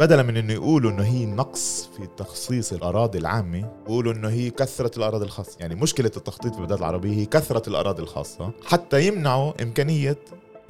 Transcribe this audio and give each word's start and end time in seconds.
بدلا 0.00 0.22
من 0.22 0.36
إنه 0.36 0.52
يقولوا 0.52 0.90
إنه 0.90 1.02
هي 1.02 1.26
نقص 1.26 1.90
في 1.96 2.08
تخصيص 2.16 2.72
الأراضي 2.72 3.18
العامة 3.18 3.68
بيقولوا 3.86 4.12
إنه 4.12 4.28
هي 4.28 4.50
كثره 4.50 4.90
الأراضي 4.96 5.24
الخاصة. 5.24 5.56
يعني 5.60 5.74
مشكلة 5.74 6.10
التخطيط 6.16 6.52
في 6.52 6.58
البلدات 6.58 6.78
العربية 6.78 7.16
هي 7.16 7.26
كثره 7.26 7.68
الأراضي 7.68 8.02
الخاصة 8.02 8.50
حتى 8.66 9.06
يمنعوا 9.06 9.62
إمكانية 9.62 10.18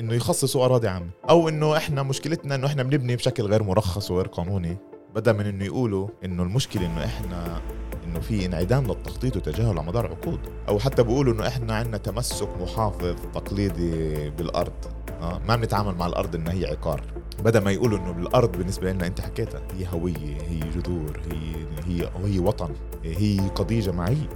إنه 0.00 0.14
يخصصوا 0.14 0.64
أراضي 0.64 0.88
عامة. 0.88 1.10
أو 1.30 1.48
إنه 1.48 1.76
إحنا 1.76 2.02
مشكلتنا 2.02 2.54
إنه 2.54 2.66
إحنا 2.66 2.82
بنبني 2.82 3.16
بشكل 3.16 3.42
غير 3.42 3.62
مرخص 3.62 4.10
وغير 4.10 4.26
قانوني 4.26 4.76
بدل 5.14 5.34
من 5.34 5.46
إنه 5.46 5.64
يقولوا 5.64 6.08
إنه 6.24 6.42
المشكلة 6.42 6.86
إنه 6.86 7.04
إحنا 7.04 7.60
إنه 8.04 8.20
في 8.20 8.46
انعدام 8.46 8.86
للتخطيط 8.86 9.36
وتجاهل 9.36 9.78
على 9.78 9.82
مدار 9.86 10.06
عقود. 10.06 10.40
أو 10.68 10.78
حتى 10.78 11.02
بيقولوا 11.02 11.34
إنه 11.34 11.46
إحنا 11.46 11.74
عندنا 11.74 11.96
تمسك 11.96 12.48
محافظ 12.60 13.16
تقليدي 13.34 14.30
بالأرض. 14.30 14.99
آه 15.22 15.40
ما 15.48 15.56
بنتعامل 15.56 15.94
مع 15.94 16.06
الأرض 16.06 16.34
إنها 16.34 16.52
هي 16.52 16.66
عقار. 16.66 17.02
بدل 17.44 17.64
ما 17.64 17.70
يقولوا 17.70 17.98
إنه 17.98 18.10
الأرض 18.10 18.52
بالنسبة 18.56 18.92
لنا 18.92 19.06
أنت 19.06 19.20
حكيتها 19.20 19.60
هي 19.78 19.86
هوية 19.92 20.40
هي 20.48 20.60
جذور 20.60 21.20
هي 21.32 21.54
هي 21.86 22.10
هي 22.24 22.38
وطن 22.38 22.70
هي 23.04 23.38
قضية 23.54 23.80
جماعية. 23.80 24.28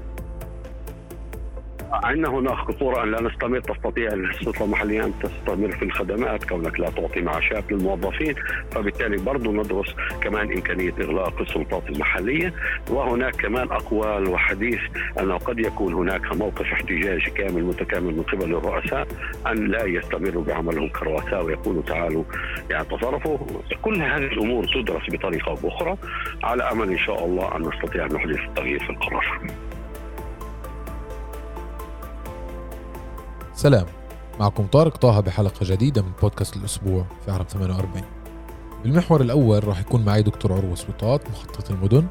عندنا 2.04 2.28
هناك 2.28 2.54
خطورة 2.54 3.02
أن 3.02 3.10
لا 3.10 3.22
نستمر. 3.22 3.60
تستطيع 3.60 4.08
السلطة 4.12 4.64
المحلية 4.64 5.04
أن 5.04 5.12
تستمر 5.22 5.70
في 5.70 5.84
الخدمات 5.84 6.44
كونك 6.44 6.80
لا 6.80 6.90
تعطي 6.90 7.20
معاشات 7.20 7.72
للموظفين. 7.72 8.34
فبالتالي 8.70 9.16
برضه 9.16 9.52
ندرس 9.52 9.94
كمان 10.20 10.52
إمكانية 10.52 10.92
إغلاق 11.00 11.40
السلطات 11.40 11.90
المحلية. 11.90 12.52
وهناك 12.90 13.36
كمان 13.36 13.72
أقوال 13.72 14.28
وحديث 14.28 14.80
انه 15.20 15.36
قد 15.36 15.58
يكون 15.58 15.94
هناك 15.94 16.36
موقف 16.36 16.72
احتجاجي 16.72 17.30
كامل 17.30 17.64
متكامل 17.64 18.14
من 18.14 18.22
قبل 18.22 18.54
الرؤساء 18.54 19.06
أن 19.46 19.66
لا 19.66 19.84
يستمروا 19.84 20.44
بعملهم 20.44 20.88
كرؤساء 20.88 21.44
ويقولوا 21.44 21.82
تعالوا 21.82 22.24
يعني 22.70 22.84
تصرفوا 22.84 23.38
كل 23.82 24.02
هذه 24.02 24.24
الأمور 24.24 24.64
تدرس 24.64 25.10
بطريقة 25.10 25.50
أو 25.50 25.54
باخرى 25.54 25.96
على 26.42 26.62
أمل 26.62 26.90
إن 26.90 26.98
شاء 26.98 27.24
الله 27.24 27.56
أن 27.56 27.62
نستطيع 27.62 28.06
أن 28.06 28.12
نحدث 28.12 28.38
التغيير 28.38 28.78
في 28.78 28.90
القرار. 28.90 29.40
سلام. 33.54 33.86
معكم 34.40 34.66
طارق 34.66 34.96
طه 34.96 35.20
بحلقة 35.20 35.58
جديدة 35.62 36.02
من 36.02 36.10
بودكاست 36.22 36.56
الأسبوع 36.56 37.06
في 37.24 37.30
عرب 37.30 37.48
48 37.48 38.02
بالمحور 38.82 39.20
الأول 39.20 39.68
راح 39.68 39.80
يكون 39.80 40.04
معي 40.04 40.22
دكتور 40.22 40.52
عروة 40.52 40.74
سلطات 40.74 41.30
مخطط 41.30 41.70
المدن 41.70 42.06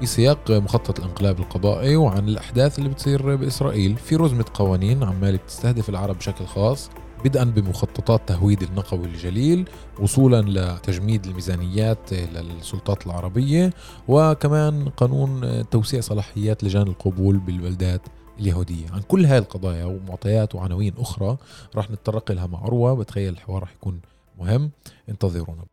في 0.00 0.06
سياق 0.06 0.50
مخطط 0.50 0.98
الانقلاب 0.98 1.38
القضائي 1.40 1.96
وعن 1.96 2.28
الأحداث 2.28 2.78
اللي 2.78 2.88
بتصير 2.90 3.36
بإسرائيل 3.36 3.96
في 3.96 4.16
رزمة 4.16 4.44
قوانين 4.54 5.02
عمالة 5.04 5.36
بتستهدف 5.38 5.88
العرب 5.88 6.18
بشكل 6.18 6.44
خاص 6.46 6.90
بدءا 7.24 7.44
بمخططات 7.44 8.28
تهويد 8.28 8.62
النقوي 8.62 9.04
الجليل 9.06 9.68
وصولا 10.00 10.42
لتجميد 10.48 11.26
الميزانيات 11.26 12.12
للسلطات 12.12 13.06
العربية 13.06 13.70
وكمان 14.08 14.88
قانون 14.88 15.64
توسيع 15.70 16.00
صلاحيات 16.00 16.64
لجان 16.64 16.82
القبول 16.82 17.38
بالبلدات 17.38 18.00
اليهودية. 18.40 18.86
عن 18.92 19.00
كل 19.00 19.24
هاي 19.26 19.38
القضايا 19.38 19.84
ومعطيات 19.84 20.54
وعناوين 20.54 20.94
أخرى 20.98 21.36
راح 21.76 21.90
نتطرق 21.90 22.32
لها 22.32 22.46
مع 22.46 22.62
عروة 22.62 22.94
بتخيل 22.94 23.32
الحوار 23.32 23.60
راح 23.62 23.72
يكون 23.72 24.00
مهم. 24.38 24.70
انتظرونا. 25.08 25.64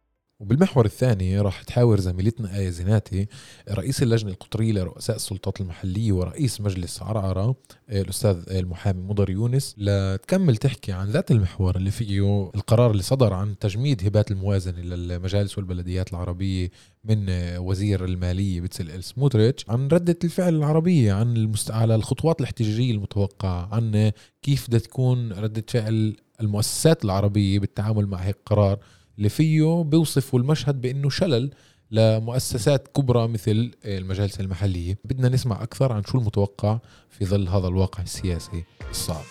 وبالمحور 0.41 0.85
الثاني 0.85 1.39
راح 1.39 1.63
تحاور 1.63 1.99
زميلتنا 1.99 2.57
آية 2.57 2.69
زيناتي 2.69 3.27
رئيس 3.69 4.03
اللجنة 4.03 4.31
القطرية 4.31 4.71
لرؤساء 4.73 5.15
السلطات 5.15 5.61
المحلية 5.61 6.11
ورئيس 6.11 6.61
مجلس 6.61 7.01
عرعرة 7.01 7.55
الأستاذ 7.89 8.43
المحامي 8.49 9.01
مضر 9.01 9.29
يونس. 9.29 9.75
لتكمل 9.77 10.57
تحكي 10.57 10.91
عن 10.91 11.07
ذات 11.09 11.31
المحور 11.31 11.75
اللي 11.75 11.91
فيه 11.91 12.49
القرار 12.55 12.91
اللي 12.91 13.03
صدر 13.03 13.33
عن 13.33 13.59
تجميد 13.59 14.05
هبات 14.07 14.31
الموازنة 14.31 14.79
للمجالس 14.81 15.57
والبلديات 15.57 16.11
العربية 16.13 16.71
من 17.03 17.25
وزير 17.57 18.05
المالية 18.05 18.61
بتسل 18.61 19.03
سموتريتش 19.03 19.69
عن 19.69 19.87
ردة 19.87 20.17
الفعل 20.23 20.55
العربية 20.55 21.13
عن 21.13 21.37
المست... 21.37 21.71
على 21.71 21.95
الخطوات 21.95 22.39
الاحتجاجية 22.39 22.91
المتوقعة 22.91 23.69
عن 23.75 24.11
كيف 24.41 24.67
بدها 24.67 24.79
تكون 24.79 25.33
ردة 25.33 25.63
فعل 25.67 26.15
المؤسسات 26.41 27.05
العربية 27.05 27.59
بالتعامل 27.59 28.07
مع 28.07 28.17
هيك 28.17 28.37
قرار. 28.45 28.79
اللي 29.17 29.29
فيه 29.29 29.83
بيوصفوا 29.83 30.39
المشهد 30.39 30.81
بأنه 30.81 31.09
شلل 31.09 31.51
لمؤسسات 31.91 32.87
كبرى 32.87 33.27
مثل 33.27 33.71
المجالس 33.85 34.39
المحلية. 34.39 34.97
بدنا 35.05 35.29
نسمع 35.29 35.63
أكثر 35.63 35.93
عن 35.93 36.03
شو 36.03 36.17
المتوقع 36.17 36.79
في 37.09 37.25
ظل 37.25 37.47
هذا 37.47 37.67
الواقع 37.67 38.03
السياسي 38.03 38.63
الصعب. 38.91 39.23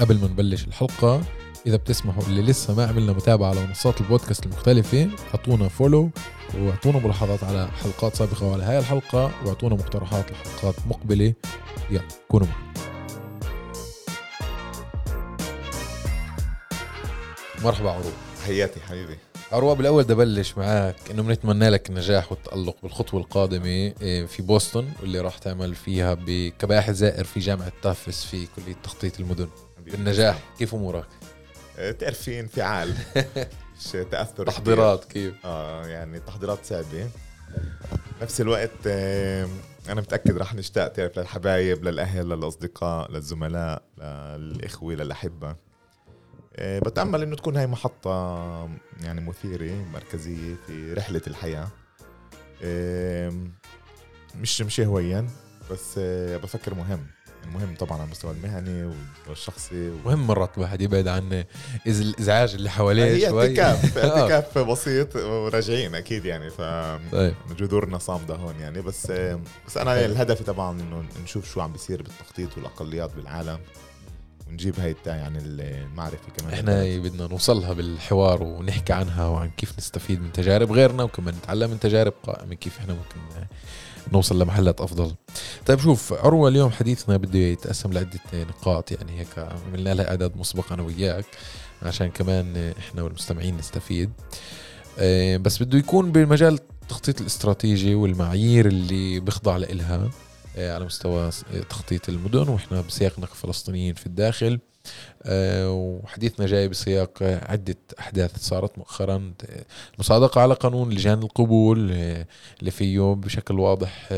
قبل 0.00 0.18
ما 0.18 0.26
نبلش 0.26 0.64
الحلقة 0.64 1.22
إذا 1.66 1.76
بتسمحوا 1.76 2.22
اللي 2.22 2.42
لسه 2.42 2.74
ما 2.74 2.86
عملنا 2.86 3.12
متابعة 3.12 3.48
على 3.48 3.66
منصات 3.66 4.00
البودكاست 4.00 4.46
المختلفة 4.46 5.10
أعطونا 5.34 5.68
فولو 5.68 6.10
وأعطونا 6.54 6.98
ملاحظات 6.98 7.44
على 7.44 7.68
حلقات 7.68 8.14
سابقة 8.14 8.46
وعلى 8.46 8.62
هاي 8.62 8.78
الحلقة 8.78 9.30
وأعطونا 9.44 9.74
مقترحات 9.74 10.32
لحلقات 10.32 10.74
مقبلة. 10.86 11.34
يلا 11.90 12.02
كونوا 12.28 12.46
معنا. 12.46 12.89
مرحبا 17.62 17.90
عروب 17.90 18.12
حياتي 18.46 18.80
حبيبي. 18.80 19.18
عروة 19.52 19.74
بالأول 19.74 20.02
بدي 20.04 20.12
أبلش 20.12 20.58
معك 20.58 20.96
إنه 21.10 21.22
بنتمنى 21.22 21.68
لك 21.68 21.90
النجاح 21.90 22.32
والتألق 22.32 22.76
بالخطوة 22.82 23.20
القادمة 23.20 23.66
إيه، 23.66 24.26
في 24.26 24.42
بوسطن 24.42 24.88
واللي 25.00 25.20
راح 25.20 25.38
تعمل 25.38 25.74
فيها 25.74 26.14
كباحث 26.58 26.94
زائر 26.94 27.24
في 27.24 27.40
جامعة 27.40 27.72
تافس 27.82 28.24
في 28.24 28.46
كلية 28.56 28.76
تخطيط 28.82 29.20
المدن. 29.20 29.48
بالنجاح 29.84 30.38
كيف 30.58 30.74
أمورك؟ 30.74 31.06
آه، 31.78 31.90
تعرفي 31.90 32.40
انفعال. 32.40 32.94
مش 33.80 33.90
تأثر 34.10 34.46
تحضيرات 34.46 35.04
كيف؟ 35.04 35.34
آه 35.44 35.86
يعني 35.86 36.20
تحضيرات 36.20 36.58
صعبة 36.64 37.08
نفس 38.22 38.40
الوقت 38.40 38.70
آه، 38.86 39.48
أنا 39.88 40.00
متأكد 40.00 40.36
رح 40.38 40.54
نشتاق 40.54 40.88
تعرف 40.88 41.18
للحبايب 41.18 41.84
للأهل 41.84 42.28
للأصدقاء 42.28 43.10
للزملاء 43.10 43.82
للإخوة 44.36 44.94
للأحبة. 44.94 45.48
آه، 45.50 45.56
بتأمل 46.58 47.22
إنه 47.22 47.36
تكون 47.36 47.56
هاي 47.56 47.66
محطة 47.66 48.10
يعني 49.00 49.20
مثيرة 49.20 49.74
مركزية 49.92 50.54
في 50.66 50.92
رحلة 50.92 51.22
الحياة. 51.26 51.68
مش 54.40 54.62
مش 54.62 54.80
هويا 54.80 55.26
بس 55.70 55.94
آه، 55.98 56.36
بفكر 56.36 56.74
مهم. 56.74 57.06
المهم 57.44 57.74
طبعا 57.74 57.98
على 57.98 58.04
المستوى 58.04 58.30
المهني 58.32 58.94
والشخصي 59.28 59.90
و... 59.90 59.94
مهم 60.04 60.26
مرات 60.26 60.50
الواحد 60.56 60.80
يبعد 60.80 61.08
عن 61.08 61.44
الإزعاج 61.86 62.54
اللي 62.54 62.70
حواليه 62.70 63.04
هي 63.04 63.28
شوي. 63.28 63.60
اعتكاف 63.60 63.98
اعتكاف 64.04 64.58
بسيط 64.58 65.16
وراجعين 65.16 65.94
أكيد 65.94 66.24
يعني 66.24 66.50
ف 66.50 66.60
طيب. 67.12 67.34
جذورنا 67.58 67.98
صامده 67.98 68.34
هون 68.34 68.54
يعني. 68.60 68.82
بس 68.82 69.10
بس 69.66 69.76
أنا 69.76 69.94
طيب. 69.94 70.10
الهدف 70.10 70.42
طبعا 70.42 70.80
إنه 70.80 71.04
نشوف 71.24 71.52
شو 71.52 71.60
عم 71.60 71.72
بيصير 71.72 72.02
بالتخطيط 72.02 72.56
والأقليات 72.56 73.14
بالعالم. 73.14 73.58
ونجيب 74.50 74.80
هاي 74.80 74.96
يعني 75.06 75.38
المعرفة 75.38 76.30
كمان. 76.38 76.52
إحنا 76.52 76.98
بدنا 76.98 77.26
نوصلها 77.26 77.72
بالحوار 77.72 78.42
ونحكي 78.42 78.92
عنها 78.92 79.26
وعن 79.26 79.50
كيف 79.50 79.78
نستفيد 79.78 80.20
من 80.20 80.32
تجارب 80.32 80.72
غيرنا 80.72 81.02
وكمان 81.02 81.34
نتعلم 81.34 81.70
من 81.70 81.80
تجارب 81.80 82.12
قائمة 82.22 82.54
كيف 82.54 82.78
إحنا 82.78 82.94
ممكن 82.94 83.46
نوصل 84.12 84.42
لمحلات 84.42 84.80
أفضل. 84.80 85.14
طيب 85.66 85.78
شوف 85.78 86.12
عروة 86.12 86.48
اليوم 86.48 86.70
حديثنا 86.70 87.16
بده 87.16 87.38
يتقسم 87.38 87.92
لعدة 87.92 88.20
نقاط 88.34 88.92
يعني 88.92 89.20
هيك 89.20 89.48
عملنا 89.68 89.94
لها 89.94 90.08
إعداد 90.10 90.36
مسبق 90.36 90.72
أنا 90.72 90.82
وياك 90.82 91.24
عشان 91.82 92.10
كمان 92.10 92.72
إحنا 92.78 93.02
والمستمعين 93.02 93.56
نستفيد. 93.56 94.10
آه، 94.98 95.36
بس 95.36 95.62
بده 95.62 95.78
يكون 95.78 96.12
بمجال 96.12 96.58
التخطيط 96.82 97.20
الاستراتيجي 97.20 97.94
والمعايير 97.94 98.66
اللي 98.66 99.20
بيخضع 99.20 99.56
لإلها. 99.56 100.10
على 100.68 100.84
مستوى 100.84 101.30
تخطيط 101.70 102.08
المدن 102.08 102.48
وإحنا 102.48 102.80
بسياق 102.80 103.18
نقل 103.18 103.36
فلسطينيين 103.36 103.94
في 103.94 104.06
الداخل. 104.06 104.58
آه، 105.22 105.70
وحديثنا 105.70 106.46
جاي 106.46 106.68
بسياق 106.68 107.22
عدة 107.22 107.76
أحداث 107.98 108.38
صارت 108.38 108.78
مؤخرا. 108.78 109.32
المصادقة 109.94 110.40
على 110.40 110.54
قانون 110.54 110.90
لجان 110.90 111.18
القبول 111.22 111.90
آه، 111.92 112.26
اللي 112.60 112.70
فيه 112.70 113.14
بشكل 113.14 113.60
واضح 113.60 114.08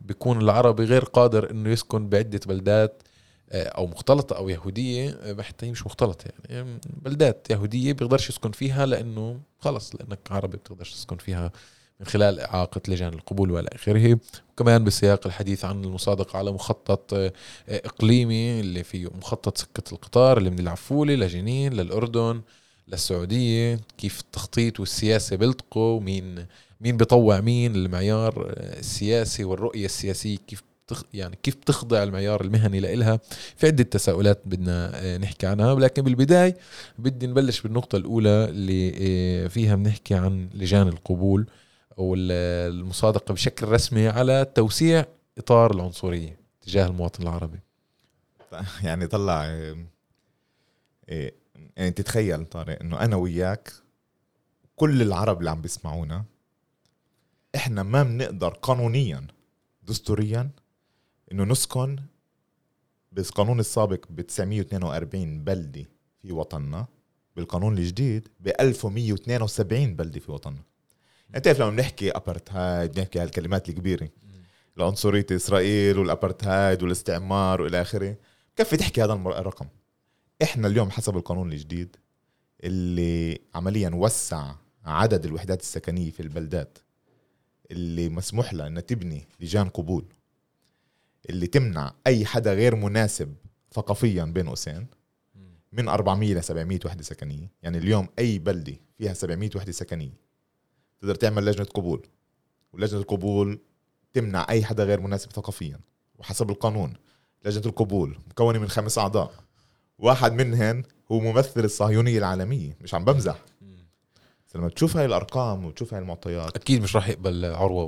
بيكون 0.00 0.40
العربي 0.40 0.84
غير 0.84 1.04
قادر 1.04 1.50
إنه 1.50 1.70
يسكن 1.70 2.08
بعدة 2.08 2.40
بلدات 2.46 3.02
أو 3.52 3.86
مختلطة 3.86 4.36
أو 4.36 4.48
يهودية 4.48 5.18
حتى 5.40 5.70
مش 5.70 5.86
مختلطة 5.86 6.24
يعني 6.48 6.78
بلدات 6.86 7.46
يهودية 7.50 7.92
بيقدرش 7.92 8.28
يسكن 8.30 8.50
فيها 8.50 8.86
لأنه 8.86 9.40
خلص 9.58 9.94
لأنك 9.94 10.18
عربي 10.30 10.56
بتقدرش 10.56 10.92
تسكن 10.92 11.16
فيها 11.16 11.52
من 12.00 12.06
خلال 12.06 12.40
إعاقة 12.40 12.80
لجان 12.88 13.12
القبول 13.14 13.50
والى 13.50 13.68
آخره. 13.72 14.18
وكمان 14.52 14.84
بسياق 14.84 15.26
الحديث 15.26 15.64
عن 15.64 15.84
المصادقة 15.84 16.38
على 16.38 16.52
مخطط 16.52 17.14
آه، 17.14 17.32
إقليمي 17.68 18.60
اللي 18.60 18.84
فيه 18.84 19.08
مخطط 19.18 19.58
سكة 19.58 19.92
القطار 19.92 20.38
اللي 20.38 20.50
من 20.50 20.58
العفولة 20.58 21.14
لجنين 21.14 21.72
للأردن 21.72 22.40
للسعودية 22.88 23.80
كيف 23.98 24.20
التخطيط 24.20 24.80
والسياسة 24.80 25.36
بيلتقوا 25.36 26.00
مين 26.00 26.46
مين 26.80 26.96
بيطوع 26.96 27.40
مين 27.40 27.76
المعيار 27.76 28.46
آه، 28.50 28.78
السياسي 28.78 29.44
والرؤية 29.44 29.84
السياسية 29.84 30.36
كيف 30.46 30.62
تخ 30.88 31.02
يعني 31.14 31.38
كيف 31.42 31.56
بتخضع 31.56 32.02
المعيار 32.02 32.40
المهني 32.40 32.80
لإلها. 32.80 33.20
في 33.56 33.66
عدة 33.66 33.84
تساؤلات 33.84 34.42
بدنا 34.44 34.90
آه، 34.94 35.18
نحكي 35.18 35.46
عنها. 35.46 35.72
ولكن 35.72 36.02
بالبداية 36.02 36.56
بدي 36.98 37.26
نبلش 37.26 37.60
بالنقطة 37.60 37.96
الأولى 37.96 38.44
اللي 38.44 39.48
فيها 39.48 39.74
بنحكي 39.76 40.14
عن 40.14 40.48
لجان 40.54 40.88
القبول. 40.88 41.46
أو 41.98 42.14
المصادقة 42.18 43.34
بشكل 43.34 43.68
رسمي 43.68 44.08
على 44.08 44.44
توسيع 44.54 45.04
إطار 45.38 45.74
العنصرية 45.74 46.40
تجاه 46.60 46.86
المواطن 46.86 47.22
العربي. 47.22 47.58
يعني 48.82 49.06
طلع 49.06 49.44
إيه 51.08 51.34
يعني 51.76 51.90
تتخيل 51.90 52.44
طارق 52.44 52.80
إنه 52.80 53.00
أنا 53.00 53.16
وياك 53.16 53.72
كل 54.76 55.02
العرب 55.02 55.38
اللي 55.38 55.50
عم 55.50 55.60
بيسمعونا 55.62 56.24
إحنا 57.54 57.82
ما 57.82 58.02
بنقدر 58.02 58.48
قانونيا 58.48 59.26
دستوريا 59.82 60.50
إنه 61.32 61.44
نسكن 61.44 61.96
بالقانون 63.12 63.60
السابق 63.60 64.04
ب 64.10 64.20
942 64.20 65.44
بلده 65.44 65.84
في 66.22 66.32
وطننا 66.32 66.86
بالقانون 67.36 67.78
الجديد 67.78 68.28
ب 68.40 68.48
1172 68.60 69.96
بلده 69.96 70.20
في 70.20 70.32
وطننا. 70.32 70.62
يعني 71.30 71.40
تعرف 71.40 71.60
لما 71.60 71.70
بنحكي 71.70 72.10
ابرتهايد 72.10 72.92
بنحكي 72.92 73.18
هالكلمات 73.18 73.68
الكبيرة. 73.68 74.08
العنصريه 74.76 75.26
إسرائيل 75.30 75.98
والابرتهايد 75.98 76.82
والاستعمار 76.82 77.62
وإلى 77.62 77.80
آخره 77.80 78.16
كفي 78.56 78.76
تحكي 78.76 79.04
هذا 79.04 79.12
الرقم 79.12 79.66
إحنا 80.42 80.68
اليوم 80.68 80.90
حسب 80.90 81.16
القانون 81.16 81.52
الجديد 81.52 81.96
اللي 82.64 83.38
عمليا 83.54 83.90
وسع 83.94 84.54
عدد 84.84 85.24
الوحدات 85.24 85.60
السكنية 85.60 86.10
في 86.10 86.20
البلدات 86.20 86.78
اللي 87.70 88.08
مسموح 88.08 88.54
لها 88.54 88.66
إنها 88.66 88.82
تبني 88.82 89.28
لجان 89.40 89.68
قبول 89.68 90.04
اللي 91.30 91.46
تمنع 91.46 91.94
أي 92.06 92.26
حدا 92.26 92.54
غير 92.54 92.76
مناسب 92.76 93.34
ثقافيا 93.72 94.24
بين 94.24 94.48
قوسين 94.48 94.86
من 95.72 95.88
400 95.88 96.34
ل 96.34 96.42
700 96.44 96.78
وحدة 96.84 97.02
سكنية. 97.02 97.50
يعني 97.62 97.78
اليوم 97.78 98.08
أي 98.18 98.38
بلدة 98.38 98.76
فيها 98.98 99.12
700 99.12 99.50
وحدة 99.56 99.72
سكنية 99.72 100.25
تقدر 101.06 101.14
تعمل 101.14 101.44
لجنة 101.44 101.66
قبول. 101.66 102.06
ولجنة 102.72 103.00
القبول 103.00 103.58
تمنع 104.12 104.46
أي 104.48 104.64
حدا 104.64 104.84
غير 104.84 105.00
مناسب 105.00 105.32
ثقافيا. 105.32 105.80
وحسب 106.18 106.50
القانون 106.50 106.94
لجنة 107.44 107.66
القبول 107.66 108.18
مكونة 108.30 108.58
من 108.58 108.68
خمس 108.68 108.98
أعضاء. 108.98 109.32
واحد 109.98 110.32
منهن 110.32 110.82
هو 111.12 111.20
ممثل 111.20 111.64
الصهيونية 111.64 112.18
العالمية 112.18 112.76
مش 112.80 112.94
عم 112.94 113.04
بمزح. 113.04 113.38
لما 114.54 114.68
تشوف 114.68 114.96
هاي 114.96 115.04
الأرقام 115.04 115.64
وتشوف 115.64 115.94
هاي 115.94 116.02
المعطيات. 116.02 116.56
أكيد 116.56 116.82
مش 116.82 116.96
راح 116.96 117.08
يقبل 117.08 117.44
عروة 117.44 117.84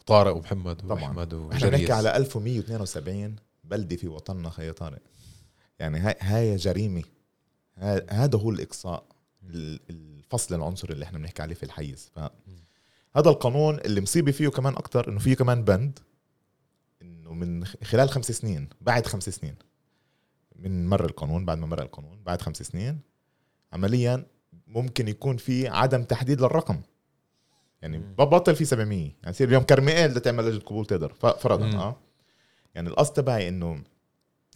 وطارق 0.00 0.36
ومحمد 0.36 0.84
وأحمد 0.84 1.34
إحنا 1.52 1.68
بنحكي 1.68 1.92
على 1.92 2.16
1172 2.16 3.36
بلده 3.64 3.96
في 3.96 4.08
وطننا 4.08 4.50
خي 4.50 4.72
طارق 4.72 5.02
يعني 5.78 5.98
هاي 5.98 6.14
هاي 6.20 6.56
جريمة. 6.56 7.02
هذا 8.08 8.38
هو 8.38 8.50
الإقصاء. 8.50 9.04
الفصل 9.90 10.54
العنصري 10.54 10.92
اللي 10.92 11.04
إحنا 11.04 11.18
بنحكي 11.18 11.42
عليه 11.42 11.54
في 11.54 11.62
الحيز. 11.62 12.12
هذا 13.16 13.30
القانون 13.30 13.78
اللي 13.78 14.00
مصيبة 14.00 14.32
فيه 14.32 14.48
كمان 14.48 14.72
أكثر 14.74 15.08
إنه 15.08 15.18
فيه 15.18 15.34
كمان 15.34 15.64
بند 15.64 15.98
إنه 17.02 17.34
من 17.34 17.64
خلال 17.64 18.10
خمس 18.10 18.32
سنين 18.32 18.68
بعد 18.80 19.06
خمس 19.06 19.28
سنين 19.28 19.54
من 20.56 20.86
مر 20.88 21.04
القانون 21.04 21.44
بعد 21.44 21.58
ما 21.58 21.66
مر 21.66 21.82
القانون 21.82 22.22
بعد 22.22 22.42
خمس 22.42 22.62
سنين 22.62 23.00
عمليا 23.72 24.26
ممكن 24.66 25.08
يكون 25.08 25.36
في 25.36 25.68
عدم 25.68 26.04
تحديد 26.04 26.40
للرقم. 26.40 26.80
يعني 27.82 27.98
ببطل 27.98 28.56
في 28.56 28.64
700 28.64 28.98
يعني 28.98 29.14
يصير 29.26 29.48
اليوم 29.48 29.62
كرميل 29.62 30.14
لتعمل 30.14 30.44
لجنه 30.44 30.60
قبول 30.60 30.86
تقدر 30.86 31.12
فرضا 31.14 31.76
آه. 31.76 31.96
يعني 32.74 32.88
القصد 32.88 33.12
تبعي 33.12 33.48
إنه 33.48 33.82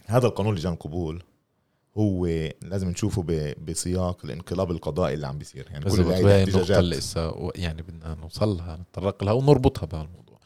هذا 0.05 0.27
القانون 0.27 0.55
لجان 0.55 0.73
القبول 0.73 1.23
هو 1.97 2.25
لازم 2.61 2.89
نشوفه 2.89 3.53
بسياق 3.67 4.25
الانقلاب 4.25 4.71
القضائي 4.71 5.13
اللي 5.13 5.27
عم 5.27 5.37
بيصير. 5.37 5.67
يعني 5.71 5.85
كل 5.85 6.01
هاي 6.01 6.43
النقطة 6.43 6.79
اللي 6.79 6.95
لسه 6.95 7.51
يعني 7.55 7.81
بدنا 7.81 8.15
نوصل 8.21 8.57
لها 8.57 8.77
نتطرق 8.77 9.23
لها 9.23 9.33
ونربطها 9.33 9.85
بهالموضوع. 9.85 10.37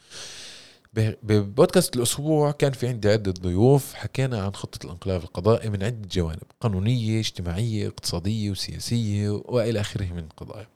ببودكاست 1.24 1.96
الأسبوع 1.96 2.52
كان 2.52 2.72
في 2.72 2.88
عندي 2.88 3.10
عدة 3.10 3.32
ضيوف 3.32 3.94
حكينا 3.94 4.44
عن 4.44 4.54
خطة 4.54 4.86
الانقلاب 4.86 5.24
القضائي 5.24 5.70
من 5.70 5.84
عدة 5.84 6.08
جوانب 6.12 6.44
قانونية 6.62 7.20
اجتماعية 7.20 7.88
اقتصادية 7.88 8.52
وسياسية 8.52 9.30
وإلى 9.30 9.80
آخره 9.82 10.06
من 10.06 10.24
القضايا. 10.24 10.68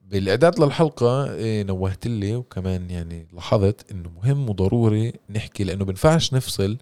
بالإعداد 0.00 0.60
للحلقة 0.60 1.34
إيه، 1.34 1.62
نوهت 1.62 2.06
لي 2.06 2.36
وكمان 2.36 2.90
يعني 2.90 3.26
لاحظت 3.32 3.90
إنه 3.90 4.10
مهم 4.10 4.50
وضروري 4.50 5.12
نحكي 5.30 5.64
لأنه 5.64 5.84
بنفعش 5.84 6.34
نفصل 6.34 6.78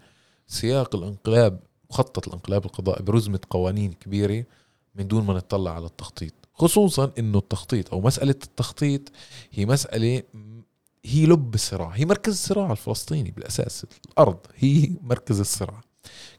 سياق 0.47 0.97
الانقلاب 0.97 1.61
مخطط 1.91 2.27
الانقلاب 2.29 2.65
القضائي 2.65 3.05
برزمة 3.05 3.41
قوانين 3.51 3.93
كبيرة 3.93 4.45
من 4.95 5.09
دون 5.09 5.25
ما 5.25 5.35
نطلع 5.35 5.71
على 5.75 5.87
التخطيط. 5.87 6.33
خصوصا 6.55 7.13
إنه 7.19 7.39
التخطيط 7.39 7.93
أو 7.93 8.01
مسألة 8.01 8.31
التخطيط 8.31 9.13
هي 9.53 9.67
مسألة 9.67 10.23
هي 11.05 11.27
لب 11.27 11.55
الصراع 11.55 11.89
هي 11.89 12.05
مركز 12.05 12.33
الصراع 12.33 12.73
الفلسطيني 12.73 13.31
بالأساس 13.31 13.87
الأرض 14.07 14.39
هي 14.57 14.91
مركز 15.03 15.41
الصراع. 15.41 15.81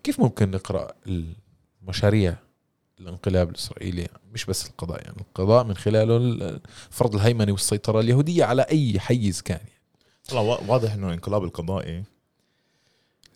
كيف 0.04 0.20
ممكن 0.20 0.52
نقرأ 0.52 0.92
المشاريع 1.82 2.36
الانقلاب 3.00 3.50
الاسرائيلي 3.50 4.08
مش 4.34 4.46
بس 4.46 4.68
القضاء 4.68 5.02
يعني 5.04 5.18
القضاء 5.22 5.64
من 5.64 5.78
خلاله 5.78 6.60
فرض 6.90 7.16
الهيمنه 7.16 7.52
والسيطرة 7.52 8.00
اليهودية 8.00 8.46
على 8.46 8.62
أي 8.62 9.00
حيز 9.00 9.42
كان. 9.42 9.60
يعني. 10.32 10.60
واضح 10.68 10.94
إنه 10.94 11.08
الانقلاب 11.08 11.44
القضائي 11.44 12.04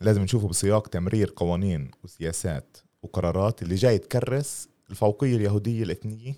لازم 0.03 0.21
نشوفه 0.21 0.47
بسياق 0.47 0.88
تمرير 0.88 1.33
قوانين 1.35 1.91
وسياسات 2.03 2.77
وقرارات 3.03 3.61
اللي 3.61 3.75
جاي 3.75 3.97
تكرس 3.97 4.67
الفوقية 4.89 5.35
اليهودية 5.35 5.83
الإثنية 5.83 6.35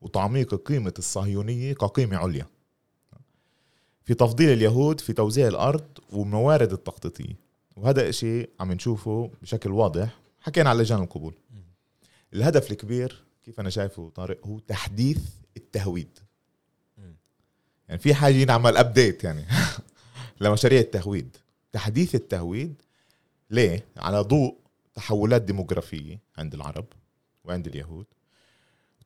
وتعميق 0.00 0.54
قيمة 0.54 0.94
الصهيونية 0.98 1.72
كقيمة 1.72 2.16
عليا. 2.16 2.46
في 4.04 4.14
تفضيل 4.14 4.48
اليهود 4.48 5.00
في 5.00 5.12
توزيع 5.12 5.48
الأرض 5.48 5.84
والموارد 6.12 6.72
التخطيطية. 6.72 7.34
وهذا 7.76 8.10
شيء 8.10 8.50
عم 8.60 8.72
نشوفه 8.72 9.30
بشكل 9.42 9.70
واضح. 9.70 10.18
حكينا 10.40 10.70
على 10.70 10.82
لجان 10.82 11.02
القبول. 11.02 11.34
الهدف 12.34 12.70
الكبير 12.70 13.24
كيف 13.44 13.60
أنا 13.60 13.70
شايفه 13.70 14.10
طارق 14.14 14.46
هو 14.46 14.58
تحديث 14.58 15.18
التهويد. 15.56 16.18
يعني 17.88 18.00
في 18.00 18.14
حاجة 18.14 18.34
ينعمل 18.34 18.76
ابديت 18.76 19.24
يعني 19.24 19.44
لمشاريع 20.40 20.80
التهويد. 20.80 21.36
تحديث 21.74 22.14
التهويد 22.14 22.82
ليه؟ 23.50 23.84
على 23.96 24.20
ضوء 24.20 24.56
تحولات 24.94 25.42
ديموغرافية 25.42 26.20
عند 26.38 26.54
العرب 26.54 26.86
وعند 27.44 27.66
اليهود. 27.66 28.06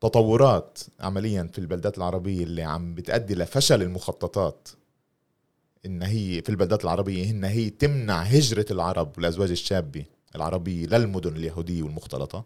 تطورات 0.00 0.78
عمليا 1.00 1.50
في 1.52 1.58
البلدات 1.58 1.98
العربية 1.98 2.44
اللي 2.44 2.62
عم 2.62 2.94
بتؤدي 2.94 3.34
لفشل 3.34 3.82
المخططات 3.82 4.68
إن 5.86 6.02
هي 6.02 6.42
في 6.42 6.48
البلدات 6.48 6.84
العربية 6.84 7.30
إن 7.30 7.44
هي 7.44 7.70
تمنع 7.70 8.22
هجرة 8.22 8.66
العرب 8.70 9.12
والأزواج 9.16 9.50
الشابة 9.50 10.04
العربية 10.34 10.86
للمدن 10.86 11.36
اليهودية 11.36 11.82
والمختلطة. 11.82 12.44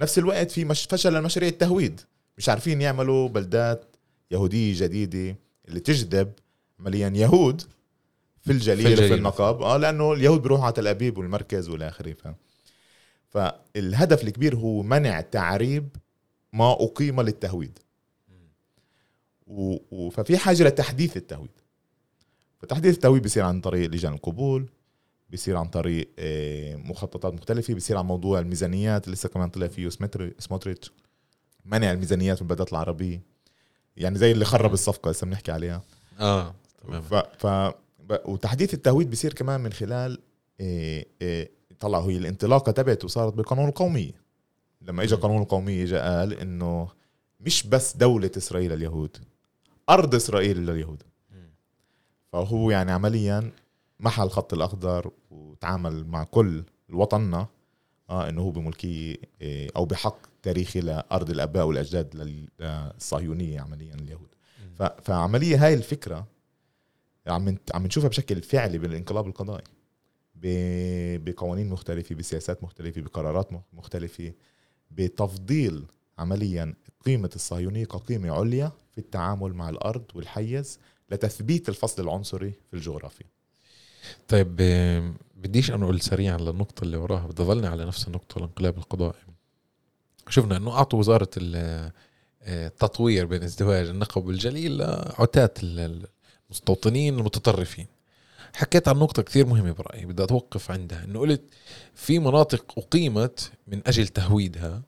نفس 0.00 0.18
الوقت 0.18 0.50
في 0.50 0.64
مش 0.64 0.84
فشل 0.84 1.14
لمشاريع 1.14 1.48
التهويد. 1.48 2.00
مش 2.38 2.48
عارفين 2.48 2.80
يعملوا 2.80 3.28
بلدات 3.28 3.96
يهودية 4.30 4.74
جديدة 4.86 5.36
اللي 5.68 5.80
تجذب 5.80 6.32
عمليا 6.80 7.08
يهود. 7.08 7.75
في 8.46 8.52
الجليل, 8.52 8.86
في, 8.86 8.92
الجليل. 8.92 9.08
في 9.08 9.14
النقاب 9.14 9.62
آه 9.62 9.76
لأنه 9.76 10.12
اليهود 10.12 10.42
بيروحوا 10.42 10.64
على 10.64 10.72
تل 10.74 10.86
أبيب 10.86 11.18
والمركز 11.18 11.68
والى 11.68 11.88
اخره 11.88 12.12
ف... 12.12 12.28
فالهدف 13.28 14.24
الكبير 14.24 14.56
هو 14.56 14.82
منع 14.82 15.20
تعريب 15.20 15.88
ما 16.52 16.72
أقيم 16.72 17.20
للتهويد. 17.20 17.78
و... 19.46 20.10
ففي 20.10 20.36
حاجة 20.36 20.62
لتحديث 20.62 21.16
التهويد. 21.16 21.50
فتحديث 22.58 22.94
التهويد 22.94 23.22
بيصير 23.22 23.44
عن 23.44 23.60
طريق 23.60 23.90
لجان 23.90 24.12
القبول 24.12 24.68
بيصير 25.30 25.56
عن 25.56 25.66
طريق 25.66 26.10
آه، 26.18 26.76
مخططات 26.76 27.34
مختلفة 27.34 27.74
بيصير 27.74 27.96
عن 27.96 28.04
موضوع 28.04 28.38
الميزانيات 28.38 29.08
لسه 29.08 29.28
كمان 29.28 29.48
طلع 29.48 29.66
فيه 29.66 29.88
سموتريتش. 30.38 30.92
منع 31.64 31.92
الميزانيات 31.92 32.42
من 32.42 32.48
البلدات 32.48 32.72
العربية. 32.72 33.22
يعني 33.96 34.18
زي 34.18 34.32
اللي 34.32 34.44
خرب 34.44 34.72
الصفقة 34.72 35.10
لسه 35.10 35.26
بنحكي 35.26 35.52
عليها. 35.52 35.82
آه 36.20 36.54
تمام. 36.82 37.02
ف, 37.02 37.14
ف 37.14 37.74
وتحديث 38.10 38.74
التهويد 38.74 39.10
بيصير 39.10 39.32
كمان 39.32 39.60
من 39.60 39.72
خلال 39.72 40.18
إيه 40.60 41.06
إيه 41.22 41.50
طلع 41.80 41.98
هي 42.00 42.16
الانطلاقة 42.16 42.72
تبعته 42.72 43.08
صارت 43.08 43.34
بالقانون 43.34 43.68
القومي. 43.68 44.12
لما 44.82 45.02
اجى 45.02 45.14
قانون 45.14 45.42
القوميه 45.42 45.84
اجى 45.84 45.98
قال 45.98 46.32
إنه 46.32 46.88
مش 47.40 47.66
بس 47.66 47.96
دولة 47.96 48.30
إسرائيل 48.36 48.72
لليهود 48.72 49.16
أرض 49.90 50.14
إسرائيل 50.14 50.58
لليهود. 50.58 51.02
فهو 52.32 52.70
يعني 52.70 52.92
عمليا 52.92 53.52
محى 54.00 54.22
الخط 54.22 54.54
الأخضر 54.54 55.10
وتعامل 55.30 56.06
مع 56.06 56.24
كل 56.24 56.64
وطننا 56.92 57.46
آه 58.10 58.28
إنه 58.28 58.42
هو 58.42 58.50
بملكية 58.50 59.16
إيه 59.40 59.70
أو 59.76 59.84
بحق 59.84 60.18
تاريخي 60.42 60.80
لأرض 60.80 61.30
الأباء 61.30 61.66
والأجداد 61.66 62.38
للصهيونية 62.60 63.60
عمليا 63.60 63.94
اليهود. 63.94 64.28
فعمليا 65.02 65.64
هاي 65.66 65.74
الفكرة 65.74 66.26
عم 67.26 67.56
عم 67.74 67.86
نشوفها 67.86 68.08
بشكل 68.08 68.42
فعلي 68.42 68.78
بالانقلاب 68.78 69.26
القضائي 69.26 69.64
بقوانين 71.18 71.68
مختلفة 71.68 72.14
بسياسات 72.14 72.62
مختلفة 72.62 73.00
بقرارات 73.00 73.52
مخ- 73.52 73.62
مختلفة 73.72 74.32
بتفضيل 74.90 75.84
عمليا 76.18 76.74
قيمة 77.06 77.30
الصهيونية 77.34 77.84
كقيمة 77.84 78.30
عليا 78.32 78.72
في 78.92 78.98
التعامل 78.98 79.54
مع 79.54 79.68
الأرض 79.68 80.04
والحيز 80.14 80.78
لتثبيت 81.10 81.68
الفصل 81.68 82.02
العنصري 82.02 82.50
في 82.70 82.74
الجغرافيا. 82.76 83.26
طيب 84.28 84.56
بديش 85.36 85.70
انقل 85.70 86.00
سريعا 86.00 86.38
للنقطة 86.38 86.84
اللي 86.84 86.96
وراها 86.96 87.26
بدي 87.26 87.42
ضلني 87.42 87.66
على 87.66 87.84
نفس 87.84 88.06
النقطة 88.06 88.38
الانقلاب 88.38 88.78
القضائي. 88.78 89.18
شفنا 90.28 90.56
إنه 90.56 90.70
أعطوا 90.72 90.98
وزارة 90.98 91.30
ال- 91.36 91.92
آه، 92.42 92.66
التطوير 92.66 93.26
بين 93.26 93.42
ازدواج 93.42 93.88
النقب 93.88 94.26
والجليل 94.26 94.76
لعتاة 94.78 95.50
المستوطنين 96.50 97.18
المتطرفين 97.18 97.86
حكيت 98.54 98.88
عن 98.88 98.96
نقطة 98.96 99.22
كثير 99.22 99.46
مهمة 99.46 99.72
برأيي 99.72 100.06
بدي 100.06 100.22
أتوقف 100.24 100.70
عندها 100.70 101.04
إنه 101.04 101.20
قلت 101.20 101.42
في 101.94 102.18
مناطق 102.18 102.74
أقيمت 102.78 103.52
من 103.66 103.80
أجل 103.86 104.08
تهويدها 104.08 104.82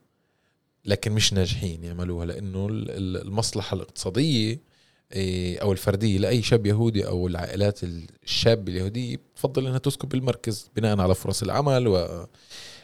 لكن 0.85 1.13
مش 1.13 1.33
ناجحين 1.33 1.85
يعملوها 1.85 2.27
لأنه 2.27 2.67
ال- 2.67 2.91
ال- 2.91 3.23
المصلحة 3.27 3.75
الاقتصادية 3.75 4.69
إيه، 5.13 5.59
أو 5.59 5.73
الفردية 5.73 6.19
لأي 6.19 6.43
شاب 6.43 6.67
يهودي 6.67 7.07
أو 7.07 7.27
العائلات 7.27 7.81
الشاب 8.25 8.69
اليهودية 8.69 9.17
بتفضل 9.17 9.67
إنها 9.67 9.79
تسكن 9.79 10.09
بالمركز 10.09 10.71
بناء 10.77 11.01
على 11.01 11.15
فرص 11.15 11.43
العمل 11.43 11.89
و 11.89 12.27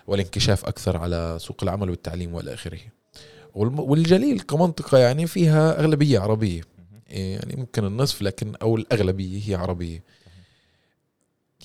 والانكشاف 0.06 0.64
أكثر 0.64 0.96
على 0.96 1.36
سوق 1.40 1.56
العمل 1.62 1.90
والتعليم 1.90 2.34
وإلى 2.34 2.54
آخره. 2.54 2.80
والجليل 3.54 4.40
كمنطقة 4.40 4.98
يعني 4.98 5.26
فيها 5.26 5.80
أغلبية 5.80 6.18
عربية. 6.18 6.62
يعني 7.06 7.56
ممكن 7.56 7.84
النصف 7.84 8.22
لكن 8.22 8.54
أو 8.62 8.76
الأغلبية 8.76 9.48
هي 9.50 9.54
عربية. 9.54 10.02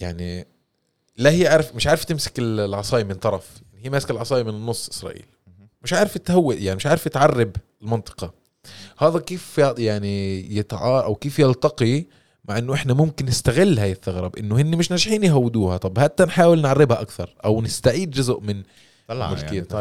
يعني 0.02 0.48
لا 1.18 1.30
هي 1.30 1.48
عارف 1.48 1.76
مش 1.76 1.88
عارفة 1.88 2.06
تمسك 2.06 2.40
ال- 2.40 2.60
العصاية 2.60 3.04
من 3.04 3.14
طرف. 3.16 3.48
هي 3.78 3.90
ماسكة 3.90 4.12
العصاية 4.12 4.44
من 4.44 4.50
النص 4.50 4.90
إسرائيل. 4.90 5.26
مش 5.84 5.94
عارفة 5.94 6.20
تهوي 6.20 6.56
يعني 6.56 6.76
مش 6.76 6.86
عارفة 6.86 7.10
تعرب 7.10 7.56
المنطقة. 7.82 8.34
هذا 8.98 9.20
كيف 9.20 9.58
يعني 9.78 10.40
يتعا 10.58 11.02
أو 11.02 11.16
كيف 11.16 11.40
يلتقي 11.40 12.06
مع 12.46 12.58
إنه 12.58 12.74
إحنا 12.74 12.94
ممكن 12.94 13.26
نستغل 13.26 13.80
هاي 13.80 13.92
الثغرة 13.92 14.28
بإنه 14.28 14.58
هن 14.62 14.78
مش 14.78 14.92
ناجحين 14.92 15.24
يهودوها. 15.24 15.78
طب 15.78 16.00
حتى 16.00 16.24
نحاول 16.24 16.62
نعربها 16.62 17.02
أكثر 17.02 17.36
أو 17.46 17.62
نستعيد 17.62 18.12
جزء 18.12 18.40
من 18.40 18.64
طلع 19.08 19.26
يعني, 19.26 19.36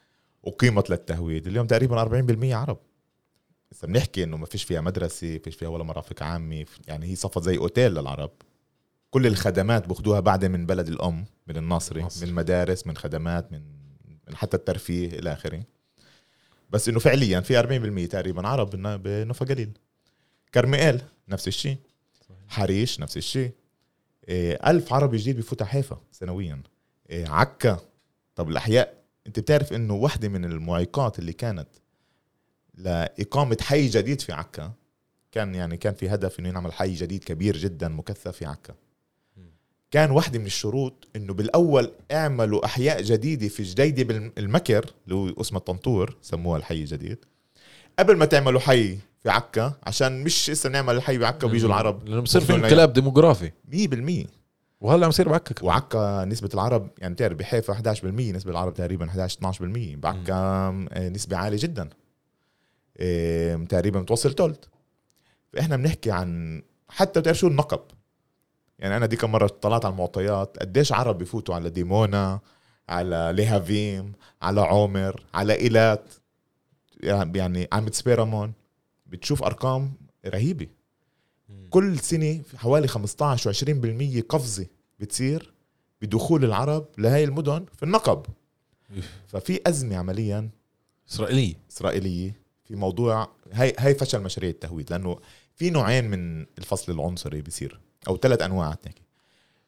وقيمت 0.42 0.90
للتهويد. 0.90 1.46
اليوم 1.46 1.66
تقريبا 1.66 1.96
40% 2.02 2.54
عرب. 2.54 2.78
اذا 3.72 3.88
بنحكي 3.88 4.24
إنه 4.24 4.36
ما 4.36 4.46
فيش 4.46 4.64
فيها 4.64 4.80
مدرسة 4.80 5.38
فيش 5.38 5.56
فيها 5.56 5.68
ولا 5.68 5.84
مرافق 5.84 6.22
عامة. 6.22 6.66
يعني 6.86 7.06
هي 7.06 7.14
صفت 7.16 7.42
زي 7.42 7.58
أوتيل 7.58 7.92
للعرب. 7.94 8.30
كل 9.10 9.26
الخدمات 9.26 9.88
باخذوها 9.88 10.20
بعدها 10.20 10.48
من 10.48 10.66
بلد 10.66 10.88
الأم 10.88 11.24
من 11.46 11.56
الناصري 11.56 11.98
الناصري. 12.00 12.26
من 12.30 12.34
مدارس 12.34 12.86
من 12.86 12.96
خدمات 12.96 13.52
من 13.52 13.62
من 14.28 14.36
حتى 14.36 14.56
الترفيه 14.56 15.18
إلى 15.18 15.32
آخره. 15.32 15.62
بس 16.70 16.88
إنه 16.88 16.98
فعليا 16.98 17.40
في 17.40 17.56
40% 17.56 18.06
تقريبا 18.10 18.48
عرب 18.48 18.70
بن- 18.70 18.96
بنوفا 18.96 19.44
جليل. 19.44 19.78
كرميال 20.54 21.00
نفس 21.28 21.48
الشيء. 21.48 21.76
حريش 22.48 23.00
نفس 23.00 23.16
الشيء. 23.16 23.50
إيه، 24.28 24.70
ألف 24.70 24.92
عربي 24.92 25.16
جديد 25.16 25.36
بفوت 25.36 25.62
حيفا 25.62 26.00
سنويا. 26.12 26.62
عكا. 27.10 27.80
طب 28.34 28.48
الأحياء 28.48 28.94
أنت 29.26 29.40
بتعرف 29.40 29.72
إنه 29.72 29.94
واحدة 29.94 30.28
من 30.28 30.44
المعيقات 30.44 31.18
اللي 31.18 31.32
كانت 31.32 31.68
لإقامة 32.74 33.56
حي 33.60 33.88
جديد 33.88 34.20
في 34.20 34.32
عكا 34.32 34.72
كان 35.32 35.54
يعني 35.54 35.76
كان 35.76 35.94
في 35.94 36.08
هدف 36.08 36.40
إنه 36.40 36.48
ينعمل 36.48 36.72
حي 36.72 36.94
جديد 36.94 37.24
كبير 37.24 37.56
جدا 37.56 37.88
مكثف 37.88 38.28
في 38.28 38.46
عكا. 38.46 38.74
كان 39.90 40.10
واحدة 40.10 40.38
من 40.38 40.46
الشروط 40.46 41.08
إنه 41.16 41.34
بالأول 41.34 41.92
اعملوا 42.12 42.64
أحياء 42.64 43.02
جديدة 43.02 43.48
في 43.48 43.62
جديدة 43.62 44.02
بالمكر 44.04 44.90
اللي 45.04 45.14
هو 45.14 45.40
اسمه 45.40 45.58
الطنطور 45.58 46.16
سموها 46.22 46.58
الحي 46.58 46.74
الجديد. 46.74 47.18
قبل 47.98 48.16
ما 48.16 48.24
تعملوا 48.24 48.60
حي 48.60 48.98
في 49.22 49.30
عكا 49.30 49.74
عشان 49.82 50.24
مش 50.24 50.50
لسه 50.50 50.70
نعمل 50.70 50.96
الحي 50.96 51.18
بعكا 51.18 51.46
وبيجوا 51.46 51.68
العرب. 51.68 52.08
لأنه 52.08 52.20
بصير 52.20 52.40
في 52.40 52.54
انقلاب 52.54 52.92
ديموغرافي. 52.92 53.52
100% 53.72 54.26
وهلا 54.84 55.04
عم 55.04 55.08
يصير 55.08 55.28
بعكا. 55.28 55.64
وعكا 55.64 56.24
نسبة 56.24 56.48
العرب 56.54 56.90
يعني 56.98 57.14
بتعرف 57.14 57.38
بحيفا 57.38 57.94
11% 57.94 58.04
نسبة 58.04 58.50
العرب 58.50 58.74
تقريبا 58.74 59.08
11 59.08 59.38
12% 59.52 59.96
بعكا 59.96 60.70
نسبة 60.98 61.36
عالية 61.36 61.58
جدا. 61.60 61.88
تقريبا 63.68 64.00
بتوصل 64.00 64.32
تولت 64.32 64.68
فإحنا 65.52 65.76
بنحكي 65.76 66.10
عن 66.10 66.62
حتى 66.88 67.20
بتعرف 67.20 67.38
شو 67.38 67.46
النقب. 67.46 67.80
يعني 68.78 68.96
أنا 68.96 69.06
ديك 69.06 69.24
مرة 69.24 69.46
طلعت 69.46 69.84
على 69.84 69.92
المعطيات 69.92 70.58
قديش 70.58 70.92
عرب 70.92 71.18
بفوتوا 71.18 71.54
على 71.54 71.70
ديمونا 71.70 72.40
على 72.88 73.32
ليهافيم 73.36 74.12
على 74.42 74.60
عومر 74.60 75.24
على 75.34 75.54
إيلات. 75.54 76.14
يعني 77.02 77.68
عم 77.72 77.92
سبيرامون 77.92 78.52
بتشوف 79.06 79.42
أرقام 79.42 79.92
رهيبة. 80.26 80.66
كل 81.70 81.98
سنة 81.98 82.42
في 82.42 82.58
حوالي 82.58 82.88
15 82.88 83.52
و20% 83.52 84.22
قفزة 84.28 84.66
بتصير 85.00 85.52
بدخول 86.02 86.44
العرب 86.44 86.86
لهي 86.98 87.24
المدن 87.24 87.64
في 87.76 87.82
النقب. 87.82 88.26
ففي 89.26 89.60
أزمة 89.66 89.96
عمليا 89.96 90.50
إسرائيلية. 91.10 91.54
إسرائيلية 91.70 92.40
في 92.64 92.76
موضوع 92.76 93.28
هاي 93.52 93.74
هاي 93.78 93.94
فشل 93.94 94.22
مشاريع 94.22 94.50
التهويد 94.50 94.90
لأنه 94.90 95.18
في 95.54 95.70
نوعين 95.70 96.10
من 96.10 96.46
الفصل 96.58 96.92
العنصري 96.92 97.42
بيصير 97.42 97.80
أو 98.08 98.16
ثلاث 98.16 98.42
أنواع 98.42 98.68
نحكي. 98.86 99.02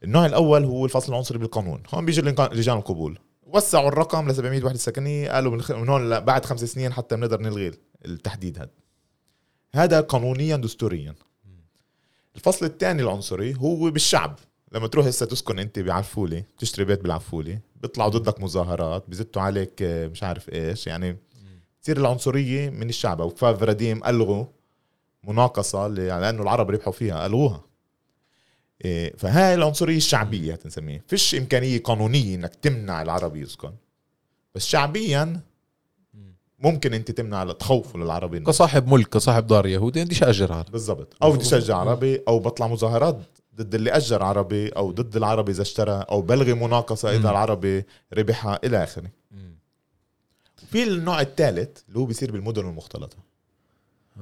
النوع 0.04 0.26
الأول 0.26 0.64
هو 0.64 0.84
الفصل 0.84 1.12
العنصري 1.12 1.38
بالقانون. 1.38 1.82
هون 1.94 2.06
بيجي 2.06 2.20
لجان 2.20 2.76
القبول. 2.76 3.18
وسعوا 3.46 3.88
الرقم 3.88 4.28
ل 4.28 4.34
700 4.34 4.64
وحده 4.64 4.78
سكنيه 4.78 5.30
قالوا 5.30 5.52
من, 5.52 5.88
هون 5.88 6.20
بعد 6.20 6.44
خمس 6.44 6.64
سنين 6.64 6.92
حتى 6.92 7.16
بنقدر 7.16 7.40
نلغي 7.40 7.72
التحديد 8.04 8.58
هذا 8.58 8.70
هذا 9.74 10.00
قانونيا 10.00 10.56
دستوريا. 10.56 11.14
الفصل 12.36 12.66
الثاني 12.66 13.02
العنصري 13.02 13.54
هو 13.54 13.90
بالشعب. 13.90 14.38
لما 14.72 14.86
تروح 14.86 15.06
هسه 15.06 15.26
تسكن 15.26 15.58
انت 15.58 15.78
بعفولي 15.78 16.44
تشتري 16.58 16.84
بيت 16.84 17.00
بالعفولي 17.02 17.58
بيطلعوا 17.82 18.10
ضدك 18.10 18.40
مظاهرات 18.40 19.04
بزتوا 19.08 19.42
عليك 19.42 19.82
آه، 19.82 20.06
مش 20.06 20.22
عارف 20.22 20.48
إيش. 20.48 20.86
يعني 20.86 21.16
تصير 21.82 21.96
العنصرية 21.96 22.70
من 22.70 22.88
الشعب. 22.88 23.20
أو 23.20 23.28
فاف 23.28 23.62
رديم 23.62 24.04
ألغوا 24.04 24.44
مناقصة 25.24 25.88
لأنه 25.88 26.42
العرب 26.42 26.70
ربحوا 26.70 26.92
فيها 26.92 27.26
ألغوها. 27.26 27.64
إيه، 28.84 29.16
فهاي 29.16 29.54
العنصرية 29.54 29.96
الشعبية 29.96 30.54
تنسميه 30.54 31.04
فيش 31.08 31.34
إمكانية 31.34 31.82
قانونية 31.82 32.34
إنك 32.34 32.54
تمنع 32.54 33.02
العربي 33.02 33.40
يسكن. 33.40 33.72
بس 34.54 34.66
شعبيا 34.66 35.40
ممكن 36.58 36.94
انت 36.94 37.10
تمنع 37.10 37.52
تخوفه 37.52 37.98
للعربي 37.98 38.40
كصاحب 38.40 38.88
ملك 38.88 39.08
كصاحب 39.08 39.46
دار 39.46 39.66
يهودي 39.66 40.04
بديش 40.04 40.22
أجر 40.22 40.52
عرب 40.52 40.70
بالضبط. 40.72 41.16
أو 41.22 41.32
بدي 41.32 41.42
اشجع 41.42 41.76
عربي 41.76 42.22
أو 42.28 42.38
بطلع 42.38 42.66
مظاهرات 42.66 43.20
ضد 43.56 43.74
اللي 43.74 43.90
أجر 43.90 44.22
عربي 44.22 44.68
أو 44.68 44.92
ضد 44.92 45.16
العربي 45.16 45.52
إذا 45.52 45.62
اشترى 45.62 46.04
أو 46.10 46.22
بلغي 46.22 46.54
مناقصة 46.54 47.10
إذا. 47.10 47.30
العربي 47.30 47.84
ربحها 48.12 48.58
إلى 48.64 48.84
آخره. 48.84 49.10
في 50.70 50.82
النوع 50.82 51.20
الثالث 51.20 51.78
اللي 51.88 51.98
هو 51.98 52.04
بيصير 52.04 52.32
بالمدن 52.32 52.68
المختلطة. 52.68 53.16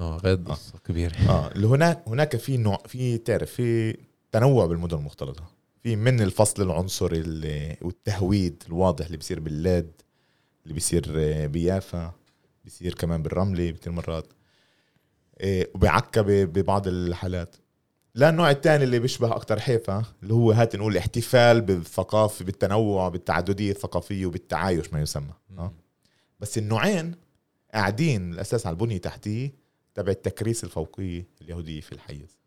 آه 0.00 0.16
غير 0.16 0.36
قصة 0.36 0.72
كبيرة. 0.84 1.14
آه 1.28 1.48
اللي 1.52 1.66
هناك 1.66 2.02
هناك 2.06 2.36
في 2.36 2.56
نوع 2.56 2.82
في 2.86 3.18
تعرف 3.18 3.50
في 3.50 3.96
تنوع 4.32 4.66
بالمدن 4.66 4.96
المختلطة. 4.98 5.44
في 5.82 5.96
من 5.96 6.20
الفصل 6.20 6.62
العنصري 6.62 7.18
اللي 7.18 7.76
والتهويد 7.82 8.62
الواضح 8.68 9.06
اللي 9.06 9.16
بيصير 9.16 9.40
باللاد 9.40 9.90
اللي 10.62 10.74
بيصير 10.74 11.12
آه، 11.16 11.46
بيافا. 11.46 12.12
بيصير 12.64 12.94
كمان 12.94 13.22
بالرملة 13.22 13.70
كثير 13.70 13.92
مرات. 13.92 14.26
وبعكا 15.74 16.22
ب- 16.22 16.30
ببعض 16.52 16.88
الحالات. 16.88 17.56
لا 18.14 18.28
النوع 18.28 18.50
الثاني 18.50 18.84
اللي 18.84 18.98
بيشبه 18.98 19.36
أكثر 19.36 19.60
حيفا 19.60 20.02
اللي 20.22 20.34
هو 20.34 20.52
هات 20.52 20.76
نقول 20.76 20.96
احتفال 20.96 21.60
بالثقافه 21.60 22.44
بالتنوع 22.44 23.08
بالتعددية 23.08 23.70
الثقافية 23.70 24.26
وبالتعايش 24.26 24.92
ما 24.92 25.00
يسمى 25.02 25.32
آه. 25.58 25.72
بس 26.40 26.58
النوعين 26.58 27.14
قاعدين 27.74 28.32
الأساس 28.32 28.66
على 28.66 28.74
البنية 28.74 28.96
التحتية 28.96 29.52
تبع 29.94 30.12
التكريس 30.12 30.64
الفوقية 30.64 31.26
اليهودية 31.42 31.80
في 31.80 31.92
الحيز. 31.92 32.38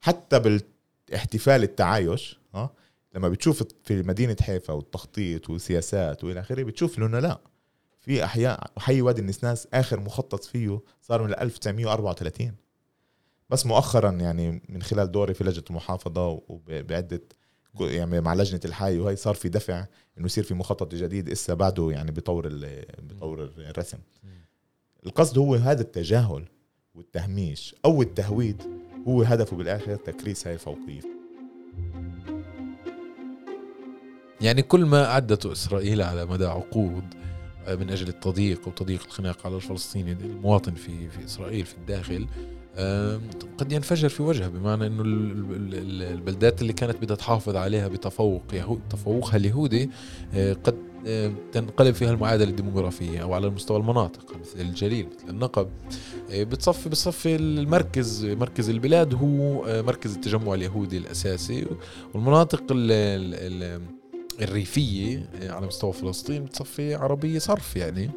حتى 0.00 0.38
بالاحتفال 0.40 1.62
التعايش 1.62 2.38
آه 2.54 2.70
لما 3.14 3.28
بتشوف 3.28 3.62
في 3.84 4.02
مدينة 4.02 4.36
حيفا 4.40 4.72
والتخطيط 4.74 5.50
والسياسات 5.50 6.24
وإلى 6.24 6.40
آخره 6.40 6.62
بتشوف 6.62 6.98
إنه 6.98 7.18
لا 7.20 7.38
في 8.04 8.24
أحياء 8.24 8.70
حي 8.78 9.02
وادي 9.02 9.20
النسناس 9.20 9.68
آخر 9.74 10.00
مخطط 10.00 10.44
فيه 10.44 10.80
صار 11.02 11.22
من 11.22 11.34
1934 11.34 12.52
بس 13.50 13.66
مؤخرا 13.66 14.10
يعني 14.10 14.62
من 14.68 14.82
خلال 14.82 15.12
دوري 15.12 15.34
في 15.34 15.44
لجنة 15.44 15.64
المحافظة 15.70 16.42
وبعده 16.48 17.22
يعني 17.80 18.20
مع 18.20 18.34
لجنة 18.34 18.60
الحي 18.64 18.98
وهي 18.98 19.16
صار 19.16 19.34
في 19.34 19.48
دفع 19.48 19.86
إنه 20.18 20.26
يصير 20.26 20.44
في 20.44 20.54
مخطط 20.54 20.94
جديد 20.94 21.30
إسا 21.30 21.54
بعده 21.54 21.90
يعني 21.90 22.10
بطور 22.10 22.48
بطور 22.98 23.42
الرسم. 23.58 23.98
القصد 25.06 25.38
هو 25.38 25.54
هذا 25.54 25.82
التجاهل 25.82 26.44
والتهميش 26.94 27.74
أو 27.84 28.02
التهويد 28.02 28.62
هو 29.08 29.22
هدفه 29.22 29.56
بالآخر 29.56 29.96
تكريس 29.96 30.46
هاي 30.46 30.54
الفوقية. 30.54 31.00
يعني 34.40 34.62
كل 34.62 34.84
ما 34.84 35.04
أعدته 35.04 35.52
إسرائيل 35.52 36.02
على 36.02 36.26
مدى 36.26 36.44
عقود 36.46 37.04
من 37.68 37.90
أجل 37.90 38.08
التضييق 38.08 38.68
وتضييق 38.68 39.04
الخناق 39.06 39.46
على 39.46 39.56
الفلسطيني 39.56 40.12
المواطن 40.12 40.74
في 40.74 41.08
في 41.08 41.24
إسرائيل 41.24 41.64
في 41.66 41.74
الداخل. 41.74 42.26
آه، 42.76 43.20
قد 43.58 43.72
ينفجر 43.72 44.08
في 44.08 44.22
وجهه 44.22 44.48
بمعنى 44.48 44.86
إنه 44.86 45.02
ال- 45.02 45.30
ال- 45.56 45.74
ال- 45.74 46.02
البلدات 46.02 46.62
اللي 46.62 46.72
كانت 46.72 46.96
بدها 47.02 47.16
تحافظ 47.16 47.56
عليها 47.56 47.88
بتفوق 47.88 48.42
يهود 48.52 48.80
تفوقها 48.90 49.36
اليهودي 49.36 49.90
آه، 50.34 50.52
قد 50.52 50.74
آه، 51.06 51.32
تنقلب 51.52 51.94
فيها 51.94 52.10
المعادلة 52.10 52.50
الديموغرافية 52.50 53.22
أو 53.22 53.34
على 53.34 53.50
مستوى 53.50 53.76
المناطق 53.76 54.36
مثل 54.40 54.60
الجليل 54.60 55.06
مثل 55.16 55.28
النقب. 55.30 55.68
آه، 56.30 56.42
بتصفي 56.44 56.88
بتصفي 56.88 57.36
المركز 57.36 58.24
مركز 58.24 58.70
البلاد 58.70 59.14
هو 59.14 59.64
آه، 59.66 59.82
مركز 59.82 60.14
التجمع 60.14 60.54
اليهودي 60.54 60.96
الأساسي. 60.98 61.66
والمناطق 62.14 62.62
ال 62.70 62.90
ال 62.92 63.62
ال 63.62 63.80
الريفية 64.42 65.28
آه، 65.42 65.50
على 65.52 65.66
مستوى 65.66 65.92
فلسطين 65.92 66.44
بتصفي 66.44 66.94
عربية 66.94 67.38
صرف 67.38 67.76
يعني. 67.76 68.10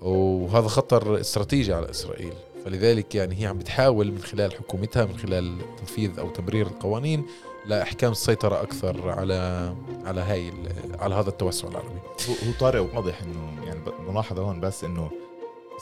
وهذا 0.00 0.68
خطر 0.68 1.20
استراتيجي 1.20 1.72
على 1.72 1.90
إسرائيل. 1.90 2.32
فلذلك 2.64 3.14
يعني 3.14 3.40
هي 3.40 3.46
عم 3.46 3.58
بتحاول 3.58 4.12
من 4.12 4.18
خلال 4.22 4.54
حكومتها 4.54 5.04
من 5.04 5.16
خلال 5.18 5.58
تنفيذ 5.78 6.18
أو 6.18 6.30
تمرير 6.30 6.66
القوانين 6.66 7.26
لإحكام 7.66 8.12
السيطرة 8.12 8.62
أكثر 8.62 9.10
على 9.10 9.74
على 10.04 10.20
هاي 10.20 10.52
على 10.98 11.14
هذا 11.14 11.28
التوسع 11.28 11.68
العربي. 11.68 12.00
هو 12.28 12.52
طارق 12.60 12.94
واضح 12.94 13.22
إنه 13.22 13.66
يعني 13.66 13.80
ملاحظة 14.08 14.42
هون 14.42 14.60
بس 14.60 14.84
إنه 14.84 15.10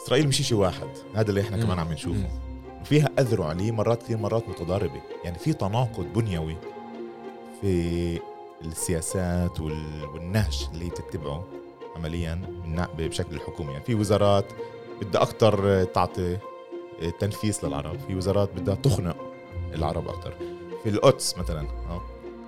إسرائيل 0.03 0.27
مش 0.27 0.41
شيء 0.41 0.57
واحد. 0.57 0.87
هذا 1.15 1.29
اللي 1.29 1.41
إحنا 1.41 1.57
مم. 1.57 1.63
كمان 1.63 1.79
عم 1.79 1.91
نشوفه. 1.91 2.29
فيها 2.85 3.09
أذرع 3.19 3.51
ليه 3.51 3.71
مرات 3.71 4.03
كثير 4.03 4.17
مرات 4.17 4.49
متضاربة. 4.49 5.01
يعني 5.23 5.39
في 5.39 5.53
تناقض 5.53 6.05
بنيوي 6.15 6.57
في 7.61 8.19
السياسات 8.65 9.59
وال- 9.59 10.05
والنهج 10.13 10.67
اللي 10.73 10.85
هي 10.85 10.89
بتتبعه 10.89 11.43
عمليا 11.95 12.41
بشكل 12.97 13.35
الحكومي 13.35 13.71
يعني 13.71 13.83
في 13.85 13.95
وزارات 13.95 14.45
بدها 15.01 15.21
أكثر 15.21 15.83
تعطي 15.83 16.37
تنفيس 17.19 17.63
للعرب 17.63 17.99
في 18.07 18.15
وزارات 18.15 18.49
بدها 18.55 18.75
تخنق 18.75 19.15
العرب 19.75 20.07
أكثر 20.07 20.33
في 20.83 20.89
القدس 20.89 21.37
مثلا. 21.37 21.67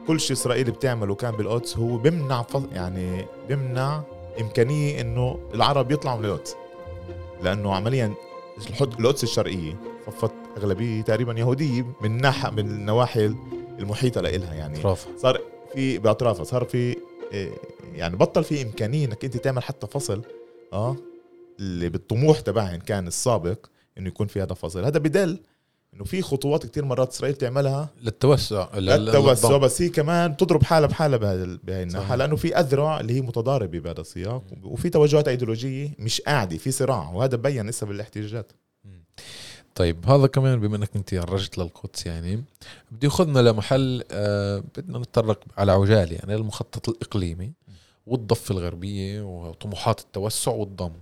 كل 0.07 0.19
شيء 0.19 0.35
اسرائيل 0.35 0.71
بتعمله 0.71 1.15
كان 1.15 1.31
بالقدس 1.35 1.77
هو 1.77 1.97
بيمنع 1.97 2.41
فض... 2.41 2.73
يعني 2.73 3.25
بيمنع 3.47 4.01
إمكانية 4.41 5.01
إنه 5.01 5.39
العرب 5.53 5.91
يطلعوا 5.91 6.19
من 6.19 6.25
القدس. 6.25 6.55
لأنه 7.43 7.75
عمليا 7.75 8.13
القدس 8.81 9.23
الشرقية 9.23 9.75
صفت 10.07 10.31
أغلبية 10.57 11.01
تقريبا 11.01 11.33
يهودية 11.33 11.85
من 12.01 12.17
ناحية 12.21 12.49
من 12.49 12.59
النواحي 12.59 13.25
المحيطة 13.79 14.21
لإلها 14.21 14.53
يعني. 14.53 14.75
صار 15.17 15.39
في 15.75 15.97
باطرافها 15.97 16.43
صار 16.43 16.63
في 16.65 16.95
إيه، 17.33 17.51
يعني 17.93 18.15
بطل 18.15 18.43
في 18.43 18.61
إمكانية 18.61 19.05
إنك 19.05 19.25
أنت 19.25 19.37
تعمل 19.37 19.63
حتى 19.63 19.87
فصل 19.87 20.21
آه 20.73 20.95
اللي 21.59 21.89
بالطموح 21.89 22.39
تبعهن 22.39 22.79
كان 22.79 23.07
السابق 23.07 23.65
إنه 23.97 24.07
يكون 24.07 24.27
في 24.27 24.41
هذا 24.41 24.53
فصل 24.53 24.85
هذا 24.85 24.99
بدل 24.99 25.39
إنه 25.93 26.03
في 26.03 26.21
خطوات 26.21 26.65
كتير 26.65 26.85
مرات 26.85 27.11
إسرائيل 27.11 27.35
تعملها 27.35 27.89
للتوسع 28.01 28.67
لل- 28.75 28.85
للتوسع. 28.85 29.57
بس 29.57 29.81
هي 29.81 29.89
كمان 29.89 30.37
تضرب 30.37 30.63
حالها 30.63 30.87
بحالها 30.87 31.17
بهاي 31.63 31.83
الناحية. 31.83 32.15
لأنه 32.15 32.35
في 32.35 32.55
أذرع 32.59 32.99
اللي 32.99 33.13
هي 33.13 33.21
متضاربة 33.21 33.79
بهذا 33.79 34.01
السياق 34.01 34.43
وفي 34.63 34.89
توجهات 34.89 35.27
أيديولوجية 35.27 35.89
مش 35.99 36.21
قاعدة 36.21 36.57
في 36.57 36.71
صراع 36.71 37.09
وهذا 37.09 37.37
بين 37.37 37.69
لسه 37.69 37.87
بالاحتجاجات 37.87 38.51
طيب 39.75 40.09
هذا 40.09 40.27
كمان 40.27 40.59
بما 40.59 40.77
إنك 40.77 40.95
أنت 40.95 41.13
عرجت 41.13 41.57
للقدس 41.57 42.05
يعني 42.05 42.35
بده 42.91 42.99
ياخذنا 43.03 43.39
لمحل 43.39 44.03
آه 44.11 44.63
بدنا 44.77 44.99
نتطرق 44.99 45.39
على 45.57 45.71
عجالة 45.71 46.15
يعني 46.15 46.35
المخطط 46.35 46.89
الإقليمي 46.89 47.53
والضفة 48.07 48.53
الغربية 48.53 49.21
وطموحات 49.21 49.99
التوسع 49.99 50.51
والضم. 50.51 50.93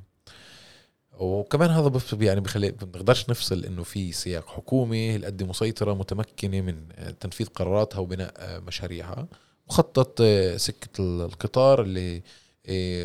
وكمان 1.20 1.70
هذا 1.70 2.02
يعني 2.22 2.42
بخلي 2.42 2.72
ما 2.72 2.86
بنقدرش 2.86 3.30
نفصل 3.30 3.66
إنه 3.66 3.84
في 3.84 4.12
سياق 4.12 4.48
حكومي 4.48 5.16
هالقد 5.16 5.44
مسيطرة 5.44 5.94
متمكنة 5.94 6.62
من 6.62 6.86
آه، 6.96 7.12
تنفيذ 7.12 7.48
قراراتها 7.48 8.00
وبناء 8.00 8.34
آه، 8.38 8.60
مشاريعها. 8.60 9.28
مخطط 9.70 10.18
آه، 10.22 10.58
سكة 10.58 10.90
القطار 11.00 11.82
اللي 11.82 12.22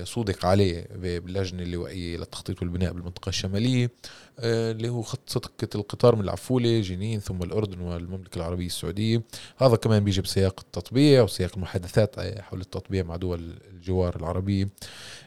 صودق 0.04 0.46
عليه 0.46 0.86
باللجنة 0.94 1.62
اللوائيه 1.62 2.16
للتخطيط 2.16 2.62
والبناء 2.62 2.92
بالمنطقة 2.92 3.28
الشمالية. 3.28 3.90
آه، 4.38 4.72
اللي 4.72 4.88
هو 4.88 5.02
خط 5.02 5.20
سكة 5.30 5.76
القطار 5.76 6.16
من 6.16 6.24
العفولة 6.24 6.80
جنين 6.80 7.20
ثم 7.20 7.42
الأردن 7.42 7.80
والمملكة 7.80 8.36
العربية 8.36 8.66
السعودية. 8.66 9.22
هذا 9.58 9.76
كمان 9.76 10.04
بيجي 10.04 10.20
بسياق 10.20 10.60
التطبيع 10.60 11.22
وسياق 11.22 11.50
المحادثات 11.56 12.18
آه، 12.18 12.42
حول 12.42 12.60
التطبيع 12.60 13.02
مع 13.02 13.16
دول 13.16 13.58
الجوار 13.70 14.16
العربية. 14.16 14.68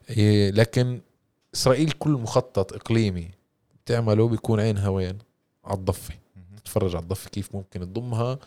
آه، 0.10 0.50
لكن 0.50 1.02
إسرائيل 1.56 1.92
كل 1.92 2.12
مخطط 2.12 2.74
إقليمي 2.74 3.30
بتعمله 3.86 4.28
بيكون 4.28 4.60
عينها 4.60 4.90
وين 4.90 5.18
على 5.66 5.78
الضفة. 5.78 6.14
تتفرج 6.58 6.96
على 6.96 7.04
الضفة 7.04 7.30
كيف 7.30 7.56
ممكن 7.56 7.80
تضمها 7.80 8.40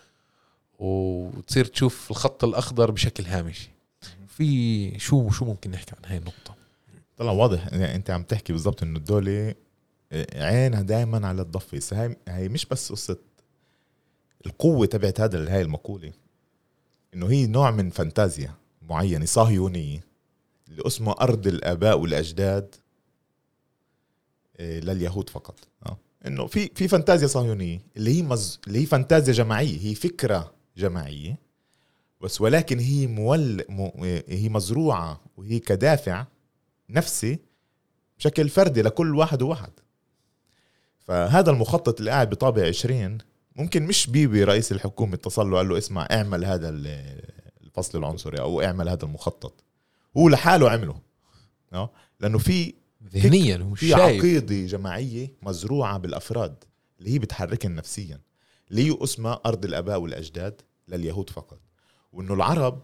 وتصير 0.78 1.64
تشوف 1.64 2.10
الخط 2.10 2.44
الأخضر 2.44 2.90
بشكل 2.90 3.24
هامشي 3.24 3.73
في 4.36 4.98
شو 4.98 5.30
شو 5.30 5.44
ممكن 5.44 5.70
نحكي 5.70 5.92
عن 5.96 6.10
هاي 6.10 6.18
النقطة؟ 6.18 6.54
طلع 7.16 7.32
واضح. 7.32 7.72
يعني 7.72 7.94
انت 7.94 8.10
عم 8.10 8.22
تحكي 8.22 8.52
بالضبط 8.52 8.82
انه 8.82 8.98
الدولة 8.98 9.54
عينها 10.34 10.82
دائما 10.82 11.28
على 11.28 11.42
الضفة. 11.42 11.76
هسه 11.76 12.04
هاي 12.04 12.16
هي 12.28 12.48
مش 12.48 12.66
بس 12.66 12.92
قصة 12.92 13.18
القوة 14.46 14.86
تبعت 14.86 15.20
هذا 15.20 15.54
هاي 15.54 15.62
المقولة. 15.62 16.12
انه 17.14 17.30
هي 17.30 17.46
نوع 17.46 17.70
من 17.70 17.90
فانتازيا 17.90 18.54
معينة 18.82 19.24
صهيونية 19.24 20.04
اللي 20.68 20.82
اسمه 20.86 21.12
أرض 21.20 21.46
الآباء 21.46 21.98
والأجداد 21.98 22.74
إيه، 24.60 24.80
لليهود 24.80 25.30
فقط. 25.30 25.68
آه. 25.86 25.98
انه 26.26 26.46
في 26.46 26.70
في 26.74 26.88
فانتازيا 26.88 27.26
صهيونية 27.26 27.80
اللي 27.96 28.18
هي 28.18 28.22
مز... 28.22 28.60
اللي 28.66 28.78
هي 28.78 28.86
فانتازيا 28.86 29.32
جماعية 29.32 29.78
هي 29.80 29.94
فكرة 29.94 30.54
جماعية. 30.76 31.43
بس 32.24 32.40
ولكن 32.40 32.78
هي 32.78 33.06
مول 33.06 33.64
م... 33.68 33.90
هي 34.28 34.48
مزروعة 34.48 35.20
وهي 35.36 35.58
كدافع 35.58 36.26
نفسي 36.90 37.38
بشكل 38.18 38.48
فردي 38.48 38.82
لكل 38.82 39.14
واحد 39.16 39.42
وواحد. 39.42 39.72
فهذا 41.00 41.50
المخطط 41.50 41.98
اللي 41.98 42.10
قاعد 42.10 42.30
بطابع 42.30 42.66
20 42.66 43.18
ممكن 43.56 43.82
مش 43.86 44.06
بيبي 44.10 44.44
رئيس 44.44 44.72
الحكومة 44.72 45.14
اتصل 45.14 45.50
له 45.50 45.56
قال 45.56 45.68
له 45.68 45.78
اسمع 45.78 46.08
اعمل 46.10 46.44
هذا 46.44 46.68
ال- 46.68 47.22
الفصل 47.62 47.98
العنصري 47.98 48.40
أو 48.40 48.60
اعمل 48.62 48.88
هذا 48.88 49.04
المخطط. 49.04 49.64
هو 50.16 50.28
لحاله 50.28 50.70
عمله 50.70 51.00
آه؟ 51.72 51.90
لأنه 52.20 52.38
في 52.38 52.74
ذهنيا 53.12 53.56
هو 53.56 53.74
في 53.74 53.88
شايف. 53.88 54.00
عقيدة 54.24 54.66
جماعية 54.66 55.34
مزروعة 55.42 55.98
بالأفراد 55.98 56.64
اللي 56.98 57.10
هي 57.10 57.18
بتحركهم 57.18 57.72
نفسيا. 57.72 58.20
اللي 58.70 58.90
هي 58.90 58.96
اسمها 59.02 59.40
أرض 59.46 59.64
الآباء 59.64 60.00
والأجداد 60.00 60.60
لليهود 60.88 61.30
فقط. 61.30 61.58
وإنه 62.14 62.34
العرب 62.34 62.82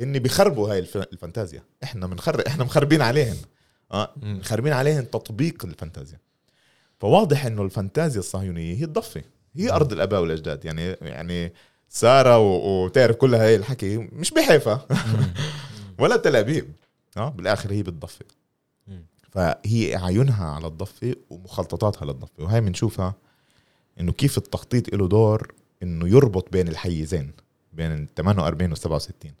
هن 0.00 0.18
بيخربوا 0.18 0.72
هاي 0.72 0.78
الف- 0.78 0.96
الفانتازيا. 0.96 1.62
إحنا 1.82 2.06
بنخرب 2.06 2.40
إحنا 2.40 2.64
مخربين 2.64 3.02
عليهم 3.02 3.36
آه. 3.92 4.12
مخربين 4.22 4.72
عليهم 4.72 5.04
تطبيق 5.04 5.64
الفانتازيا. 5.64 6.18
فواضح 7.00 7.46
إنه 7.46 7.62
الفانتازيا 7.62 8.20
الصهيونية 8.20 8.74
هي 8.74 8.84
الضفة. 8.84 9.22
هي 9.56 9.70
أرض 9.72 9.92
الأباء 9.92 10.20
والأجداد. 10.20 10.64
يعني 10.64 10.82
يعني 10.90 11.52
سارة 11.88 12.38
و- 12.38 12.84
وتعرف 12.84 13.16
كل 13.16 13.34
هاي 13.34 13.56
الحكي 13.56 13.96
مش 13.98 14.30
بحيفا. 14.30 14.86
ولا 16.00 16.16
تل 16.16 16.36
أبيب. 16.36 16.72
آه 17.16 17.28
بالآخر 17.28 17.72
هي 17.72 17.82
بالضفة. 17.82 18.24
فهي 19.32 19.96
عينها 19.96 20.46
على 20.46 20.66
الضفة 20.66 21.14
ومخططاتها 21.30 22.06
للضفة. 22.06 22.32
وهي 22.44 22.60
بنشوفها 22.60 23.14
إنه 24.00 24.12
كيف 24.12 24.38
التخطيط 24.38 24.94
له 24.94 25.08
دور 25.08 25.54
إنه 25.82 26.08
يربط 26.08 26.52
بين 26.52 26.68
الحيزين. 26.68 27.32
بين 27.72 27.92
ال 27.92 28.14
48 28.14 28.70
وال 28.70 28.78
67 28.78 29.32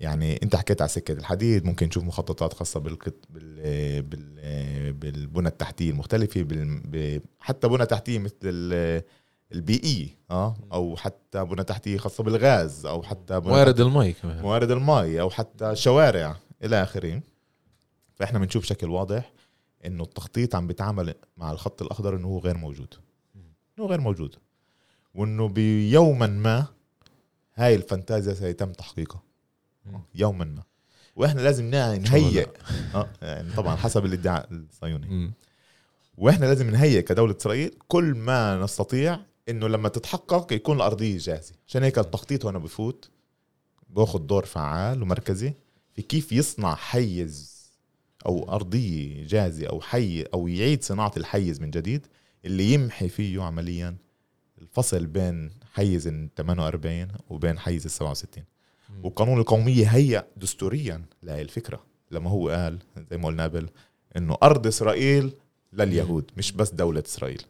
يعني 0.00 0.40
انت 0.42 0.56
حكيت 0.56 0.80
على 0.82 0.88
سكة 0.88 1.12
الحديد 1.12 1.64
ممكن 1.64 1.86
نشوف 1.86 2.04
مخططات 2.04 2.52
خاصة 2.52 2.80
بالقط 2.80 3.14
بال 3.30 4.02
بال 4.02 4.92
بالبنى 4.92 5.48
التحتية 5.48 5.90
المختلفة 5.90 6.42
بال 6.42 6.80
ب- 6.84 7.22
حتى 7.40 7.68
بنى 7.68 7.86
تحتية 7.86 8.18
مثل 8.18 8.34
ال- 8.44 9.02
البيئيه 9.52 10.08
آه؟ 10.30 10.56
أو 10.72 10.96
حتى 10.96 11.44
بنى 11.44 11.64
تحتية 11.64 11.98
خاصة 11.98 12.24
بالغاز 12.24 12.86
أو 12.86 13.02
حتى 13.02 13.40
بنى 13.40 13.48
موارد 13.48 13.80
المي 13.80 14.12
كمان. 14.12 14.42
موارد 14.42 14.70
المي 14.70 15.20
أو 15.20 15.30
حتى 15.30 15.76
شوارع 15.76 16.36
إلى 16.64 16.82
آخره. 16.82 17.20
فإحنا 18.14 18.38
بنشوف 18.38 18.62
بشكل 18.62 18.88
واضح 18.90 19.32
إنه 19.86 20.02
التخطيط 20.04 20.54
عم 20.54 20.66
بيتعامل 20.66 21.14
مع 21.36 21.52
الخط 21.52 21.82
الأخضر 21.82 22.16
إنه 22.16 22.28
هو 22.28 22.38
غير 22.38 22.56
موجود. 22.56 22.94
إنه 23.78 23.86
غير 23.86 24.00
موجود. 24.00 24.36
وإنه 25.14 25.48
بيوما 25.48 26.26
ما 26.26 26.66
هاي 27.58 27.74
الفانتازيا 27.74 28.34
سيتم 28.34 28.72
تحقيقها. 28.72 29.22
يوما 30.14 30.44
ما. 30.44 30.62
وإحنا 31.16 31.40
لازم 31.40 31.64
نهيئ. 31.70 32.46
آه 32.94 33.08
يعني 33.22 33.52
طبعا 33.52 33.76
حسب 33.76 34.04
الادعاء 34.04 34.48
الصهيوني. 34.50 35.32
وإحنا 36.18 36.46
لازم 36.46 36.70
نهيئ 36.70 37.02
كدولة 37.02 37.36
إسرائيل 37.36 37.78
كل 37.88 38.04
ما 38.04 38.56
نستطيع 38.56 39.20
إنه 39.48 39.68
لما 39.68 39.88
تتحقق 39.88 40.52
يكون 40.52 40.76
الأرضية 40.76 41.18
جاهزة. 41.18 41.52
عشان 41.68 41.82
هيك 41.82 41.98
التخطيط 41.98 42.46
هنا 42.46 42.58
بفوت 42.58 43.10
باخذ 43.90 44.18
دور 44.18 44.44
فعال 44.44 45.02
ومركزي 45.02 45.52
في 45.94 46.02
كيف 46.02 46.32
يصنع 46.32 46.74
حيز 46.74 47.58
أو 48.26 48.52
أرضية 48.52 49.26
جاهزة 49.26 49.66
أو 49.66 49.80
حي 49.80 50.22
أو 50.22 50.48
يعيد 50.48 50.84
صناعة 50.84 51.12
الحيز 51.16 51.60
من 51.60 51.70
جديد 51.70 52.06
اللي 52.44 52.72
يمحي 52.72 53.08
فيه 53.08 53.42
عمليا 53.42 53.96
الفصل 54.62 55.06
بين 55.06 55.50
حيز 55.72 56.06
ال 56.06 56.28
48 56.36 57.08
وبين 57.30 57.58
حيز 57.58 57.84
ال 57.84 57.90
67 57.90 58.44
وقانون 59.02 59.38
القومية 59.40 59.86
هيأ 59.86 60.26
دستوريا 60.36 61.02
لهي 61.22 61.42
الفكرة 61.42 61.82
لما 62.10 62.30
هو 62.30 62.48
قال 62.48 62.78
زي 63.10 63.16
ما 63.16 63.26
قلنا 63.26 63.44
قبل 63.44 63.68
إنه 64.16 64.36
أرض 64.42 64.66
إسرائيل 64.66 65.32
لليهود 65.72 66.30
مش 66.36 66.52
بس 66.52 66.70
دولة 66.70 67.02
إسرائيل. 67.06 67.42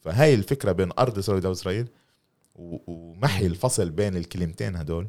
فهاي 0.00 0.34
الفكرة 0.34 0.72
بين 0.72 0.90
أرض 0.98 1.18
إسرائيل 1.18 1.38
ودولة 1.38 1.52
إسرائيل 1.52 1.88
ومحي 2.56 3.46
الفصل 3.46 3.90
بين 3.90 4.16
الكلمتين 4.16 4.76
هدول. 4.76 5.08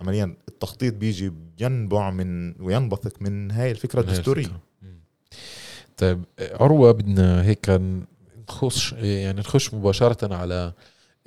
عمليا 0.00 0.36
التخطيط 0.48 0.94
بيجي 0.94 1.32
ينبع 1.60 2.10
من 2.10 2.62
وينبثق 2.62 3.22
من 3.22 3.50
هاي 3.50 3.70
الفكرة 3.70 4.00
الدستورية. 4.00 4.60
طيب 5.96 6.24
عروة 6.40 6.92
بدنا 6.92 7.44
هيك 7.44 7.80
نخش 8.48 8.92
يعني 8.92 9.40
نخش 9.40 9.74
مباشرة 9.74 10.34
على 10.34 10.72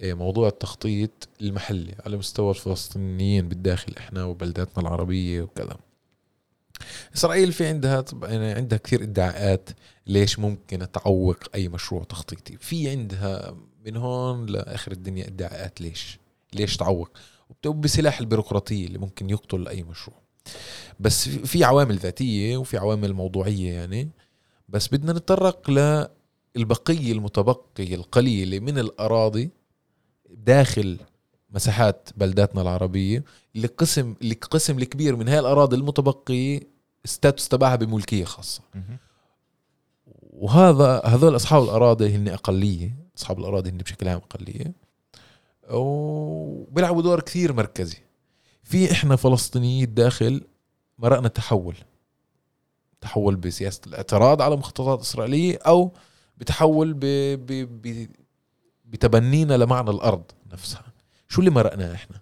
موضوع 0.03 0.47
التخطيط 0.47 1.29
المحلي 1.41 1.95
على 2.05 2.17
مستوى 2.17 2.49
الفلسطينيين 2.49 3.49
بالداخل 3.49 3.93
إحنا 3.97 4.23
وبلداتنا 4.25 4.81
العربية 4.83 5.41
وكذا 5.41 5.77
إسرائيل 7.15 7.51
في 7.53 7.65
عندها 7.67 8.01
طبعا 8.01 8.29
يعني 8.31 8.51
عندها 8.51 8.77
كثير 8.77 9.03
إدعاءات 9.03 9.69
ليش 10.07 10.39
ممكن 10.39 10.91
تعوق 10.91 11.37
أي 11.55 11.67
مشروع 11.69 12.03
تخطيطي. 12.03 12.57
في 12.57 12.89
عندها 12.89 13.55
من 13.85 13.97
هون 13.97 14.45
لآخر 14.45 14.91
الدنيا 14.91 15.27
إدعاءات 15.27 15.81
ليش؟ 15.81 16.19
ليش 16.53 16.77
تعوق؟ 16.77 17.09
وبسلاح 17.65 18.19
البيروقراطية 18.19 18.87
اللي 18.87 18.97
ممكن 18.97 19.29
يقتل 19.29 19.67
أي 19.67 19.83
مشروع. 19.83 20.17
بس 20.99 21.29
في- 21.29 21.45
في 21.45 21.63
عوامل 21.63 21.97
ذاتية 21.97 22.57
وفي 22.57 22.77
عوامل 22.77 23.13
موضوعية 23.13 23.73
يعني. 23.73 24.09
بس 24.69 24.87
بدنا 24.87 25.13
نتطرق 25.13 25.69
للبقية 26.55 27.11
المتبقية 27.11 27.95
القليلة 27.95 28.59
من 28.59 28.77
الأراضي 28.79 29.49
داخل 30.29 30.99
مساحات 31.49 32.09
بلداتنا 32.17 32.61
العربية 32.61 33.23
اللي 33.55 33.67
قسم 33.67 34.15
اللي 34.21 34.35
قسم 34.35 34.77
الكبير 34.77 35.15
من 35.15 35.27
هاي 35.27 35.39
الأراضي 35.39 35.75
المتبقيه 35.75 36.59
ستاتوس 37.05 37.47
تبعها 37.47 37.75
بملكية 37.75 38.23
خاصة. 38.25 38.61
وهذا 40.21 41.01
هذول 41.05 41.35
أصحاب 41.35 41.63
الأراضي 41.63 42.15
هن 42.15 42.27
أقلية 42.27 42.95
أصحاب 43.17 43.39
الأراضي 43.39 43.69
هن 43.69 43.77
بشكل 43.77 44.07
عام 44.07 44.17
أقلية. 44.17 44.73
وبيلعبوا 45.69 47.01
دور 47.01 47.21
كثير 47.21 47.53
مركزي. 47.53 47.97
في 48.63 48.91
إحنا 48.91 49.15
فلسطينيين 49.15 49.93
داخل 49.93 50.41
مرقنا 50.99 51.27
تحول. 51.27 51.75
تحول 53.01 53.35
بسياسة 53.35 53.81
الاعتراض 53.87 54.41
على 54.41 54.55
مخططات 54.55 54.99
إسرائيلية 54.99 55.57
أو 55.57 55.91
بتحول 56.37 56.93
ب... 56.93 56.99
ب... 57.45 57.81
ب... 57.81 58.09
بتبنينا 58.87 59.57
لمعنى 59.57 59.89
الأرض 59.89 60.23
نفسها. 60.53 60.85
شو 61.29 61.39
اللي 61.39 61.51
مرقناه 61.51 61.93
إحنا؟ 61.93 62.19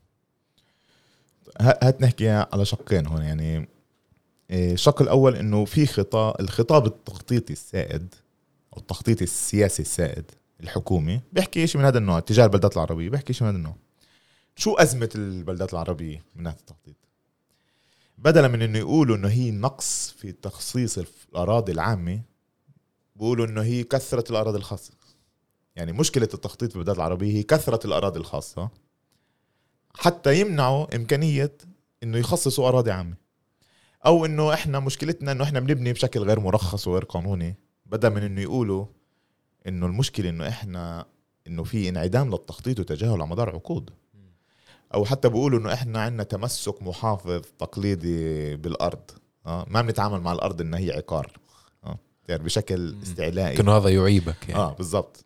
هات 1.61 2.01
نحكي 2.01 2.29
على 2.29 2.65
شقين 2.65 3.07
هون. 3.07 3.21
يعني 3.21 3.67
إيه، 4.49 4.73
الشق 4.73 5.01
الأول 5.01 5.35
إنه 5.35 5.65
في 5.65 5.85
خطاب 5.85 6.35
الخطاب 6.39 6.85
التخطيطي 6.85 7.53
السائد 7.53 8.15
أو 8.73 8.79
التخطيط 8.79 9.21
السياسي 9.21 9.81
السائد 9.81 10.31
الحكومي 10.61 11.21
بيحكي 11.33 11.67
شيء 11.67 11.81
من 11.81 11.85
هذا 11.85 11.97
النوع. 11.97 12.19
تجاه 12.19 12.45
البلدات 12.45 12.75
العربية 12.77 13.09
بيحكي 13.09 13.33
شيء 13.33 13.43
من 13.43 13.49
هذا 13.49 13.57
النوع. 13.57 13.75
شو 14.55 14.73
أزمة 14.73 15.09
البلدات 15.15 15.73
العربية 15.73 16.23
من 16.35 16.43
ناحية 16.43 16.59
التخطيط؟ 16.59 16.95
بدلا 18.17 18.47
من 18.47 18.61
إنه 18.61 18.79
يقولوا 18.79 19.15
إنه 19.15 19.27
هي 19.27 19.51
نقص 19.51 20.15
في 20.17 20.31
تخصيص 20.31 20.99
الأراضي 21.29 21.71
العامة 21.71 22.21
بيقولوا 23.15 23.45
إنه 23.45 23.61
هي 23.61 23.83
كثره 23.83 24.23
الأراضي 24.29 24.57
الخاصة. 24.57 24.93
يعني 25.75 25.91
مشكلة 25.91 26.29
التخطيط 26.33 26.69
في 26.69 26.75
البلدات 26.75 26.95
العربية 26.95 27.37
هي 27.37 27.43
كثرة 27.43 27.87
الأراضي 27.87 28.19
الخاصة 28.19 28.69
حتى 29.95 30.39
يمنعوا 30.39 30.95
إمكانية 30.95 31.57
إنه 32.03 32.17
يخصصوا 32.17 32.67
أراضي 32.67 32.91
عامة. 32.91 33.15
أو 34.05 34.25
إنه 34.25 34.53
إحنا 34.53 34.79
مشكلتنا 34.79 35.31
إنه 35.31 35.43
إحنا 35.43 35.59
بنبني 35.59 35.93
بشكل 35.93 36.19
غير 36.19 36.39
مرخص 36.39 36.87
وغير 36.87 37.03
قانوني 37.03 37.55
بدل 37.85 38.09
من 38.09 38.23
إنه 38.23 38.41
يقولوا 38.41 38.85
إنه 39.67 39.85
المشكلة 39.85 40.29
إنه 40.29 40.47
إحنا 40.47 41.05
إنه 41.47 41.63
في 41.63 41.89
انعدام 41.89 42.31
للتخطيط 42.31 42.79
وتجاهل 42.79 43.11
على 43.11 43.27
مدار 43.27 43.49
عقود. 43.49 43.89
أو 44.93 45.05
حتى 45.05 45.29
بيقولوا 45.29 45.59
إنه 45.59 45.73
إحنا 45.73 46.01
عندنا 46.01 46.23
تمسك 46.23 46.83
محافظ 46.83 47.41
تقليدي 47.59 48.55
بالأرض 48.55 49.11
آه 49.45 49.65
ما 49.69 49.81
بنتعامل 49.81 50.21
مع 50.21 50.33
الأرض 50.33 50.61
إنها 50.61 50.79
هي 50.79 50.91
عقار 50.91 51.39
آه 51.83 51.99
يعني 52.27 52.43
بشكل 52.43 52.95
استعلائي. 53.03 53.57
كأنه 53.57 53.77
هذا 53.77 53.89
يعيبك 53.89 54.49
يعني. 54.49 54.61
آه 54.61 54.73
بالضبط. 54.73 55.25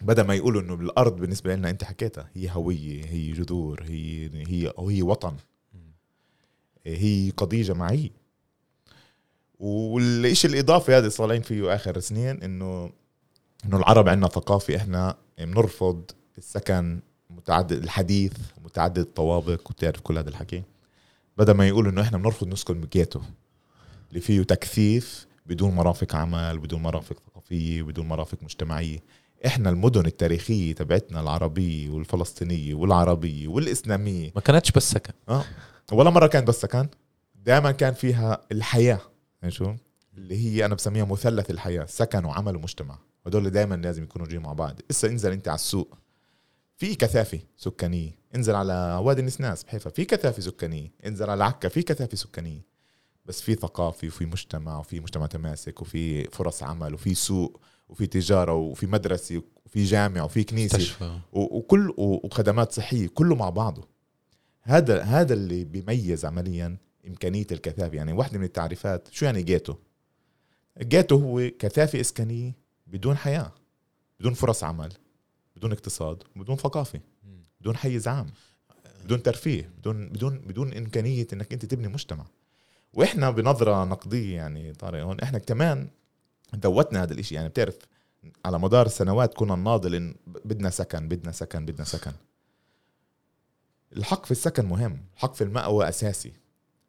بدل 0.00 0.22
ما 0.22 0.34
يقولوا 0.34 0.62
إنه 0.62 0.74
الأرض 0.74 1.16
بالنسبة 1.16 1.54
لنا 1.54 1.70
أنت 1.70 1.84
حكيتها 1.84 2.30
هي 2.34 2.50
هوية 2.50 3.04
هي 3.04 3.32
جذور 3.32 3.82
هي 3.82 4.30
هي 4.46 4.68
أو 4.68 4.88
هي 4.88 5.02
وطن. 5.02 5.36
هي 6.86 7.32
قضية 7.36 7.62
جماعية. 7.62 8.10
والشيء 9.58 10.50
الإضافي 10.50 10.92
هذا 10.92 10.98
اللي 10.98 11.10
طالعين 11.10 11.42
فيه 11.42 11.74
آخر 11.74 12.00
سنين 12.00 12.42
إنه 12.42 12.92
إنه 13.64 13.76
العرب 13.76 14.08
عندنا 14.08 14.28
ثقافة 14.28 14.76
إحنا 14.76 15.16
بنرفض 15.38 16.10
السكن 16.38 17.00
متعدد 17.30 17.82
الحديث 17.82 18.32
متعدد 18.64 18.98
الطوابق 18.98 19.70
وبتعرف 19.70 20.00
كل 20.00 20.18
هذا 20.18 20.28
الحكي. 20.28 20.62
بدل 21.38 21.52
ما 21.54 21.68
يقولوا 21.68 21.92
إنه 21.92 22.02
إحنا 22.02 22.18
بنرفض 22.18 22.48
نسكن 22.48 22.80
بجيتو 22.80 23.20
اللي 24.08 24.20
فيه 24.20 24.42
تكثيف 24.42 25.26
بدون 25.46 25.74
مرافق 25.74 26.14
عمل 26.14 26.58
بدون 26.58 26.82
مرافق 26.82 27.16
ثقافية 27.26 27.82
بدون 27.82 28.08
مرافق 28.08 28.42
مجتمعية. 28.42 28.98
إحنا 29.46 29.70
المدن 29.70 30.06
التاريخية 30.06 30.74
تبعتنا 30.74 31.20
العربية 31.20 31.90
والفلسطينية 31.90 32.74
والعربية 32.74 33.48
والإسلامية. 33.48 34.32
ما 34.34 34.40
كانتش 34.40 34.72
بس 34.72 34.90
سكن. 34.90 35.12
آه. 35.28 35.44
ولا 35.92 36.10
مرة 36.10 36.26
كانت 36.26 36.48
بس 36.48 36.60
سكن. 36.60 36.88
دائما 37.34 37.70
كان 37.70 37.94
فيها 37.94 38.40
الحياة 38.52 39.00
يعني 39.42 39.54
شو؟ 39.54 39.74
اللي 40.16 40.36
هي 40.36 40.64
أنا 40.64 40.74
بسميها 40.74 41.04
مثلث 41.04 41.50
الحياة 41.50 41.84
سكن 41.84 42.24
وعمل 42.24 42.56
ومجتمع. 42.56 42.98
هدول 43.26 43.50
دائما 43.50 43.74
لازم 43.74 44.02
يكونوا 44.02 44.26
جايين 44.26 44.42
مع 44.42 44.52
بعض. 44.52 44.80
إسا 44.90 45.08
انزل 45.08 45.32
أنت 45.32 45.48
على 45.48 45.54
السوق. 45.54 45.98
في 46.76 46.94
كثافة 46.94 47.40
سكانية. 47.56 48.10
انزل 48.34 48.54
على 48.54 49.00
وادي 49.02 49.20
النسناس 49.20 49.64
بحيفا. 49.64 49.90
في 49.90 50.04
كثافة 50.04 50.42
سكانية. 50.42 50.92
انزل 51.06 51.30
على 51.30 51.44
عكا. 51.44 51.68
في 51.68 51.82
كثافة 51.82 52.16
سكانية. 52.16 52.66
بس 53.26 53.40
في 53.40 53.54
ثقافة 53.54 54.06
وفي 54.08 54.26
مجتمع 54.26 54.78
وفي 54.78 55.00
مجتمع 55.00 55.26
تماسك 55.26 55.82
وفي 55.82 56.24
فرص 56.24 56.62
عمل 56.62 56.94
وفي 56.94 57.14
سوق. 57.14 57.60
وفي 57.88 58.06
تجارة 58.06 58.54
وفي 58.54 58.86
مدرسة 58.86 59.42
وفي 59.66 59.84
جامع 59.84 60.22
وفي 60.22 60.44
كنيسة. 60.44 60.78
مستشفى. 60.78 61.18
وكل 61.32 61.94
وخدمات 61.96 62.72
صحية 62.72 63.08
كله 63.08 63.34
مع 63.34 63.50
بعضه. 63.50 63.88
هذا 64.62 65.02
هذا 65.02 65.34
اللي 65.34 65.64
بيميز 65.64 66.24
عمليا 66.24 66.76
إمكانية 67.06 67.46
الكثافة. 67.52 67.96
يعني 67.96 68.12
واحدة 68.12 68.38
من 68.38 68.44
التعريفات 68.44 69.08
شو 69.10 69.24
يعني 69.24 69.42
جيتو 69.42 69.74
جيتو 70.82 71.16
هو 71.16 71.50
كثافة 71.58 72.00
إسكانية 72.00 72.54
بدون 72.86 73.16
حياة 73.16 73.52
بدون 74.20 74.34
فرص 74.34 74.64
عمل 74.64 74.92
بدون 75.56 75.72
اقتصاد 75.72 76.22
بدون 76.36 76.56
ثقافة 76.56 77.00
بدون 77.60 77.76
حيز 77.76 78.08
عام 78.08 78.26
بدون 79.04 79.22
ترفيه 79.22 79.70
بدون 79.78 80.08
بدون 80.08 80.38
بدون 80.38 80.74
إمكانية 80.74 81.26
إنك 81.32 81.52
أنت 81.52 81.64
تبني 81.64 81.88
مجتمع. 81.88 82.26
وإحنا 82.92 83.30
بنظرة 83.30 83.84
نقدية 83.84 84.36
يعني 84.36 84.72
طارق 84.72 85.02
هون 85.02 85.20
إحنا 85.20 85.38
كمان 85.38 85.88
دوتنا 86.56 87.02
هذا 87.02 87.12
الإشي. 87.12 87.34
يعني 87.34 87.48
بتعرف 87.48 87.78
على 88.44 88.58
مدار 88.58 88.88
سنوات 88.88 89.34
كنا 89.34 89.54
نناضل 89.54 89.94
ان 89.94 90.14
بدنا 90.44 90.70
سكن 90.70 91.08
بدنا 91.08 91.32
سكن 91.32 91.66
بدنا 91.66 91.84
سكن. 91.84 92.12
الحق 93.96 94.24
في 94.24 94.30
السكن 94.30 94.64
مهم 94.64 95.00
الحق 95.14 95.34
في 95.34 95.44
المأوى 95.44 95.88
أساسي. 95.88 96.32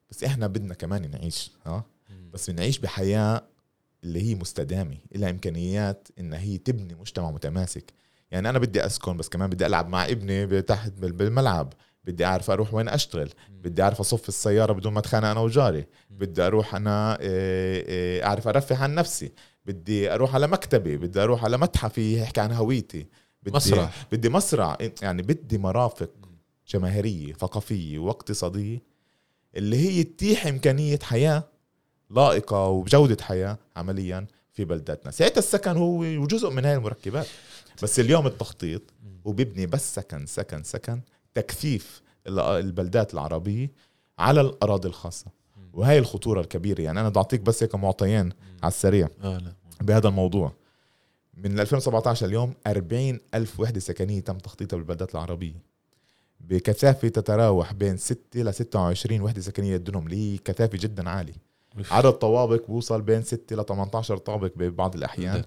بس 0.09 0.23
إحنا 0.23 0.47
بدنا 0.47 0.73
كمان 0.73 1.11
نعيش 1.11 1.51
ها؟ 1.65 1.83
بس 2.33 2.49
بنعيش 2.49 2.79
بحياة 2.79 3.43
اللي 4.03 4.21
هي 4.21 4.35
مستدامة 4.35 4.97
لها 5.15 5.29
إمكانيات 5.29 6.07
إن 6.19 6.33
هي 6.33 6.57
تبني 6.57 6.95
مجتمع 6.95 7.31
متماسك. 7.31 7.93
يعني 8.31 8.49
أنا 8.49 8.59
بدي 8.59 8.85
أسكن 8.85 9.17
بس 9.17 9.29
كمان 9.29 9.49
بدي 9.49 9.65
ألعب 9.65 9.87
مع 9.87 10.05
ابني 10.05 10.61
تحت 10.61 10.91
بال- 10.91 11.11
بالملعب. 11.11 11.73
بدي 12.03 12.25
أعرف 12.25 12.51
أروح 12.51 12.73
وين 12.73 12.89
أشتغل. 12.89 13.29
بدي 13.49 13.81
أعرف 13.83 13.99
أصف 13.99 14.29
السيارة 14.29 14.73
بدون 14.73 14.93
ما 14.93 14.99
أتخانق 14.99 15.27
أنا 15.27 15.39
وجاري. 15.39 15.85
بدي 16.09 16.41
أروح 16.41 16.75
أنا 16.75 17.19
إيه، 17.19 17.85
إيه، 17.87 18.25
أعرف 18.25 18.47
أرفه 18.47 18.83
عن 18.83 18.95
نفسي. 18.95 19.31
بدي 19.65 20.13
أروح 20.13 20.35
على 20.35 20.47
مكتبي 20.47 20.97
بدي 20.97 21.23
أروح 21.23 21.43
على 21.43 21.57
متحفي 21.57 22.19
يحكي 22.21 22.41
عن 22.41 22.51
هويتي. 22.51 23.05
بدي 23.43 23.55
مسرح. 23.55 24.07
بدي 24.11 24.29
مسرح. 24.29 24.77
يعني 25.01 25.21
بدي 25.21 25.57
مرافق 25.57 26.09
جماهيرية 26.67 27.33
ثقافية 27.33 27.99
واقتصادية 27.99 28.81
اللي 29.55 29.77
هي 29.77 30.03
تتيح 30.03 30.47
إمكانية 30.47 30.99
حياة 31.03 31.43
لائقة 32.09 32.67
وبجوده 32.67 33.23
حياة 33.23 33.57
عمليا 33.75 34.27
في 34.53 34.65
بلداتنا. 34.65 35.11
ساعتها 35.11 35.39
السكن 35.39 35.77
هو 35.77 36.25
جزء 36.27 36.49
من 36.49 36.65
هاي 36.65 36.75
المركبات. 36.75 37.27
بس 37.83 37.99
اليوم 37.99 38.27
التخطيط 38.27 38.81
وبيبني 39.25 39.65
بس 39.65 39.95
سكن 39.95 40.25
سكن 40.25 40.63
سكن 40.63 41.01
تكثيف 41.33 42.01
ال- 42.27 42.39
البلدات 42.39 43.13
العربية 43.13 43.71
على 44.19 44.41
الأراضي 44.41 44.87
الخاصة. 44.87 45.25
وهي 45.75 45.97
الخطورة 45.99 46.41
الكبيرة. 46.41 46.81
يعني 46.81 46.99
أنا 46.99 47.09
بدي 47.09 47.19
أعطيك 47.19 47.41
بس 47.41 47.63
هيك 47.63 47.75
معطيين 47.75 48.31
على 48.63 48.71
السريع 48.71 49.09
آه 49.23 49.37
لا. 49.37 49.53
بهذا 49.81 50.07
الموضوع. 50.07 50.51
من 51.37 51.59
2017 51.59 52.25
اليوم 52.25 52.53
40 52.67 53.19
ألف 53.33 53.59
وحدة 53.59 53.79
سكنية 53.79 54.19
تم 54.19 54.37
تخطيطها 54.37 54.77
بالبلدات 54.77 55.15
العربية. 55.15 55.75
بكثافة 56.39 57.07
تتراوح 57.07 57.73
بين 57.73 57.97
6 57.97 58.43
ل 58.43 58.53
26 58.53 59.21
وحدة 59.21 59.41
سكنية 59.41 59.77
دنم 59.77 60.05
اللي 60.05 60.33
هي 60.33 60.37
كثافة 60.37 60.77
جدا 60.77 61.09
عالية. 61.09 61.33
عدد 61.91 62.11
طوابق 62.11 62.67
بوصل 62.67 63.01
بين 63.01 63.21
6 63.23 63.55
ل 63.55 63.65
18 63.65 64.17
طابق 64.17 64.51
ببعض 64.55 64.95
الأحيان. 64.95 65.43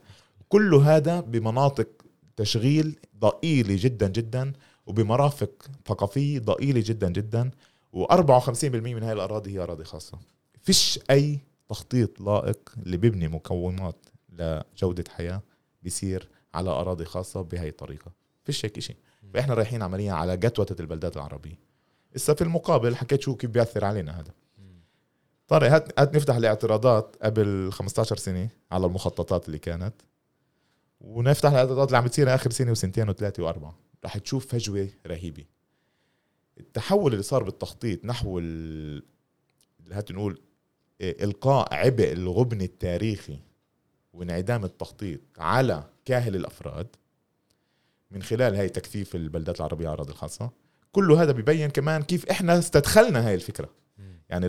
كل 0.48 0.74
هذا 0.74 1.20
بمناطق 1.20 1.88
تشغيل 2.36 2.98
ضئيلة 3.20 3.76
جدا 3.80 4.08
جدا 4.08 4.52
وبمرافق 4.86 5.50
ثقافية 5.86 6.38
ضئيلة 6.38 6.82
جدا 6.86 7.10
جدا. 7.10 7.50
و54% 7.96 8.64
من 8.64 9.02
هاي 9.02 9.12
الأراضي 9.12 9.54
هي 9.54 9.58
أراضي 9.58 9.84
خاصة. 9.84 10.18
فيش 10.62 11.00
أي 11.10 11.38
تخطيط 11.68 12.20
لائق 12.20 12.74
اللي 12.78 12.96
بيبني 12.96 13.28
مكونات 13.28 14.06
لجودة 14.32 15.04
حياة 15.10 15.42
بيصير 15.82 16.28
على 16.54 16.70
أراضي 16.70 17.04
خاصة 17.04 17.42
بهاي 17.42 17.68
الطريقة. 17.68 18.12
فيش 18.44 18.64
هيك 18.64 18.80
شيء 18.80 18.96
فإحنا 19.34 19.54
رايحين 19.54 19.82
عمليا 19.82 20.12
على 20.12 20.32
قتوة 20.32 20.76
البلدات 20.80 21.16
العربية. 21.16 21.58
إسا 22.16 22.34
في 22.34 22.42
المقابل 22.44 22.96
حكيت 22.96 23.22
شو 23.22 23.36
كيف 23.36 23.50
بيأثر 23.50 23.84
علينا 23.84 24.20
هذا. 24.20 24.32
طارق 25.48 25.70
هات 25.70 26.00
هات 26.00 26.16
نفتح 26.16 26.34
الاعتراضات 26.34 27.16
قبل 27.22 27.70
15 27.72 28.16
سنة 28.16 28.48
على 28.72 28.86
المخططات 28.86 29.46
اللي 29.46 29.58
كانت. 29.58 29.94
ونفتح 31.00 31.50
الاعتراضات 31.50 31.88
اللي 31.88 31.98
عم 31.98 32.04
بتصير 32.04 32.34
آخر 32.34 32.50
سنة 32.50 32.70
وسنتين 32.70 33.08
وثلاثة 33.08 33.42
وأربعة. 33.42 33.78
رح 34.04 34.18
تشوف 34.18 34.46
فجوة 34.46 34.88
رهيبة. 35.06 35.44
التحول 36.60 37.12
اللي 37.12 37.22
صار 37.22 37.42
بالتخطيط 37.42 38.04
نحو 38.04 38.38
ال... 38.38 39.02
هات 39.92 40.12
نقول 40.12 40.40
إيه، 41.00 41.24
إلقاء 41.24 41.74
عبء 41.74 42.12
الغبن 42.12 42.60
التاريخي 42.60 43.38
وانعدام 44.12 44.64
التخطيط 44.64 45.20
على 45.38 45.84
كاهل 46.04 46.36
الأفراد 46.36 46.86
من 48.10 48.22
خلال 48.22 48.54
هاي 48.54 48.68
تكثيف 48.68 49.14
البلدات 49.14 49.56
العربية 49.56 49.86
على 49.86 49.94
الاراضي 49.94 50.12
الخاصة. 50.12 50.50
كل 50.92 51.12
هذا 51.12 51.32
بيبين 51.32 51.70
كمان 51.70 52.02
كيف 52.02 52.26
إحنا 52.30 52.58
استدخلنا 52.58 53.28
هاي 53.28 53.34
الفكرة. 53.34 53.68
يعني 54.30 54.46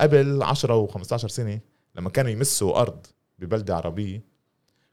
قبل 0.00 0.42
10 0.42 0.86
و15 0.86 1.02
سنة 1.16 1.60
لما 1.94 2.10
كانوا 2.10 2.30
يمسوا 2.30 2.80
أرض 2.80 3.06
ببلدة 3.38 3.76
عربية 3.76 4.24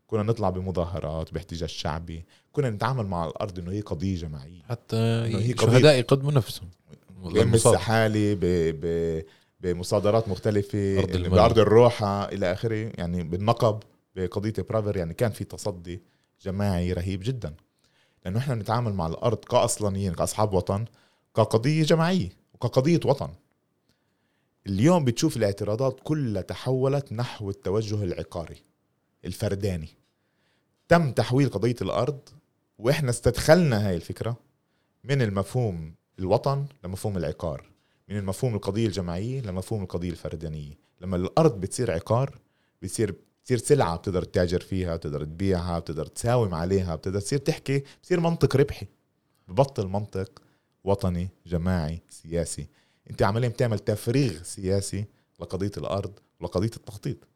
كنا 0.09 0.23
نطلع 0.23 0.49
بمظاهرات 0.49 1.33
باحتجاج 1.33 1.69
شعبي 1.69 2.25
كنا 2.51 2.69
نتعامل 2.69 3.05
مع 3.05 3.27
الأرض 3.27 3.59
إنه 3.59 3.71
هي 3.71 3.81
قضية 3.81 4.17
جماعية. 4.17 4.61
حتى 4.69 4.95
هي 4.95 5.51
الشهداء 5.51 5.99
يقدموا 5.99 6.31
نفسهم. 6.31 6.69
بمس. 7.23 7.67
حالي 7.67 8.35
ب... 8.35 8.39
ب... 8.43 9.23
بمصادرات 9.61 10.29
مختلفة 10.29 10.99
أرض 10.99 11.15
المال. 11.15 11.29
بأرض 11.29 11.59
الروحة 11.59 12.25
إلى 12.25 12.51
آخره. 12.51 12.91
يعني 12.97 13.23
بالنقب 13.23 13.79
بقضية 14.15 14.53
برافر 14.69 14.97
يعني 14.97 15.13
كان 15.13 15.31
في 15.31 15.43
تصدي 15.43 16.01
جماعي 16.41 16.93
رهيب 16.93 17.19
جدا. 17.23 17.53
لأنه 18.25 18.39
إحنا 18.39 18.55
بنتعامل 18.55 18.93
مع 18.93 19.07
الأرض 19.07 19.37
كأصلانيين 19.37 20.13
كأصحاب 20.13 20.53
وطن 20.53 20.85
كقضية 21.35 21.83
جماعية 21.83 22.29
وكقضية 22.53 22.99
وطن. 23.05 23.29
اليوم 24.67 25.05
بتشوف 25.05 25.37
الاعتراضات 25.37 25.99
كلها 26.03 26.41
تحولت 26.41 27.13
نحو 27.13 27.49
التوجه 27.49 28.03
العقاري 28.03 28.63
الفرداني. 29.25 29.98
تم 30.89 31.11
تحويل 31.11 31.49
قضية 31.49 31.75
الأرض 31.81 32.19
وإحنا 32.77 33.09
استدخلنا 33.09 33.87
هاي 33.87 33.95
الفكرة 33.95 34.37
من 35.03 35.21
المفهوم 35.21 35.93
الوطن 36.19 36.65
لمفهوم 36.83 37.17
العقار 37.17 37.69
من 38.09 38.17
المفهوم 38.17 38.55
القضية 38.55 38.87
الجماعية 38.87 39.41
لمفهوم 39.41 39.83
القضية 39.83 40.09
الفردانية. 40.09 40.77
لما 41.01 41.15
الأرض 41.15 41.59
بتصير 41.59 41.91
عقار 41.91 42.39
بتصير 42.81 43.15
بتصير 43.41 43.57
سلعة 43.57 43.97
بتقدر 43.97 44.23
تتاجر 44.23 44.59
فيها 44.59 44.95
بتقدر 44.95 45.23
تبيعها 45.23 45.79
بتقدر 45.79 46.05
تساوم 46.05 46.53
عليها 46.53 46.95
بتقدر 46.95 47.19
تصير 47.19 47.39
تحكي 47.39 47.83
بصير 48.03 48.19
منطق 48.19 48.55
ربحي. 48.55 48.87
ببطل 49.47 49.87
منطق 49.87 50.41
وطني 50.83 51.29
جماعي 51.45 52.01
سياسي. 52.09 52.67
أنت 53.09 53.21
عمليا 53.23 53.49
بتعمل 53.49 53.79
تفريغ 53.79 54.43
سياسي 54.43 55.05
لقضية 55.39 55.71
الأرض 55.77 56.19
ولقضية 56.39 56.71
التخطيط. 56.77 57.28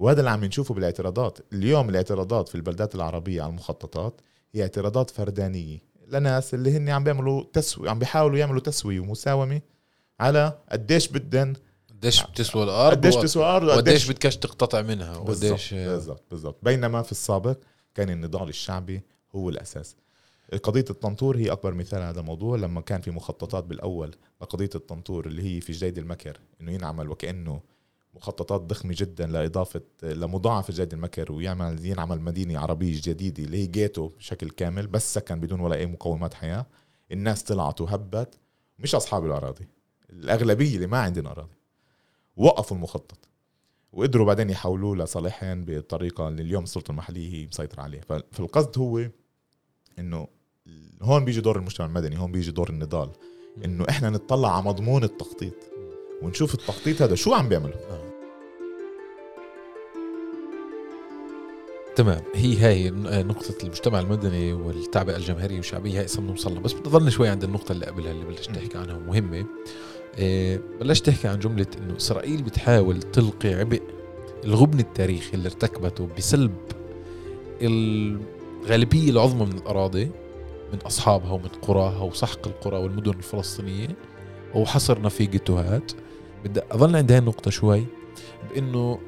وهذا 0.00 0.20
اللي 0.20 0.30
عم 0.30 0.44
نشوفه 0.44 0.74
بالاعتراضات. 0.74 1.38
اليوم 1.52 1.88
الاعتراضات 1.88 2.48
في 2.48 2.54
البلدات 2.54 2.94
العربية 2.94 3.42
على 3.42 3.50
المخططات 3.50 4.20
هي 4.54 4.62
اعتراضات 4.62 5.10
فردانية 5.10 5.78
لناس 6.08 6.54
اللي 6.54 6.76
هن 6.76 6.88
عم 6.88 7.04
بيعملوا 7.04 7.44
تسوي 7.52 7.88
عم 7.90 7.98
بيحاولوا 7.98 8.38
يعملوا 8.38 8.60
تسوية 8.60 9.00
ومساومة 9.00 9.60
على 10.20 10.58
قديش 10.72 11.08
بدن 11.08 11.52
قديش 11.90 12.22
بتسوى 12.22 12.62
الأرض 12.64 12.96
قديش 12.96 13.16
و- 13.16 13.22
تسوى 13.22 13.42
الأرض 13.42 13.66
وقديش 13.68 14.10
بدكش 14.10 14.36
تقتطع 14.36 14.82
منها 14.82 15.16
وقديش 15.16 15.74
بالضبط 15.74 16.22
بالضبط. 16.30 16.58
بينما 16.62 17.02
في 17.02 17.12
السابق 17.12 17.56
كان 17.94 18.10
النضال 18.10 18.48
الشعبي 18.48 19.02
هو 19.34 19.48
الأساس. 19.48 19.96
قضية 20.62 20.84
الطنطور 20.90 21.36
هي 21.36 21.52
أكبر 21.52 21.74
مثال 21.74 21.98
على 21.98 22.08
هذا 22.10 22.20
الموضوع. 22.20 22.56
لما 22.56 22.80
كان 22.80 23.00
في 23.00 23.10
مخططات 23.10 23.64
بالأول 23.64 24.10
لقضية 24.42 24.70
الطنطور 24.74 25.26
اللي 25.26 25.42
هي 25.56 25.60
في 25.60 25.72
جديد 25.72 25.98
المكر 25.98 26.40
إنه 26.60 26.72
ينعمل 26.72 27.10
وكأنه 27.10 27.60
مخططات 28.14 28.60
ضخمة 28.60 28.94
جدا 28.96 29.26
لإضافة 29.26 29.80
لمضاعفة 30.02 30.74
جديد 30.76 30.92
المكر 30.92 31.32
ويعمل 31.32 31.86
ينعمل 31.86 32.20
مدينة 32.20 32.58
عربية 32.58 33.00
جديدة 33.02 33.44
اللي 33.44 33.62
هي 33.62 33.66
جيتو 33.66 34.08
بشكل 34.08 34.50
كامل 34.50 34.86
بس 34.86 35.14
سكن 35.14 35.40
بدون 35.40 35.60
ولا 35.60 35.76
أي 35.76 35.86
مقومات 35.86 36.34
حياة. 36.34 36.66
الناس 37.12 37.42
طلعت 37.42 37.80
وهبت 37.80 38.38
مش 38.78 38.94
أصحاب 38.94 39.26
الأراضي 39.26 39.68
الأغلبية 40.10 40.74
اللي 40.74 40.86
ما 40.86 40.98
عندهم 40.98 41.26
أراضي. 41.26 41.56
وقفوا 42.36 42.76
المخطط 42.76 43.28
وقدروا 43.92 44.26
بعدين 44.26 44.50
يحولوه 44.50 44.96
لصالحين 44.96 45.64
بالطريقة 45.64 46.28
اللي 46.28 46.42
اليوم 46.42 46.64
السلطة 46.64 46.90
المحلية 46.90 47.34
هي 47.34 47.46
مسيطرة 47.46 47.82
عليها. 47.82 48.02
فالقصد 48.32 48.78
هو 48.78 49.08
إنه 49.98 50.28
هون 51.02 51.24
بيجي 51.24 51.40
دور 51.40 51.58
المجتمع 51.58 51.86
المدني 51.86 52.18
هون 52.18 52.32
بيجي 52.32 52.50
دور 52.50 52.70
النضال. 52.70 53.10
إنه 53.64 53.86
إحنا 53.88 54.10
نطلع 54.10 54.56
على 54.56 54.64
مضمون 54.64 55.04
التخطيط. 55.04 55.69
ونشوف 56.22 56.54
التخطيط 56.54 57.02
هذا. 57.02 57.14
شو 57.14 57.34
عم 57.34 57.48
بيعمله 57.48 57.74
تمام. 61.96 62.22
هي 62.34 62.56
هاي 62.56 62.90
نقطة 63.22 63.54
المجتمع 63.62 64.00
المدني 64.00 64.52
والتعبئة 64.52 65.16
الجماهيرية 65.16 65.56
والشعبية 65.56 65.98
هاي 66.00 66.06
هسه 66.06 66.22
بنوصل 66.22 66.52
لها 66.52 66.60
بس 66.60 66.72
بتضلني 66.72 67.10
شوي 67.10 67.28
عند 67.28 67.44
النقطة 67.44 67.72
اللي 67.72 67.86
قبلها 67.86 68.12
اللي 68.12 68.24
بلشت 68.24 68.50
تحكي 68.50 68.78
عنها 68.78 68.96
ومهمة 68.96 69.44
إيه 70.18 70.60
بلشت 70.80 71.06
تحكي 71.06 71.28
عن 71.28 71.38
جملة 71.38 71.66
إنه 71.78 71.96
إسرائيل 71.96 72.42
بتحاول 72.42 73.02
تلقي 73.02 73.54
عبء 73.54 73.82
الغبن 74.44 74.78
التاريخي 74.80 75.34
اللي 75.34 75.46
ارتكبته 75.46 76.08
بسلب 76.18 76.54
الغالبية 77.62 79.10
العظمى 79.10 79.44
من 79.46 79.58
الأراضي 79.58 80.10
من 80.72 80.78
أصحابها 80.86 81.32
ومن 81.32 81.48
قراها 81.62 82.02
وسحق 82.02 82.46
القرى 82.48 82.78
والمدن 82.78 83.10
الفلسطينية 83.10 83.88
وحصرنا 84.54 85.08
في 85.08 85.26
جيتوهات 85.26 85.92
بدي 86.44 86.60
أظل 86.70 86.96
عند 86.96 87.12
هاي 87.12 87.18
النقطة 87.18 87.50
شوي 87.50 87.84
بأنه 88.50 88.98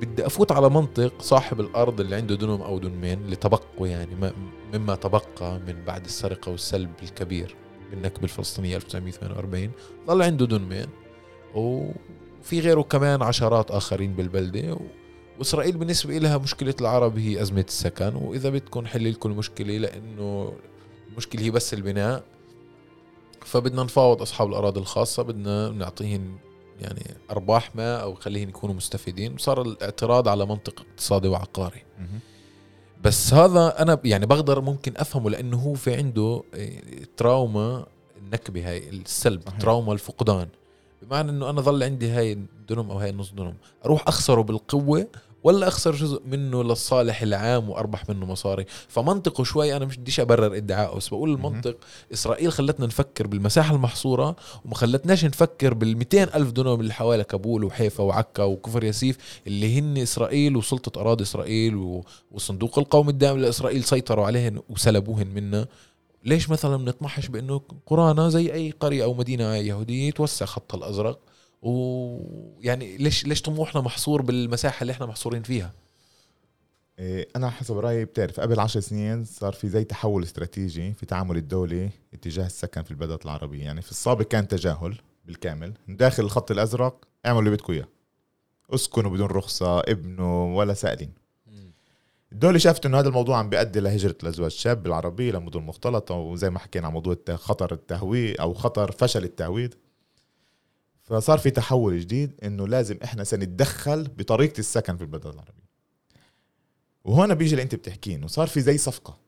بدي 0.00 0.26
أفوت 0.26 0.52
على 0.52 0.68
منطق 0.70 1.22
صاحب 1.22 1.60
الأرض 1.60 2.00
اللي 2.00 2.16
عنده 2.16 2.34
دنم 2.34 2.62
أو 2.62 2.78
دنمين 2.78 3.18
اللي 3.24 3.36
تبقوا 3.36 3.86
يعني 3.86 4.14
ما- 4.14 4.32
مما 4.74 4.94
تبقى 4.94 5.58
من 5.66 5.84
بعد 5.86 6.04
السرقة 6.04 6.50
والسلب 6.50 6.90
الكبير 7.02 7.56
بالنكبة 7.90 8.24
الفلسطينية 8.24 8.76
1948 8.76 9.70
ظل 10.06 10.22
عنده 10.22 10.46
دنمين 10.46 10.86
وفي 11.54 12.60
غيره 12.60 12.82
كمان 12.82 13.22
عشرات 13.22 13.70
آخرين 13.70 14.14
بالبلدة 14.14 14.72
و... 14.74 14.80
وإسرائيل 15.38 15.76
بالنسبة 15.76 16.18
لها 16.18 16.38
مشكلة 16.38 16.74
العرب 16.80 17.18
هي 17.18 17.42
أزمة 17.42 17.64
السكن 17.68 18.14
وإذا 18.14 18.50
بدكم 18.50 18.86
حل 18.86 19.10
لكم 19.10 19.30
المشكلة 19.30 19.76
لأنه 19.78 20.52
المشكلة 21.12 21.42
هي 21.42 21.50
بس 21.50 21.74
البناء 21.74 22.24
فبدنا 23.40 23.82
نفاوض 23.82 24.22
أصحاب 24.22 24.48
الأراضي 24.48 24.80
الخاصة 24.80 25.22
بدنا 25.22 25.68
نعطيهم 25.70 26.38
يعني 26.80 27.14
أرباح 27.30 27.76
ما 27.76 27.96
أو 27.96 28.14
خليهم 28.14 28.48
يكونوا 28.48 28.74
مستفيدين. 28.74 29.34
وصار 29.34 29.62
الاعتراض 29.62 30.28
على 30.28 30.46
منطق 30.46 30.80
اقتصادي 30.80 31.28
وعقاري. 31.28 31.82
بس 33.04 33.34
هذا 33.34 33.82
أنا 33.82 34.00
يعني 34.04 34.26
بقدر 34.26 34.60
ممكن 34.60 34.92
أفهمه 34.96 35.30
لأنه 35.30 35.56
هو 35.56 35.74
في 35.74 35.94
عنده 35.94 36.42
إيه، 36.54 36.82
تراوما 37.16 37.86
النكبة 38.18 38.70
هاي 38.70 38.88
السلب 38.88 39.42
صحيح. 39.46 39.58
تراوما 39.58 39.92
الفقدان. 39.92 40.48
بمعنى 41.02 41.30
إنه 41.30 41.50
أنا 41.50 41.60
ظل 41.60 41.82
عندي 41.82 42.10
هاي 42.10 42.32
الدنم 42.32 42.90
أو 42.90 42.98
هاي 42.98 43.10
النص 43.10 43.32
دنم. 43.32 43.54
أروح 43.84 44.08
أخسره 44.08 44.42
بالقوة 44.42 45.06
ولا 45.44 45.68
أخسر 45.68 45.94
جزء 45.94 46.22
منه 46.26 46.64
للصالح 46.64 47.22
العام 47.22 47.70
وأربح 47.70 48.08
منه 48.08 48.26
مصاري. 48.26 48.64
فمنطقه 48.88 49.44
شوي 49.44 49.76
أنا 49.76 49.84
مش 49.84 49.96
بديش 49.96 50.20
أبرر 50.20 50.56
ادعائه 50.56 50.96
بس 50.96 51.08
بقول 51.08 51.30
المنطق 51.30 51.76
إسرائيل 52.12 52.52
خلتنا 52.52 52.86
نفكر 52.86 53.26
بالمساحة 53.26 53.74
المحصورة 53.74 54.36
وما 54.64 54.74
خلتناش 54.74 55.24
نفكر 55.24 55.74
بال 55.74 56.02
ألف 56.14 56.50
دونم 56.50 56.80
اللي 56.80 56.92
حوالي 56.92 57.24
كابول 57.24 57.64
وحيفا 57.64 58.04
وعكا 58.04 58.42
وكفر 58.42 58.84
ياسيف 58.84 59.40
اللي 59.46 59.78
هن 59.78 59.98
إسرائيل 59.98 60.56
وسلطة 60.56 61.00
أراضي 61.00 61.24
إسرائيل 61.24 62.02
والصندوق 62.30 62.78
القومي 62.78 63.10
الدائم 63.10 63.38
لاسرائيل 63.38 63.84
سيطروا 63.84 64.26
عليهن 64.26 64.60
وسلبوهن 64.68 65.26
منا 65.26 65.66
ليش 66.24 66.50
مثلا 66.50 66.76
بنطمحش 66.76 67.26
بأنه 67.26 67.60
قرانا 67.86 68.28
زي 68.28 68.52
أي 68.52 68.70
قرية 68.80 69.04
أو 69.04 69.14
مدينة 69.14 69.54
يهودية 69.54 70.08
يتوسع 70.08 70.46
خط 70.46 70.74
الأزرق؟ 70.74 71.18
ويعني 71.62 72.96
ليش 72.96 73.26
ليش 73.26 73.42
طموحنا 73.42 73.80
محصور 73.80 74.22
بالمساحة 74.22 74.82
اللي 74.82 74.92
إحنا 74.92 75.06
محصورين 75.06 75.42
فيها؟ 75.42 75.72
إيه، 76.98 77.28
أنا 77.36 77.50
حسب 77.50 77.78
رأيي 77.78 78.04
بتعرف 78.04 78.40
قبل 78.40 78.60
عشر 78.60 78.80
سنين 78.80 79.24
صار 79.24 79.52
في 79.52 79.68
زي 79.68 79.84
تحول 79.84 80.22
استراتيجي 80.22 80.92
في 80.92 81.06
تعامل 81.06 81.36
الدولة 81.36 81.90
اتجاه 82.14 82.46
السكن 82.46 82.82
في 82.82 82.90
البلدات 82.90 83.24
العربية. 83.24 83.64
يعني 83.64 83.82
في 83.82 83.90
السابق 83.90 84.22
كان 84.22 84.48
تجاهل 84.48 84.98
بالكامل. 85.26 85.74
داخل 85.88 86.22
الخط 86.24 86.50
الأزرق 86.50 87.04
اعملوا 87.26 87.40
اللي 87.40 87.50
بدكم 87.50 87.72
إياه. 87.72 87.88
اسكنوا 88.70 89.10
بدون 89.10 89.26
رخصة 89.26 89.80
ابنوا 89.80 90.58
ولا 90.58 90.74
سائلين. 90.74 91.12
الدولة 92.32 92.58
شافت 92.58 92.86
إنه 92.86 92.98
هذا 92.98 93.08
الموضوع 93.08 93.38
عم 93.38 93.50
بيؤدي 93.50 93.80
لهجرة 93.80 94.16
الأزواج 94.22 94.52
الشاب 94.52 94.86
العربية 94.86 95.32
لمدن 95.32 95.60
مختلطة 95.60 96.14
وزي 96.14 96.50
ما 96.50 96.58
حكينا 96.58 96.86
عن 96.86 96.92
موضوع 96.92 97.16
خطر 97.34 97.72
التهويد 97.72 98.40
أو 98.40 98.54
خطر 98.54 98.92
فشل 98.92 99.24
التهويد. 99.24 99.74
فصار 101.02 101.38
في 101.38 101.50
تحول 101.50 102.00
جديد 102.00 102.40
إنه 102.44 102.68
لازم 102.68 102.98
إحنا 103.04 103.24
سنتدخل 103.24 104.08
بطريقة 104.08 104.58
السكن 104.58 104.96
في 104.96 105.02
البلدان 105.02 105.32
العربية. 105.32 105.62
وهون 107.04 107.34
بيجي 107.34 107.50
اللي 107.50 107.62
أنت 107.62 107.74
بتحكيه 107.74 108.16
إنه 108.16 108.26
صار 108.26 108.46
في 108.46 108.60
زي 108.60 108.78
صفقة 108.78 109.18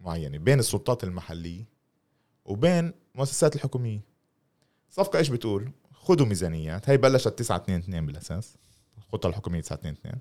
معينة 0.00 0.38
بين 0.38 0.58
السلطات 0.58 1.04
المحلية 1.04 1.64
وبين 2.44 2.92
المؤسسات 3.14 3.56
الحكومية. 3.56 4.00
صفقة 4.90 5.18
إيش 5.18 5.28
بتقول؟ 5.28 5.72
خذوا 5.92 6.26
ميزانيات 6.26 6.90
هي 6.90 6.96
بلشت 6.96 7.28
9 7.28 7.56
2 7.56 7.78
2 7.78 8.06
بالأساس 8.06 8.56
الخطة 8.98 9.26
الحكومية 9.26 9.60
9 9.60 9.74
2 9.76 9.94
2 9.94 10.18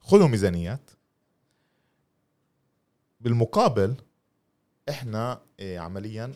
خذوا 0.00 0.28
ميزانيات. 0.28 0.90
بالمقابل 3.20 3.96
إحنا 4.88 5.42
إيه 5.60 5.78
عمليا 5.78 6.32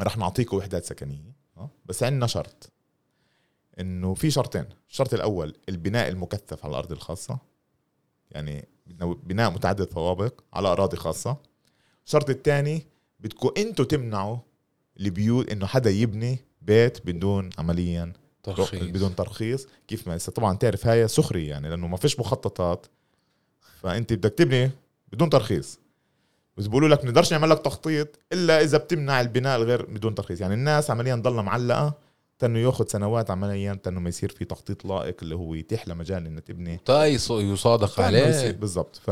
رح 0.00 0.16
نعطيكم 0.16 0.56
وحدات 0.56 0.84
سكنية. 0.84 1.37
بس 1.86 2.02
عندنا 2.02 2.26
شرط 2.26 2.72
إنه 3.80 4.14
في 4.14 4.30
شرطين. 4.30 4.64
الشرط 4.90 5.14
الأول 5.14 5.56
البناء 5.68 6.08
المكثف 6.08 6.64
على 6.64 6.70
الأرض 6.70 6.92
الخاصة. 6.92 7.38
يعني 8.30 8.68
بناء 9.22 9.50
متعدد 9.50 9.84
طوابق 9.84 10.40
على 10.52 10.68
أراضي 10.68 10.96
خاصة. 10.96 11.36
الشرط 12.06 12.30
الثاني 12.30 12.86
بدكم 13.20 13.50
أنتم 13.56 13.84
تمنعوا 13.84 14.38
البيوت 15.00 15.50
إنه 15.50 15.66
حدا 15.66 15.90
يبني 15.90 16.38
بيت 16.62 17.06
بدون 17.06 17.50
عمليا 17.58 18.12
ترخيص. 18.42 18.82
بدون 18.82 19.14
ترخيص. 19.16 19.66
كيف 19.88 20.08
ما 20.08 20.18
طبعا 20.18 20.56
تعرف 20.56 20.86
هاي 20.86 21.08
سخرية 21.08 21.50
يعني 21.50 21.68
لأنه 21.68 21.86
ما 21.86 21.96
فيش 21.96 22.20
مخططات. 22.20 22.86
فأنت 23.60 24.12
بدك 24.12 24.34
تبني 24.34 24.70
بدون 25.12 25.30
ترخيص. 25.30 25.78
بس 26.58 26.66
بيقولوا 26.66 26.88
لك 26.88 27.02
بنقدرش 27.02 27.32
نعمل 27.32 27.50
لك 27.50 27.58
تخطيط 27.58 28.18
إلا 28.32 28.62
إذا 28.62 28.78
بتمنع 28.78 29.20
البناء 29.20 29.56
الغير 29.56 29.86
بدون 29.86 30.14
ترخيص 30.14 30.40
يعني 30.40 30.54
الناس 30.54 30.90
عمليا 30.90 31.14
ضلها 31.14 31.42
معلقة 31.42 31.98
تنه 32.38 32.58
ياخذ 32.58 32.86
سنوات 32.86 33.30
عمليا 33.30 33.74
تنه 33.74 34.00
ما 34.00 34.08
يصير 34.08 34.28
في 34.28 34.44
تخطيط 34.44 34.84
لائق 34.84 35.16
اللي 35.22 35.34
هو 35.34 35.54
يتيح 35.54 35.88
له 35.88 35.94
مجال 35.94 36.26
انه 36.26 36.40
تبني. 36.40 36.80
طيب 36.84 37.20
يصادق 37.30 38.00
عليه. 38.00 38.50
بالضبط. 38.50 38.96
ف 38.96 39.10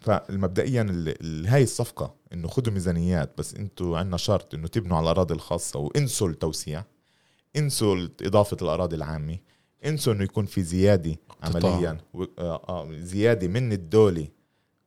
فالمبدئيا 0.00 1.14
هاي 1.46 1.62
الصفقة 1.62 2.14
إنه 2.32 2.48
خذوا 2.48 2.74
ميزانيات 2.74 3.38
بس 3.38 3.54
أنتم 3.54 3.94
عندنا 3.94 4.16
شرط 4.16 4.54
إنه 4.54 4.68
تبنوا 4.68 4.96
على 4.96 5.04
الأراضي 5.04 5.34
الخاصة 5.34 5.78
وإنسوا 5.78 6.28
التوسيع 6.28 6.84
إنسوا 7.56 8.08
إضافة 8.22 8.56
الأراضي 8.62 8.96
العامة 8.96 9.38
إنسوا 9.84 10.12
إنه 10.12 10.24
يكون 10.24 10.46
في 10.46 10.62
زيادة 10.62 11.16
عمليا 11.42 11.98
و... 12.14 12.24
آه 12.38 12.62
آه 12.68 12.88
زيادة 12.92 13.48
من 13.48 13.72
الدولة 13.72 14.28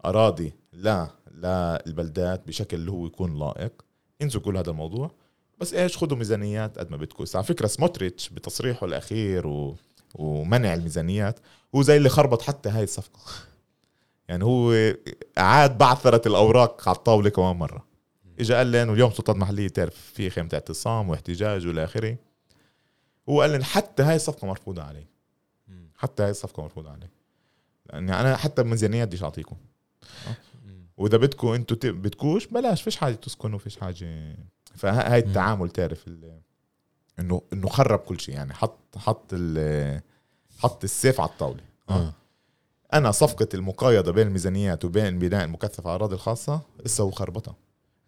أراضي 0.05 0.53
لا 0.73 1.09
للبلدات 1.33 2.47
بشكل 2.47 2.77
اللي 2.77 2.91
هو 2.91 3.05
يكون 3.05 3.39
لائق. 3.39 3.85
انسوا 4.21 4.41
كل 4.41 4.57
هذا 4.57 4.71
الموضوع. 4.71 5.11
بس 5.59 5.73
إيش؟ 5.73 5.97
خذوا 5.97 6.17
ميزانيات 6.17 6.79
قد 6.79 6.91
ما 6.91 6.97
بدكم. 6.97 7.25
على 7.35 7.43
فكرة 7.43 7.67
سموتريتش 7.67 8.29
بتصريحه 8.29 8.85
الأخير 8.85 9.47
و... 9.47 9.75
ومنع 10.15 10.73
الميزانيات. 10.73 11.39
هو 11.75 11.81
زي 11.81 11.97
اللي 11.97 12.09
خربط 12.09 12.41
حتى 12.41 12.69
هاي 12.69 12.83
الصفقة. 12.83 13.19
يعني 14.29 14.43
هو 14.43 14.93
اعاد 15.37 15.77
بعثره 15.77 16.21
الأوراق 16.27 16.89
على 16.89 16.97
الطاولة 16.97 17.29
كمان 17.29 17.55
مرة. 17.55 17.85
اجى 18.39 18.53
قال 18.53 18.71
لنا 18.71 18.91
واليوم 18.91 19.11
سلطات 19.11 19.35
محلية 19.35 19.67
تعرف 19.67 19.95
في 19.95 20.29
خيمة 20.29 20.49
اعتصام 20.53 21.09
واحتجاج 21.09 21.67
والى 21.67 21.83
آخره. 21.83 22.17
هو 23.29 23.41
قال 23.41 23.51
لنا 23.51 23.63
حتى 23.63 24.03
هاي 24.03 24.15
الصفقة 24.15 24.47
مرفوضة 24.47 24.83
علي 24.83 25.05
حتى 25.95 26.23
هاي 26.23 26.29
الصفقة 26.29 26.63
مرفوضة 26.63 26.91
علي 26.91 27.07
لأني 27.85 28.19
أنا 28.19 28.35
حتى 28.35 28.63
بميزانيات 28.63 29.07
بديش 29.07 29.23
أعطيكم. 29.23 29.55
وإذا 30.97 31.17
بدكم 31.17 31.47
أنتم 31.47 31.91
بدكوش 31.91 32.47
بلاش 32.47 32.81
فيش 32.81 32.95
حاجة 32.95 33.15
تسكنوا 33.15 33.59
فيش 33.59 33.77
حاجة. 33.77 34.37
فهاي 34.75 35.19
التعامل 35.19 35.69
تعرف 35.69 36.07
إنه 37.19 37.41
إنه 37.53 37.67
خرب 37.67 37.99
كل 37.99 38.19
شيء 38.19 38.35
يعني 38.35 38.53
حط 38.53 38.97
حط 38.97 39.35
حط 40.59 40.83
السيف 40.83 41.21
على 41.21 41.29
الطاولة. 41.29 41.63
آه. 41.89 42.13
أنا 42.93 43.11
صفقة 43.11 43.47
المقايضة 43.53 44.11
بين 44.11 44.27
الميزانيات 44.27 44.85
وبين 44.85 45.05
البناء 45.05 45.45
المكثف 45.45 45.87
على 45.87 45.95
الأراضي 45.95 46.15
الخاصة 46.15 46.61
لسه 46.85 47.03
هو 47.03 47.11
خربطها 47.11 47.55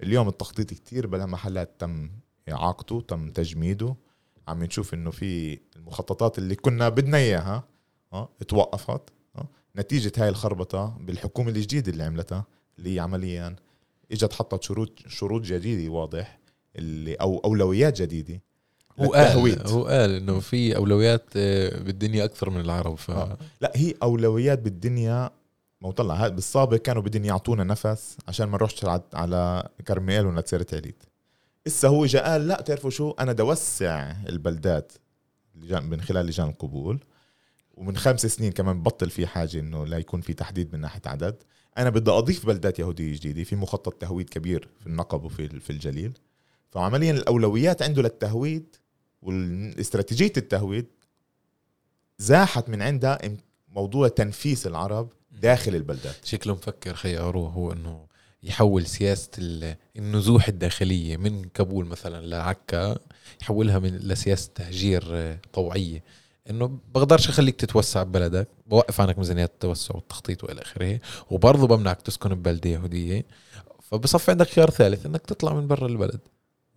اليوم 0.04 0.28
التخطيط 0.28 0.70
كتير 0.74 1.08
بلا 1.08 1.26
محلات 1.26 1.72
تم 1.80 2.10
إعاقته 2.50 3.02
تم 3.08 3.30
تجميده. 3.30 3.96
عم 4.48 4.64
نشوف 4.64 4.94
إنه 4.94 5.12
في 5.12 5.60
المخططات 5.76 6.38
اللي 6.38 6.56
كنا 6.56 6.90
بدنا 6.90 7.18
إياها 7.18 7.64
آه 8.14 8.30
توقفت 8.48 9.02
آه. 9.36 9.48
نتيجة 9.78 10.12
هاي 10.18 10.30
الخربطة 10.30 10.98
بالحكومة 11.00 11.50
الجديدة 11.50 11.92
اللي 11.92 12.04
عملتها 12.04 12.46
اللي 12.80 13.00
عمليا 13.00 13.56
إجت 14.12 14.34
حطت 14.34 14.64
شروط 14.64 15.00
شروط 15.08 15.42
جديدة 15.42 15.92
واضح 15.92 16.40
اللي 16.76 17.16
أو 17.16 17.42
أولويات 17.46 18.02
جديدة 18.02 18.42
هو 19.00 19.14
قال 19.14 19.68
هو 19.68 19.86
قال 19.86 20.16
إنه 20.16 20.40
في 20.40 20.76
أولويات 20.76 21.26
آه، 21.36 21.80
بالدنيا 21.80 22.26
أكثر 22.26 22.50
من 22.50 22.62
العرب 22.62 22.96
ف... 22.96 23.12
آه. 23.12 23.38
لا 23.62 23.72
هي 23.76 23.94
أولويات 24.04 24.60
بالدنيا 24.60 25.30
ما 25.82 25.92
طلع 25.92 26.28
بالسابق 26.28 26.78
كانوا 26.78 27.02
بدهم 27.02 27.26
يعطونا 27.26 27.64
نفس 27.64 28.18
عشان 28.28 28.48
ما 28.48 28.58
نروحش 28.58 28.86
على 29.14 29.70
كرميل 29.88 30.26
ونتسيرة 30.26 30.68
عليت 30.74 31.04
إسا 31.68 31.88
هو 31.88 32.06
جاء 32.06 32.30
قال 32.30 32.48
لا 32.48 32.62
تعرفوا 32.62 32.90
شو؟ 32.90 33.12
أنا 33.12 33.32
بدي 33.32 33.42
أوسع 33.42 34.14
البلدات 34.30 34.92
من 35.56 36.02
خلال 36.02 36.26
لجان 36.26 36.48
القبول 36.48 37.00
ومن 37.74 37.98
خمس 37.98 38.26
سنين 38.26 38.52
كمان 38.52 38.84
بطل 38.84 39.10
في 39.10 39.28
حاجة 39.28 39.60
إنه 39.60 39.86
لا 39.86 39.98
يكون 39.98 40.22
في 40.22 40.34
تحديد 40.34 40.74
من 40.74 40.82
ناحية 40.82 41.02
عدد. 41.06 41.36
أنا 41.78 41.90
بدي 41.90 42.12
أضيف 42.12 42.46
بلدات 42.46 42.80
يهودية 42.80 43.14
جديدة 43.14 43.44
في 43.44 43.56
مخطط 43.56 43.94
تهويد 43.94 44.30
كبير 44.30 44.70
في 44.80 44.88
النقب 44.88 45.24
وفي 45.24 45.60
في 45.60 45.70
الجليل. 45.70 46.18
فعمليا 46.72 47.12
الأولويات 47.12 47.82
عنده 47.82 48.02
للتهويد 48.02 48.76
والاستراتيجية 49.22 50.34
التهويد 50.38 50.86
زاحت 52.18 52.70
من 52.70 52.82
عندها 52.82 53.20
موضوع 53.70 54.08
تنفيس 54.08 54.68
العرب 54.68 55.10
داخل 55.32 55.76
البلدات. 55.76 56.26
شكله 56.26 56.54
مفكر 56.54 56.94
خي 56.94 57.18
أروح 57.18 57.54
هو 57.54 57.72
إنه 57.72 58.06
يحول 58.44 58.86
سياسة 58.86 59.30
النزوح 59.96 60.48
الداخلية 60.48 61.18
من 61.18 61.44
كابول 61.44 61.86
مثلا 61.86 62.26
لعكا 62.26 62.98
يحولها 63.42 63.80
من 63.80 63.98
لسياسة 63.98 64.52
تهجير 64.56 65.38
طوعية. 65.54 66.04
إنه 66.50 66.80
بقدرش 66.94 67.30
أخليك 67.30 67.56
تتوسع 67.56 68.04
ببلدك 68.04 68.48
بوقف 68.68 69.02
عنك 69.02 69.18
ميزانيات 69.18 69.50
التوسع 69.50 69.96
والتخطيط 69.96 70.44
وإلى 70.44 70.62
آخره 70.62 71.00
وبرضه 71.32 71.68
بمنعك 71.68 72.02
تسكن 72.02 72.36
ببلدة 72.36 72.70
يهودية. 72.70 73.26
فبصفي 73.82 74.32
عندك 74.32 74.48
خيار 74.48 74.70
ثالث 74.70 75.06
إنك 75.06 75.22
تطلع 75.22 75.54
من 75.54 75.68
برا 75.68 75.88
البلد. 75.88 76.20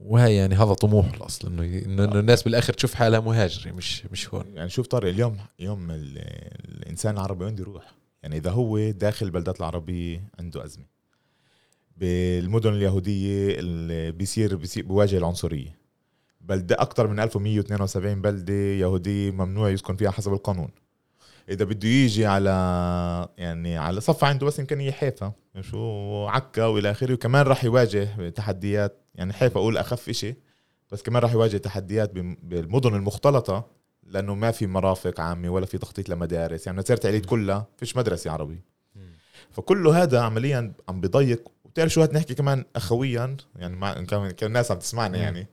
وهي 0.01 0.37
يعني 0.37 0.55
هذا 0.55 0.73
طموح 0.73 1.15
الأصل 1.15 1.49
إنه 1.49 1.63
إنه 1.65 2.21
الناس 2.21 2.43
بالآخر 2.43 2.73
تشوف 2.73 2.95
حالها 2.95 3.21
مهاجرة 3.21 3.73
مش 3.73 4.07
مش 4.07 4.35
هون. 4.35 4.45
يعني 4.55 4.69
شوف 4.71 4.87
طارق 4.87 5.09
اليوم 5.09 5.37
يوم 5.59 5.91
الإنسان 5.91 7.15
العربي 7.15 7.45
وين 7.45 7.59
يروح 7.59 7.95
يعني 8.23 8.37
إذا 8.37 8.51
هو 8.51 8.91
داخل 8.91 9.27
البلدات 9.27 9.61
العربية 9.61 10.23
عنده 10.39 10.65
أزمة. 10.65 10.85
بالمدن 11.97 12.73
اليهودية 12.73 13.59
اللي 13.59 14.13
بيصير 14.13 14.61
بواجه 14.77 15.19
العنصرية. 15.19 15.78
بلدة 16.41 16.77
أكثر 16.79 17.07
من 17.07 17.21
1172 17.21 18.23
بلدة 18.23 18.53
يهودية 18.55 19.31
ممنوع 19.31 19.71
يسكن 19.71 19.97
فيها 19.97 20.11
حسب 20.11 20.33
القانون. 20.33 20.71
إذا 21.49 21.65
بده 21.65 21.89
يجي 21.89 22.27
على 22.27 22.51
يعني 23.39 23.77
على 23.77 24.01
صف 24.01 24.25
عنده 24.25 24.47
بس 24.47 24.61
إمكانية 24.61 24.91
حيفا. 24.91 25.33
شو 25.61 26.27
عكا 26.27 26.65
وإلى 26.65 26.91
آخره. 26.91 27.15
وكمان 27.15 27.47
راح 27.47 27.65
يواجه 27.65 28.29
تحديات 28.29 29.05
يعني 29.15 29.33
حيفا 29.33 29.61
أقول 29.61 29.79
أخف 29.79 30.09
إشي 30.09 30.35
بس 30.93 31.03
كمان 31.03 31.23
راح 31.23 31.33
يواجه 31.33 31.57
تحديات 31.57 32.13
بالمدن 32.43 32.95
المختلطة 32.95 33.71
لأنه 34.03 34.35
ما 34.35 34.51
في 34.51 34.67
مرافق 34.67 35.21
عامة 35.21 35.51
ولا 35.51 35.67
في 35.67 35.79
تخطيط 35.79 36.09
لمدارس. 36.09 36.67
يعني 36.67 36.79
نزرت 36.79 37.07
عليت 37.07 37.27
كلها 37.27 37.67
فيش 37.77 37.97
مدرسة 37.97 38.31
عربي 38.31 38.61
فكله 39.51 40.03
هذا 40.03 40.21
عمليا 40.21 40.73
عم 40.89 41.01
بضيق. 41.01 41.49
وبتعرف 41.65 41.93
شو 41.93 42.01
هاد 42.01 42.15
نحكي 42.15 42.35
كمان 42.35 42.65
اخويا؟ 42.77 43.37
يعني 43.57 43.77
مع 43.77 43.93
كان 44.03 44.33
الناس 44.43 44.71
عم 44.71 44.79
تسمعنا 44.79 45.19
يعني. 45.19 45.47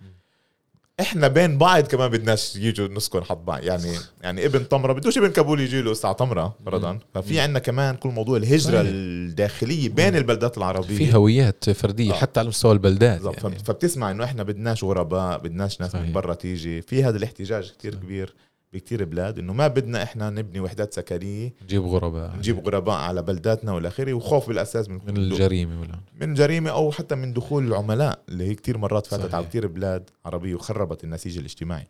إحنا 0.99 1.27
بين 1.27 1.57
بعض 1.57 1.83
كمان 1.83 2.09
بدناش 2.11 2.55
يجوا 2.55 2.87
نسكن 2.87 3.23
حد 3.23 3.45
بعض. 3.45 3.63
يعني 3.63 3.91
يعني 4.23 4.45
ابن 4.45 4.69
تمرة 4.69 4.93
بدوش 4.93 5.17
ابن 5.17 5.27
كابول 5.27 5.59
يجي 5.59 5.81
له 5.81 5.91
الساعة 5.91 6.13
تمرة 6.13 6.55
فرضا 6.65 6.99
ففي 7.13 7.39
عندنا 7.39 7.59
كمان 7.59 7.95
كل 7.95 8.09
موضوع 8.09 8.37
الهجرة 8.37 8.71
صحيح. 8.71 8.91
الداخلية 8.93 9.89
بين 9.89 10.15
البلدات 10.15 10.57
العربية. 10.57 10.97
في 10.97 11.15
هويات 11.15 11.69
فردية 11.69 12.11
آه. 12.11 12.15
حتى 12.15 12.39
على 12.39 12.49
مستوى 12.49 12.71
البلدات 12.71 13.21
يعني. 13.43 13.59
فبتسمع 13.59 14.11
إنه 14.11 14.23
إحنا 14.23 14.43
بدناش 14.43 14.83
غرباء 14.83 15.39
بدناش 15.39 15.81
ناس 15.81 15.91
صحيح. 15.91 16.05
من 16.05 16.11
برا 16.13 16.33
تيجي. 16.33 16.81
في 16.81 17.03
هذا 17.03 17.17
الاحتجاج 17.17 17.71
كتير 17.71 17.95
كبير. 17.95 18.33
بكتير 18.75 19.05
بلاد 19.05 19.39
إنه 19.39 19.53
ما 19.53 19.67
بدنا 19.67 20.03
إحنا 20.03 20.29
نبني 20.29 20.59
وحدات 20.59 20.93
سكنية 20.93 21.53
نجيب 21.63 21.83
غرباء. 21.85 22.35
نجيب 22.37 22.65
غرباء 22.67 22.95
على 22.95 23.21
بلداتنا 23.21 23.71
والى 23.71 23.87
آخره 23.87 24.13
وخوف 24.13 24.47
بالأساس 24.47 24.89
من 24.89 24.99
من 25.07 25.17
الجريمة 25.17 25.81
ولا 25.81 25.99
من 26.13 26.33
جريمة 26.33 26.69
أو 26.69 26.91
حتى 26.91 27.15
من 27.15 27.33
دخول 27.33 27.67
العملاء 27.67 28.23
اللي 28.29 28.47
هي 28.47 28.55
كتير 28.55 28.77
مرات 28.77 29.07
فاتت 29.07 29.23
صحيح. 29.23 29.35
على 29.35 29.45
كتير 29.45 29.67
بلاد 29.67 30.09
عربية 30.25 30.55
وخربت 30.55 31.03
النسيج 31.03 31.37
الاجتماعي. 31.37 31.87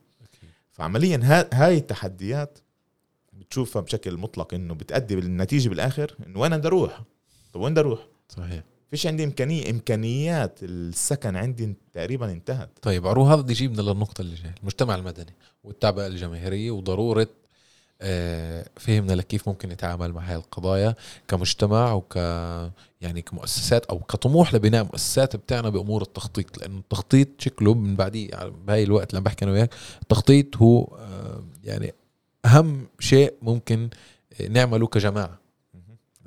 فعمليا 0.72 1.20
ها 1.24 1.50
هاي 1.54 1.78
التحديات 1.78 2.60
بتشوفها 3.34 3.82
بشكل 3.82 4.18
مطلق 4.18 4.54
إنه 4.54 4.74
بتأدي 4.74 5.16
بالنتيجة 5.16 5.70
بالآخر 5.70 6.16
إنه 6.28 6.40
وين 6.40 6.58
بدي 6.58 6.68
أروح؟ 6.68 7.02
طب 7.54 7.62
وين 7.62 7.74
بدي 7.74 7.80
أروح؟ 7.80 8.00
صحيح. 8.30 8.64
فيش 8.90 9.08
عندي 9.08 9.24
امكانيه 9.24 9.70
إمكانيات 9.70 10.60
السكن 10.64 11.36
عندي 11.36 11.76
تقريبا 11.94 12.32
انتهت. 12.32 12.70
طيب 12.82 13.08
عرو 13.08 13.24
هذا 13.26 13.42
بده 13.42 13.52
يجيبنا 13.52 13.82
للنقطة 13.82 14.22
اللي 14.22 14.36
جاية 14.36 14.56
المجتمع 14.62 14.96
المدني. 14.96 15.34
والتعبئة 15.66 16.08
الجماهيرية 16.08 16.72
وضرورة 16.72 17.28
آه، 18.02 18.66
فهمنا 18.76 19.14
لكيف 19.14 19.50
ممكن 19.50 19.70
نتعامل 19.70 20.14
مع 20.14 20.22
هاي 20.22 20.36
القضايا 20.36 20.96
كمجتمع 21.28 21.94
وك 21.94 22.16
يعني 23.02 23.22
كمؤسسات 23.22 23.86
أو 23.86 24.00
كطموح 24.00 24.54
لبناء 24.54 24.84
مؤسسات 24.84 25.36
بتاعنا 25.36 25.70
بأمور 25.70 26.02
التخطيط 26.02 26.58
لأنه 26.58 26.80
التخطيط 26.80 27.28
شكله 27.40 27.74
من 27.74 27.96
بعديه 27.96 28.30
يعني 28.30 28.50
بهاي 28.68 28.84
الوقت 28.84 29.10
اللي 29.10 29.18
عم 29.18 29.24
بحكي 29.24 29.46
أنا 29.46 29.52
وياك 29.52 29.74
التخطيط 30.02 30.58
هو 30.58 30.84
آه، 30.84 31.44
يعني 31.64 31.94
أهم 32.46 32.88
شيء 33.00 33.34
ممكن 33.42 33.90
نعمله 34.50 34.88
كجماعة. 34.88 35.40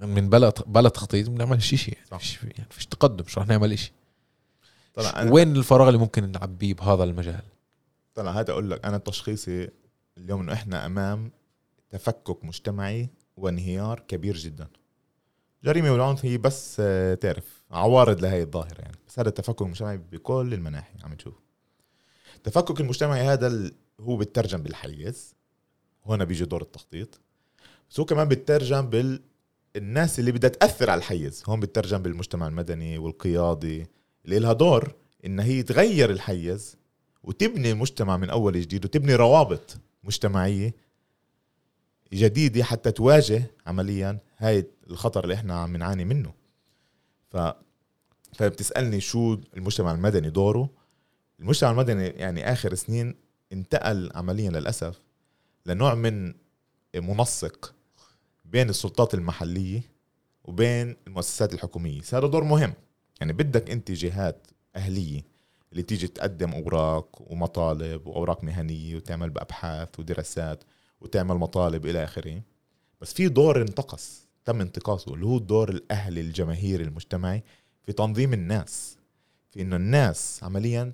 من 0.03 0.31
بلا 0.31 0.53
بلا 0.67 0.89
تخطيط 0.89 1.31
بنعمل 1.31 1.63
شيء 1.63 1.79
شيء 1.79 1.99
صح. 2.11 2.19
فيش 2.19 2.39
يعني 2.43 2.69
فيش 2.71 2.87
تقدم 2.87 3.25
مش 3.25 3.39
رح 3.39 3.47
نعمل 3.47 3.79
شيء 3.79 3.93
وين 5.33 5.57
الفراغ 5.57 5.89
اللي 5.89 5.99
ممكن 5.99 6.33
نعبيه 6.33 6.75
بهذا 6.75 7.05
المجال؟ 7.05 7.43
طلع 8.19 8.31
هذا 8.31 8.51
أقول 8.51 8.71
لك 8.71 8.85
أنا 8.85 8.99
تشخيصي 8.99 9.69
اليوم 10.19 10.41
إنه 10.41 10.53
إحنا 10.53 10.87
أمام 10.87 11.31
تفكك 11.91 12.45
مجتمعي 12.45 13.11
وانهيار 13.37 14.01
كبير 14.01 14.37
جدا. 14.37 14.69
جريمة 15.65 15.93
والعنف 15.93 16.25
هي 16.25 16.39
بس 16.39 16.77
آه، 16.81 17.15
تعرف 17.15 17.63
عوارض 17.71 18.21
لهي 18.23 18.43
الظاهرة 18.43 18.81
يعني. 18.81 18.97
بس 19.09 19.19
هذا 19.19 19.29
التفكك 19.29 19.63
المجتمعي 19.63 19.97
بكل 19.97 20.55
المناحي 20.55 20.95
عم 21.05 21.15
تشوف. 21.15 21.35
التفكك 22.37 22.81
المجتمعي 22.81 23.21
هذا 23.21 23.71
هو 24.01 24.17
بيترجم 24.17 24.63
بالحيز. 24.63 25.35
هنا 26.07 26.25
بيجي 26.25 26.45
دور 26.45 26.63
التخطيط. 26.63 27.21
بس 27.91 28.01
هو 28.01 28.07
كمان 28.07 28.29
بيترجم 28.29 28.91
بال 28.91 29.23
الناس 29.77 30.19
اللي 30.19 30.33
بدها 30.33 30.51
تأثر 30.51 30.91
على 30.91 30.99
الحيز. 30.99 31.43
هون 31.47 31.61
بيترجم 31.61 31.99
بالمجتمع 31.99 32.47
المدني 32.47 32.99
والقيادي. 32.99 33.87
اللي 34.25 34.39
لها 34.39 34.53
دور 34.53 34.95
إن 35.25 35.41
هي 35.41 35.63
تغير 35.63 36.11
الحيز. 36.11 36.77
وتبني 37.23 37.71
المجتمع 37.71 38.17
من 38.17 38.31
أول 38.31 38.61
جديد 38.61 38.85
وتبني 38.85 39.15
روابط 39.15 39.77
مجتمعية 40.05 40.75
جديدة 42.13 42.65
حتى 42.65 42.91
تواجه 42.91 43.51
عمليا 43.67 44.19
هاي 44.39 44.67
الخطر 44.91 45.25
اللي 45.25 45.35
إحنا 45.35 45.55
عم 45.55 45.77
نعاني 45.77 46.05
منه. 46.05 46.35
ف 47.31 47.37
فبتسألني 48.33 49.01
شو 49.01 49.39
المجتمع 49.57 49.93
المدني 49.93 50.31
دوره. 50.31 50.71
المجتمع 51.41 51.71
المدني 51.71 52.07
يعني 52.07 52.53
آخر 52.53 52.75
سنين 52.75 53.15
انتقل 53.53 54.11
عمليا 54.15 54.51
للأسف 54.51 55.01
لنوع 55.67 55.95
من 55.95 56.35
منسق 56.95 57.75
بين 58.45 58.69
السلطات 58.71 59.15
المحلية 59.15 59.81
وبين 60.45 60.97
المؤسسات 61.07 61.55
الحكومية. 61.55 62.01
هذا 62.13 62.27
دور 62.27 62.45
مهم. 62.45 62.75
يعني 63.21 63.33
بدك 63.33 63.71
أنت 63.71 63.91
جهات 63.91 64.47
أهلية 64.77 65.23
اللي 65.73 65.83
تيجي 65.83 66.09
تقدم 66.09 66.53
أوراق 66.53 67.23
ومطالب 67.33 68.07
وأوراق 68.07 68.45
مهنية 68.45 68.97
وتعمل 68.97 69.31
بأبحاث 69.31 69.89
ودراسات 69.99 70.65
وتعمل 71.01 71.37
مطالب 71.37 71.87
إلى 71.87 72.05
آخره. 72.05 72.43
بس 73.01 73.13
في 73.15 73.29
دور 73.29 73.63
انتقص 73.63 74.29
تم 74.45 74.61
انتقاصه 74.61 75.15
اللي 75.15 75.27
هو 75.27 75.37
الدور 75.37 75.69
الاهلي 75.69 76.21
الجماهيري 76.21 76.85
المجتمعي 76.85 77.45
في 77.83 77.93
تنظيم 77.93 78.33
الناس. 78.33 78.97
في 79.51 79.63
إنه 79.63 79.77
الناس 79.77 80.41
عمليا 80.43 80.93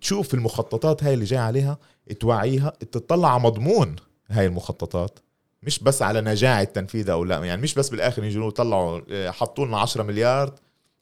تشوف 0.00 0.34
المخططات 0.34 1.04
هاي 1.04 1.14
اللي 1.14 1.24
جاي 1.24 1.38
عليها 1.38 1.78
توعيها 2.20 2.70
تطلع 2.70 3.34
على 3.34 3.42
مضمون 3.42 3.96
هاي 4.30 4.46
المخططات. 4.46 5.18
مش 5.62 5.78
بس 5.78 6.02
على 6.02 6.20
نجاعة 6.20 6.64
تنفيذها 6.64 7.12
أو 7.12 7.24
لا 7.24 7.44
يعني 7.44 7.62
مش 7.62 7.74
بس 7.74 7.88
بالآخر 7.88 8.24
يجوا 8.24 8.50
طلعوا 8.50 9.00
آه، 9.10 9.30
حطوا 9.30 9.66
لنا 9.66 9.78
10 9.78 10.02
مليار 10.02 10.54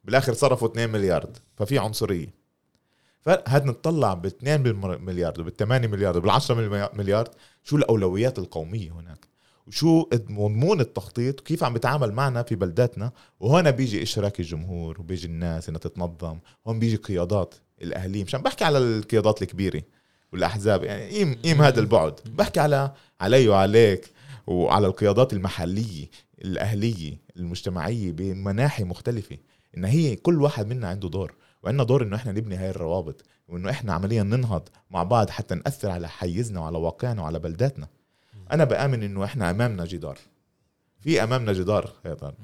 بالآخر 0.04 0.32
صرفوا 0.32 0.68
2 0.68 0.90
مليار. 0.90 1.30
ففي 1.56 1.78
عنصرية. 1.78 2.39
فهاد 3.20 3.64
نطلع 3.64 4.14
ب 4.14 4.26
2 4.26 4.76
مليار 5.04 5.40
وبال 5.40 5.56
8 5.56 5.88
مليار. 5.88 6.18
وبال 6.18 6.30
10 6.30 6.90
مليار 6.94 7.28
شو 7.64 7.76
الأولويات 7.76 8.38
القومية 8.38 8.92
هناك؟ 8.92 9.30
وشو 9.66 10.06
مضمون 10.12 10.80
التخطيط؟ 10.80 11.40
وكيف 11.40 11.64
عم 11.64 11.72
بيتعامل 11.72 12.12
معنا 12.12 12.42
في 12.42 12.54
بلداتنا؟ 12.54 13.12
وهنا 13.40 13.70
بيجي 13.70 14.02
إشراك 14.02 14.40
الجمهور 14.40 15.00
وبيجي 15.00 15.26
الناس 15.26 15.68
إنها 15.68 15.78
تتنظم. 15.78 16.38
هون 16.66 16.78
بيجي 16.78 16.96
قيادات 16.96 17.54
الاهليه 17.82 18.24
مش 18.24 18.34
عم 18.34 18.42
بحكي 18.42 18.64
على 18.64 18.78
القيادات 18.78 19.42
الكبيرة 19.42 19.82
والأحزاب 20.32 20.84
يعني 20.84 21.08
قيم 21.08 21.34
قيم 21.34 21.62
هذا 21.62 21.80
البعد. 21.80 22.20
بحكي 22.24 22.60
على 22.60 22.92
علي 23.20 23.48
وعليك 23.48 24.10
وعلى 24.46 24.86
القيادات 24.86 25.32
المحلية 25.32 26.06
الأهلية 26.44 27.18
المجتمعية 27.36 28.12
بمناحي 28.12 28.84
مختلفة. 28.84 29.36
إن 29.76 29.84
هي 29.84 30.16
كل 30.16 30.42
واحد 30.42 30.66
منا 30.66 30.88
عنده 30.88 31.08
دور. 31.08 31.34
وعندنا 31.62 31.84
دور 31.84 32.02
إنه 32.02 32.16
إحنا 32.16 32.32
نبني 32.32 32.56
هاي 32.56 32.70
الروابط 32.70 33.24
وإنه 33.48 33.70
إحنا 33.70 33.92
عمليا 33.92 34.22
ننهض 34.22 34.68
مع 34.90 35.02
بعض 35.02 35.30
حتى 35.30 35.54
نأثر 35.54 35.90
على 35.90 36.08
حيزنا 36.08 36.60
وعلى 36.60 36.78
واقعنا 36.78 37.22
وعلى 37.22 37.38
بلداتنا. 37.38 37.88
أنا 38.52 38.64
بآمن 38.64 39.02
إنه 39.02 39.24
إحنا 39.24 39.50
أمامنا 39.50 39.84
جدار. 39.84 40.18
في 40.98 41.22
أمامنا 41.22 41.52
جدار 41.52 41.92
هذا. 42.04 42.34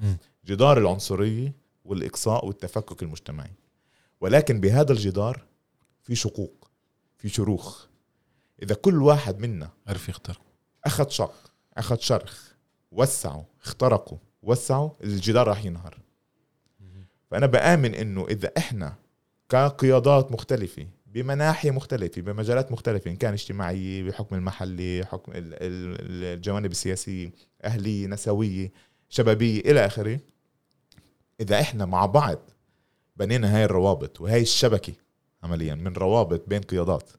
جدار 0.45 0.79
العنصريه 0.79 1.53
والإقصاء 1.85 2.47
والتفكك 2.47 3.03
المجتمعي. 3.03 3.53
ولكن 4.21 4.61
بهذا 4.61 4.93
الجدار 4.93 5.43
في 6.03 6.15
شقوق 6.15 6.71
في 7.17 7.29
شروخ. 7.29 7.87
إذا 8.63 8.75
كل 8.75 9.03
واحد 9.03 9.39
منا 9.39 9.71
عرف 9.87 10.09
يختار 10.09 10.39
أخذ 10.85 11.09
شق 11.09 11.53
أخذ 11.77 11.99
شرخ 11.99 12.53
وسعوا 12.93 13.43
اخترقوا 13.65 14.19
وسعوا 14.43 14.91
الجدار 15.05 15.49
راح 15.49 15.65
ينهار. 15.65 15.99
فأنا 17.31 17.47
بآمن 17.47 17.95
إنه 17.95 18.27
إذا 18.29 18.53
إحنا 18.59 18.95
كقيادات 19.49 20.33
مختلفة 20.33 20.87
بمناحي 21.07 21.71
مختلفة 21.71 22.23
بمجالات 22.23 22.73
مختلفة 22.73 23.11
إن 23.11 23.17
كان 23.17 23.33
اجتماعية 23.33 24.03
بحكم 24.03 24.37
المحلي 24.37 25.05
حكم 25.05 25.33
ال- 25.33 25.55
ال- 25.55 26.25
الجوانب 26.35 26.71
السياسية 26.71 27.31
أهلية 27.65 28.07
نسوية 28.07 28.73
شبابية 29.09 29.61
إلى 29.61 29.87
آخره. 29.87 30.21
إذا 31.41 31.61
إحنا 31.61 31.85
مع 31.85 32.07
بعض 32.07 32.39
بنينا 33.17 33.57
هاي 33.57 33.65
الروابط 33.65 34.21
وهاي 34.21 34.43
الشبكة 34.43 34.93
عمليا 35.43 35.75
من 35.75 35.93
روابط 35.93 36.49
بين 36.49 36.61
قيادات 36.61 37.11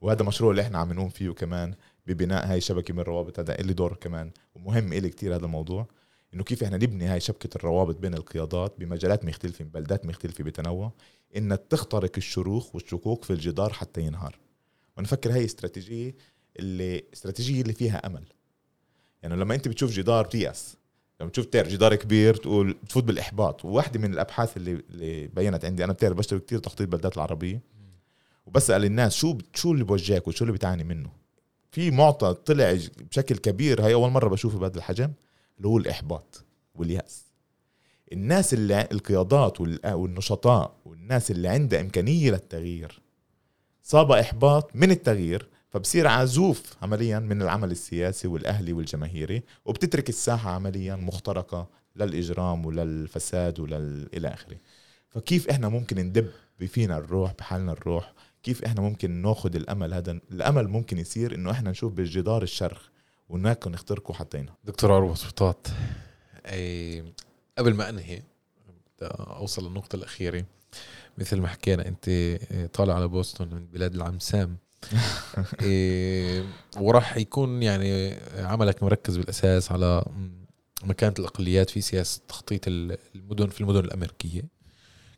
وهذا 0.00 0.22
مشروع 0.24 0.50
اللي 0.50 0.62
إحنا 0.62 0.78
عم 0.78 0.92
نقوم 0.92 1.08
فيه 1.08 1.30
كمان 1.30 1.74
ببناء 2.06 2.46
هاي 2.50 2.58
الشبكة 2.58 2.94
من 2.94 3.00
الروابط 3.00 3.38
هذا 3.38 3.60
إلي 3.60 3.72
دور 3.72 3.94
كمان 3.94 4.30
ومهم 4.54 4.92
إلي 4.92 5.08
كتير 5.08 5.34
هذا 5.36 5.44
الموضوع. 5.44 5.86
إنه 6.36 6.44
كيف 6.44 6.62
إحنا 6.62 6.76
نبني 6.76 7.04
هاي 7.04 7.20
شبكة 7.20 7.56
الروابط 7.56 7.96
بين 7.96 8.14
القيادات 8.14 8.74
بمجالات 8.78 9.24
مختلفة 9.24 9.64
ببلدات 9.64 10.06
مختلفة 10.06 10.44
بتنوع 10.44 10.92
إنها 11.36 11.56
تخترق 11.56 12.12
الشروخ 12.16 12.74
والشقوق 12.74 13.24
في 13.24 13.32
الجدار 13.32 13.72
حتى 13.72 14.00
ينهار. 14.00 14.38
وأنا 14.96 15.06
فكر 15.06 15.32
هاي 15.32 15.44
استراتيجية 15.44 16.14
اللي 16.58 17.04
استراتيجية 17.12 17.62
اللي 17.62 17.72
فيها 17.72 18.06
أمل. 18.06 18.24
يعني 19.22 19.36
لما 19.36 19.54
أنت 19.54 19.68
بتشوف 19.68 19.90
جدار 19.90 20.26
بتيأس 20.26 20.76
لما 21.20 21.30
تشوف 21.30 21.46
تعرف 21.46 21.68
جدار 21.68 21.94
كبير 21.94 22.34
تقول 22.34 22.76
تفوت 22.88 23.04
بالإحباط. 23.04 23.64
وواحده 23.64 24.00
من 24.00 24.12
الأبحاث 24.12 24.56
اللي 24.56 24.82
اللي 24.90 25.26
بينت 25.26 25.64
عندي 25.64 25.84
أنا 25.84 25.92
بتعرف 25.92 26.16
بشتغل 26.16 26.38
كتير 26.38 26.58
تخطيط 26.58 26.88
بلدات 26.88 27.16
العربية. 27.16 27.60
وبسأل 28.46 28.84
الناس 28.84 29.14
شو 29.14 29.38
شو 29.54 29.72
اللي 29.72 29.84
بوجهك 29.84 30.28
وشو 30.28 30.44
اللي 30.44 30.56
بتعاني 30.56 30.84
منه؟ 30.84 31.10
في 31.70 31.90
معطى 31.90 32.34
طلع 32.34 32.78
بشكل 33.10 33.36
كبير 33.36 33.84
هاي 33.84 33.94
أول 33.94 34.10
مرة 34.10 34.28
بشوفه 34.28 34.58
بهذا 34.58 34.76
الحجم. 34.76 35.12
اللي 35.56 35.68
هو 35.68 35.78
الإحباط 35.78 36.44
واليأس. 36.74 37.24
الناس 38.12 38.54
اللي 38.54 38.88
القيادات 38.92 39.60
وال- 39.60 39.92
والنشطاء 39.92 40.76
والناس 40.84 41.30
اللي 41.30 41.48
عندها 41.48 41.80
إمكانية 41.80 42.30
للتغيير 42.30 43.00
صاب 43.82 44.12
إحباط 44.12 44.70
من 44.76 44.90
التغيير 44.90 45.48
فبصير 45.68 46.06
عزوف 46.06 46.76
عمليا 46.82 47.18
من 47.18 47.42
العمل 47.42 47.70
السياسي 47.70 48.28
والأهلي 48.28 48.72
والجماهيري 48.72 49.42
وبتترك 49.64 50.08
الساحة 50.08 50.50
عمليا 50.50 50.96
مخترقة 50.96 51.68
للإجرام 51.96 52.66
وللفساد 52.66 53.60
ولل 53.60 54.08
إلى 54.14 54.28
آخره. 54.28 54.56
فكيف 55.08 55.48
إحنا 55.48 55.68
ممكن 55.68 55.96
ندب 55.98 56.30
فينا 56.66 56.98
الروح 56.98 57.34
بحالنا 57.38 57.72
الروح؟ 57.72 58.12
كيف 58.42 58.64
إحنا 58.64 58.80
ممكن 58.80 59.10
ناخذ 59.10 59.56
الأمل 59.56 59.94
هذا؟ 59.94 60.20
الأمل 60.30 60.68
ممكن 60.68 60.98
يصير 60.98 61.34
إنه 61.34 61.50
إحنا 61.50 61.70
نشوف 61.70 61.92
بالجدار 61.92 62.42
الشرخ 62.42 62.88
وهناك 63.28 63.68
نخترقه 63.68 64.14
حتى 64.14 64.46
دكتور 64.64 64.92
عروة 64.92 65.14
سلطات 65.14 65.68
أي 66.46 67.04
قبل 67.58 67.74
ما 67.74 67.88
أنهي 67.88 68.22
بدي 68.68 69.10
أوصل 69.10 69.66
للنقطة 69.66 69.96
الأخيرة. 69.96 70.44
مثل 71.18 71.40
ما 71.40 71.48
حكينا 71.48 71.88
أنت 71.88 72.10
طالع 72.72 72.94
على 72.94 73.08
بوسطن 73.08 73.54
من 73.54 73.66
بلاد 73.66 73.94
العم 73.94 74.18
سام 74.18 74.56
إيه 75.62 76.44
وراح 76.76 77.16
يكون 77.16 77.62
يعني 77.62 78.14
عملك 78.38 78.82
مركز 78.82 79.16
بالأساس 79.16 79.72
على 79.72 80.04
مكانة 80.84 81.14
الأقليات 81.18 81.70
في 81.70 81.80
سياسة 81.80 82.20
تخطيط 82.28 82.60
المدن 82.68 83.46
في 83.46 83.60
المدن 83.60 83.80
الأمريكية. 83.80 84.42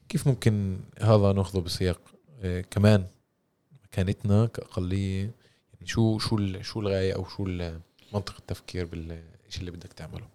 كيف 0.09 0.29
ممكن 0.29 0.81
هذا 1.01 1.33
ناخذه 1.33 1.61
بسياق 1.61 2.01
إيه 2.43 2.61
كمان 2.61 3.07
مكانتنا 3.85 4.47
كأقلية؟ 4.47 5.21
يعني 5.75 5.87
شو 5.87 6.19
شو 6.19 6.63
شو 6.63 6.81
الغاية 6.81 7.15
أو 7.15 7.25
شو 7.25 7.47
منطق 8.13 8.35
التفكير 8.39 8.85
بالشيء 8.85 9.61
اللي 9.61 9.71
بدك 9.71 9.93
تعمله. 9.93 10.29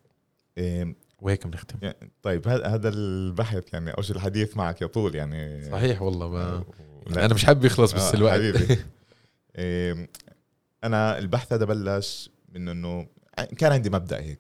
إيه 0.58 0.96
وهيك 1.22 1.48
بنختم. 1.48 1.78
يعني 1.82 2.12
طيب 2.24 2.48
هذا 2.48 2.90
البحث 2.90 3.74
يعني 3.74 3.92
أو 3.92 4.04
الحديث 4.10 4.58
معك 4.58 4.82
يطول 4.82 5.16
يعني. 5.16 5.72
صحيح 5.72 6.02
والله 6.02 6.30
ما 6.30 6.64
أنا 7.08 7.34
مش 7.34 7.46
حابب 7.46 7.66
يخلص 7.66 7.92
بس 7.94 8.02
آه 8.02 8.14
الوقت. 8.14 8.34
حبيبي. 8.34 8.78
إيه 9.56 10.10
أنا 10.84 11.18
البحث 11.18 11.54
هذا 11.54 11.66
بلش 11.66 12.30
من 12.54 12.70
إنه 12.70 13.08
كان 13.58 13.72
عندي 13.72 13.90
مبدأ 13.90 14.20
هيك. 14.20 14.40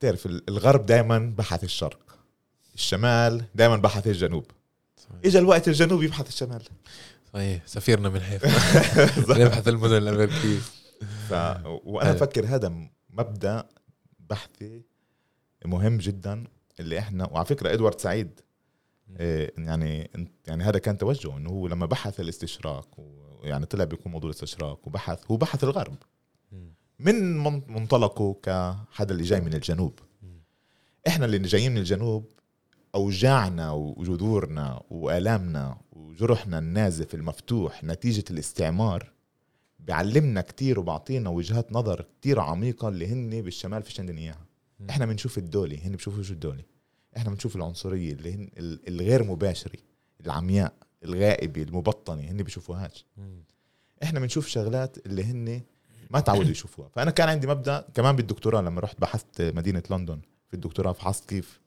تعرف 0.00 0.26
الغرب 0.26 0.86
دائما 0.86 1.34
بحث 1.38 1.64
الشرق 1.64 2.18
الشمال 2.74 3.44
دائما 3.54 3.76
بحث 3.76 4.06
الجنوب. 4.06 4.46
اجى 5.24 5.38
الوقت 5.38 5.68
الجنوب 5.68 6.02
يبحث 6.02 6.28
الشمال. 6.28 6.62
صحيح 7.32 7.66
سفيرنا 7.66 8.08
من 8.08 8.20
حيث. 8.20 8.44
يبحث 9.42 9.68
المدن 9.68 9.96
الأمريكية. 9.96 10.58
ف... 11.04 11.32
وأنا 11.84 12.12
بفكر 12.12 12.46
هذا 12.46 12.88
مبدأ 13.10 13.68
بحثي 14.30 14.82
مهم 15.64 15.98
جدا 15.98 16.44
اللي 16.80 16.98
إحنا 16.98 17.28
وعلى 17.32 17.46
فكرة 17.46 17.72
إدوارد 17.72 18.00
سعيد 18.00 18.40
إيه 19.20 19.52
يعني 19.58 20.10
يعني 20.46 20.64
هذا 20.64 20.78
كان 20.78 20.98
توجهه 20.98 21.36
إنه 21.36 21.50
هو 21.50 21.66
لما 21.68 21.86
بحث 21.86 22.20
الاستشراق 22.20 22.88
ويعني 22.98 23.66
طلع 23.66 23.84
بيكون 23.84 24.12
موضوع 24.12 24.30
الاستشراق 24.30 24.88
وبحث 24.88 25.30
هو 25.30 25.36
بحث 25.36 25.64
الغرب. 25.64 25.96
من 26.98 27.36
منطلقه 27.72 28.36
كحدا 28.42 29.14
اللي 29.14 29.24
جاي 29.24 29.40
من 29.40 29.54
الجنوب. 29.54 29.98
إحنا 31.06 31.26
اللي 31.26 31.38
جايين 31.38 31.72
من 31.72 31.78
الجنوب 31.78 32.30
أوجاعنا 32.94 33.72
وجذورنا 33.72 34.82
وآلامنا 34.90 35.78
وجرحنا 35.92 36.58
النازف 36.58 37.14
المفتوح 37.14 37.84
نتيجة 37.84 38.24
الاستعمار 38.30 39.12
بيعلمنا 39.86 40.40
كتير 40.40 40.80
وبعطينا 40.80 41.30
وجهات 41.30 41.72
نظر 41.72 42.06
كتير 42.20 42.40
عميقة 42.40 42.88
اللي 42.88 43.06
هن 43.06 43.42
بالشمال 43.42 43.82
فيش 43.82 44.00
عندنا 44.00 44.18
إياها 44.18 44.46
إحنا 44.90 45.06
بنشوف 45.06 45.38
الدولي 45.38 45.78
هن 45.78 45.92
بشوفوا 45.92 46.22
شو 46.22 46.32
الدولي. 46.32 46.64
إحنا 47.16 47.30
بنشوف 47.30 47.56
العنصرية 47.56 48.12
اللي 48.12 48.34
هن 48.34 48.50
الغير 48.88 49.24
مباشرة 49.24 49.78
العمياء 50.20 50.72
الغائبة 51.04 51.62
المبطنة 51.62 52.22
هن 52.30 52.42
بيشوفوهاش. 52.42 53.04
إحنا 54.02 54.20
بنشوف 54.20 54.46
شغلات 54.46 55.06
اللي 55.06 55.24
هن 55.24 55.62
ما 56.10 56.20
تعودوا 56.20 56.50
يشوفوها. 56.50 56.88
فأنا 56.88 57.10
كان 57.10 57.28
عندي 57.28 57.46
مبدأ 57.46 57.86
كمان 57.94 58.16
بالدكتوراه 58.16 58.60
لما 58.60 58.80
رحت 58.80 59.00
بحثت 59.00 59.42
مدينة 59.42 59.82
لندن. 59.90 60.20
في 60.48 60.54
الدكتوراه 60.54 60.92
فحصت 60.92 61.28
كيف 61.28 61.60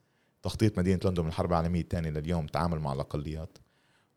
تخطيط 0.44 0.80
مدينة 0.80 1.00
لندن 1.06 1.24
من 1.24 1.30
الحرب 1.30 1.50
العالمية 1.50 1.82
الثانية 1.82 2.10
لليوم 2.10 2.48
تعامل 2.48 2.80
مع 2.80 2.94
الأقليات. 2.94 3.58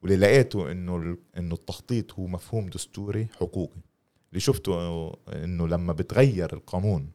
واللي 0.02 0.16
لقيته 0.16 0.72
إنه 0.72 1.16
إنه 1.36 1.54
التخطيط 1.54 2.12
هو 2.12 2.26
مفهوم 2.26 2.68
دستوري 2.68 3.28
حقوقي. 3.36 3.80
اللي 4.30 4.40
شفته 4.40 5.12
إنه 5.28 5.68
لما 5.68 5.92
بتغير 5.92 6.52
القانون 6.52 7.10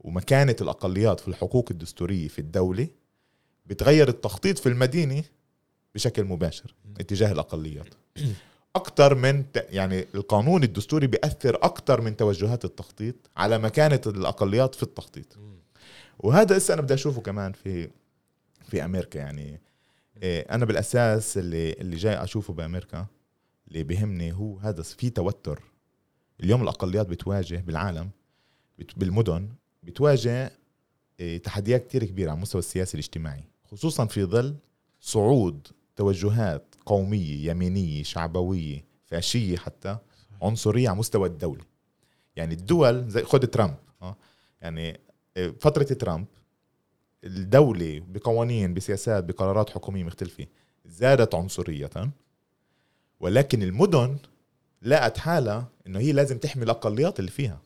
ومكانة 0.00 0.56
الأقليات 0.60 1.20
في 1.20 1.28
الحقوق 1.28 1.68
الدستورية 1.70 2.28
في 2.28 2.38
الدولة 2.38 2.88
بتغير 3.66 4.08
التخطيط 4.08 4.58
في 4.58 4.68
المدينة 4.68 5.24
بشكل 5.94 6.24
مباشر 6.24 6.74
اتجاه 7.00 7.32
الأقليات. 7.32 7.94
أكثر 8.76 9.14
من 9.14 9.44
يعني 9.54 10.06
القانون 10.14 10.62
الدستوري 10.62 11.06
بيأثر 11.06 11.56
أكثر 11.56 12.00
من 12.00 12.16
توجهات 12.16 12.64
التخطيط 12.64 13.14
على 13.36 13.58
مكانة 13.58 14.00
الأقليات 14.06 14.74
في 14.74 14.82
التخطيط. 14.82 15.38
وهذا 16.18 16.56
هسه 16.56 16.74
أنا 16.74 16.82
بدي 16.82 16.94
أشوفه 16.94 17.20
كمان 17.20 17.52
في 17.52 17.90
في 18.68 18.84
أمريكا 18.84 19.18
يعني. 19.18 19.60
إيه، 20.22 20.40
أنا 20.40 20.64
بالأساس 20.64 21.38
اللي 21.38 21.72
اللي 21.72 21.96
جاي 21.96 22.22
أشوفه 22.24 22.54
بأمريكا 22.54 23.06
اللي 23.68 23.82
بيهمني 23.82 24.32
هو 24.32 24.58
هذا 24.58 24.82
في 24.82 25.10
توتر. 25.10 25.62
اليوم 26.42 26.62
الأقليات 26.62 27.06
بتواجه 27.06 27.56
بالعالم 27.66 28.10
بالمدن 28.96 29.48
بتواجه 29.82 30.52
إيه، 31.20 31.38
تحديات 31.42 31.86
كتير 31.86 32.04
كبيرة 32.04 32.30
على 32.30 32.36
المستوى 32.36 32.58
السياسي 32.58 32.94
الاجتماعي 32.94 33.44
خصوصا 33.64 34.06
في 34.06 34.24
ظل 34.24 34.56
صعود 35.00 35.68
توجهات 35.96 36.74
قومية 36.86 37.50
يمينية 37.50 38.02
شعبوية 38.02 38.84
فاشية 39.06 39.56
حتى 39.56 39.98
عنصرية 40.42 40.88
على 40.88 40.98
مستوى 40.98 41.28
الدولة. 41.28 41.64
يعني 42.36 42.54
الدول 42.54 43.08
زي 43.08 43.22
خد 43.22 43.46
ترامب 43.46 43.74
آه 44.02 44.16
يعني 44.60 45.00
إيه، 45.36 45.50
فترة 45.60 45.82
ترامب 45.82 46.26
الدولة 47.24 48.02
بقوانين 48.08 48.74
بسياسات 48.74 49.24
بقرارات 49.24 49.70
حكومية 49.70 50.04
مختلفة 50.04 50.46
زادت 50.84 51.34
عنصرية 51.34 51.90
ولكن 53.20 53.62
المدن 53.62 54.18
لقت 54.82 55.18
حالها 55.18 55.68
إنه 55.86 55.98
هي 55.98 56.12
لازم 56.12 56.38
تحمي 56.38 56.64
الأقليات 56.64 57.18
اللي 57.18 57.30
فيها. 57.30 57.60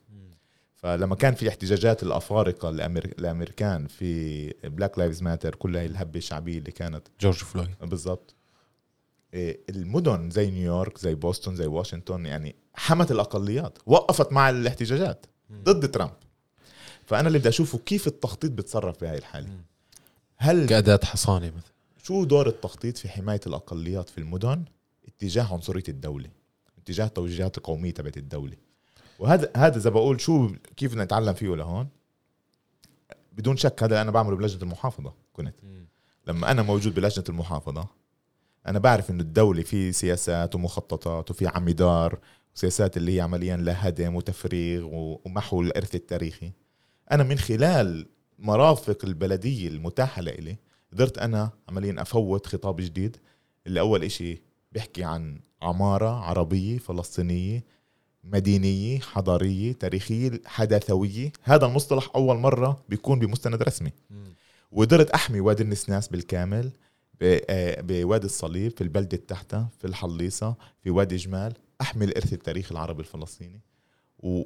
فلما 0.77 1.15
كان 1.15 1.35
في 1.35 1.49
احتجاجات 1.49 2.03
الأفارقة 2.03 2.69
الأمريكان 2.69 3.87
في 3.87 4.49
Black 4.65 4.99
Lives 4.99 5.23
Matter 5.23 5.55
كل 5.55 5.77
هاي 5.77 5.87
الهبة 5.87 6.19
الشعبية 6.19 6.59
اللي 6.59 6.71
كانت. 6.71 7.09
جورج 7.21 7.37
فلويد. 7.37 7.69
بالضبط. 7.83 8.35
إيه، 9.35 9.61
المدن 9.69 10.31
زي 10.31 10.51
نيويورك 10.51 10.99
زي 10.99 11.15
بوسطن 11.15 11.57
زي 11.57 11.67
واشنطن 11.67 12.27
يعني 12.27 12.55
حمت 12.75 13.11
الأقليات 13.11 13.79
وقفت 13.87 14.33
مع 14.33 14.51
الاحتجاجات 14.51 15.27
ضد 15.53 15.91
ترامب. 15.91 16.13
فأنا 17.07 17.29
اللي 17.29 17.39
بدي 17.39 17.49
أشوفه 17.49 17.79
كيف 17.79 18.07
التخطيط 18.07 18.51
بتصرف 18.51 19.01
بهاي 19.01 19.19
الحالة. 19.19 19.49
هل 20.37 20.67
كأداة 20.69 21.01
حصانة 21.05 21.47
مثلا. 21.47 21.73
شو 22.03 22.25
دور 22.25 22.47
التخطيط 22.47 22.99
في 22.99 23.09
حماية 23.09 23.41
الأقليات 23.47 24.09
في 24.09 24.19
المدن 24.19 24.65
اتجاه 25.09 25.53
عنصرية 25.53 25.85
الدولة؟ 25.89 26.29
اتجاه 26.85 27.07
توجيهات 27.07 27.59
القومية 27.59 27.91
تبعت 27.91 28.17
الدولة. 28.17 28.57
وهذا 29.19 29.51
هذا 29.57 29.79
إذا 29.79 29.91
بقول 29.91 30.21
شو 30.21 30.51
كيف 30.77 30.93
بدنا 30.93 31.05
نتعلم 31.05 31.33
فيه 31.35 31.57
لهون 31.57 31.89
بدون 33.33 33.57
شك 33.57 33.83
هذا 33.83 34.03
أنا 34.03 34.11
بعمله 34.11 34.37
بلجنة 34.37 34.63
المحافظة 34.63 35.15
كنت. 35.33 35.55
لما 36.27 36.51
أنا 36.51 36.63
موجود 36.63 36.95
بلجنة 36.95 37.25
المحافظة 37.29 37.89
أنا 38.67 38.79
بعرف 38.79 39.11
إنه 39.11 39.23
الدولة 39.23 39.63
في 39.63 39.93
سياسات 39.93 40.55
ومخططات 40.55 41.31
وفي 41.31 41.47
عمدار 41.47 42.19
وسياسات 42.57 42.97
اللي 42.97 43.17
هي 43.17 43.21
عمليا 43.21 43.57
لها 43.57 43.89
هدم 43.89 44.15
وتفريغ 44.15 44.89
ومحو 44.93 45.63
الإرث 45.63 45.95
التاريخي. 45.95 46.53
أنا 47.13 47.23
من 47.23 47.39
خلال 47.39 48.07
مرافق 48.39 49.05
البلدية 49.05 49.69
المتاحة 49.69 50.23
لإلي 50.23 50.57
قدرت 50.93 51.19
أنا 51.19 51.51
عمليا 51.69 52.03
أفوت 52.03 52.47
خطاب 52.47 52.77
جديد. 52.81 53.17
اللي 53.67 53.81
اول 53.81 54.05
إشي 54.05 54.43
بيحكي 54.73 55.05
عن 55.05 55.41
عمارة 55.65 56.09
عربية 56.09 56.79
فلسطينية 56.79 57.65
مدينية 58.25 58.99
حضارية 58.99 59.73
تاريخية 59.73 60.31
حداثوية 60.47 61.33
هذا 61.43 61.67
المصطلح 61.67 62.11
أول 62.17 62.37
مرة 62.37 62.81
بيكون 62.89 63.19
بمستند 63.19 63.63
رسمي. 63.63 63.93
وقدرت 64.73 65.11
أحمي 65.11 65.41
وادي 65.41 65.63
النسناس 65.63 66.09
بالكامل 66.09 66.71
آه، 67.23 67.81
بوادي 67.81 68.27
الصليب 68.27 68.73
في 68.77 68.81
البلدة 68.85 69.17
تحتها 69.17 69.69
في 69.79 69.87
الحليصة 69.87 70.55
في 70.83 70.91
وادي 70.91 71.17
جمال. 71.17 71.53
أحمي 71.81 72.05
الإرث 72.05 72.33
التاريخي 72.33 72.71
العربي 72.71 73.01
الفلسطيني. 73.01 73.61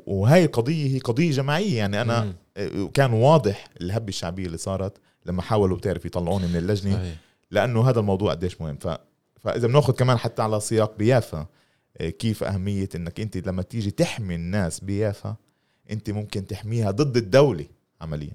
وهي 0.06 0.44
القضية 0.44 0.94
هي 0.94 0.98
قضية 0.98 1.30
جماعية. 1.30 1.78
يعني 1.78 2.00
أنا 2.00 2.24
مم. 2.24 2.34
آه، 2.56 2.90
كان 2.94 3.12
واضح 3.12 3.68
الهبة 3.80 4.08
الشعبية 4.08 4.46
اللي 4.46 4.58
صارت 4.58 4.96
لما 5.26 5.42
حاولوا 5.42 5.76
بتعرف 5.76 6.04
يطلعوني 6.04 6.46
من 6.46 6.56
اللجنة 6.56 7.16
لأنه 7.50 7.90
هذا 7.90 8.00
الموضوع 8.00 8.30
قديش 8.30 8.60
مهم. 8.60 8.76
ف 8.76 8.88
فإذا 9.38 9.66
بناخذ 9.66 9.92
كمان 9.92 10.16
حتى 10.18 10.42
على 10.42 10.60
سياق 10.60 10.96
بيافا 10.98 11.46
آه، 11.98 12.08
كيف 12.10 12.44
أهمية 12.44 12.88
إنك 12.94 13.20
أنت 13.20 13.36
لما 13.36 13.62
تيجي 13.62 13.90
تحمي 13.90 14.34
الناس 14.34 14.80
بيافا 14.80 15.36
أنت 15.90 16.10
ممكن 16.10 16.46
تحميها 16.46 16.90
ضد 16.90 17.16
الدولة 17.16 17.66
عمليا. 18.00 18.32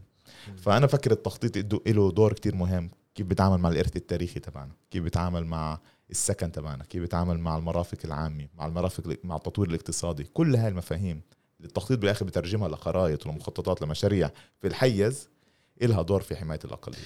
فأنا 0.57 0.87
فكر 0.87 1.11
التخطيط 1.11 1.87
له 1.87 2.11
دور 2.11 2.33
كتير 2.33 2.55
مهم. 2.55 2.89
كيف 3.15 3.27
بتعامل 3.27 3.57
مع 3.57 3.69
الإرث 3.69 3.95
التاريخي 3.95 4.39
تبعنا؟ 4.39 4.71
كيف 4.91 5.03
بتعامل 5.03 5.45
مع 5.45 5.79
السكن 6.11 6.51
تبعنا؟ 6.51 6.83
كيف 6.83 7.01
بيتعامل 7.01 7.39
مع 7.39 7.57
المرافق 7.57 7.97
العامة؟ 8.05 8.47
مع 8.55 8.65
المرافق 8.65 9.17
مع 9.23 9.35
التطوير 9.35 9.69
الاقتصادي؟ 9.69 10.23
كل 10.23 10.55
هاي 10.55 10.67
المفاهيم 10.67 11.21
التخطيط 11.63 11.99
بالآخر 11.99 12.25
بترجمها 12.25 12.67
لخرائط 12.67 13.27
ولمخططات 13.27 13.81
لمشاريع 13.81 14.31
في 14.61 14.67
الحيز 14.67 15.29
إلها 15.81 16.01
دور 16.01 16.21
في 16.21 16.35
حماية 16.35 16.59
الأقلية. 16.65 16.97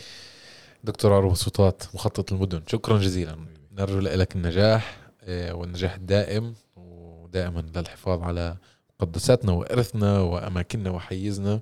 دكتور 0.84 1.14
عروة 1.14 1.34
سلطات 1.34 1.84
مخطط 1.94 2.34
المدن. 2.34 2.62
شكرا 2.68 2.98
جزيلا. 2.98 3.57
نرجو 3.78 4.00
لك 4.00 4.36
النجاح 4.36 4.98
آه، 5.24 5.54
والنجاح 5.54 5.96
الدائم 5.96 6.54
ودائما 6.76 7.64
للحفاظ 7.76 8.22
على 8.24 8.58
مقدساتنا 9.00 9.52
وإرثنا 9.52 10.20
وأماكننا 10.20 10.90
وحيزنا. 10.90 11.60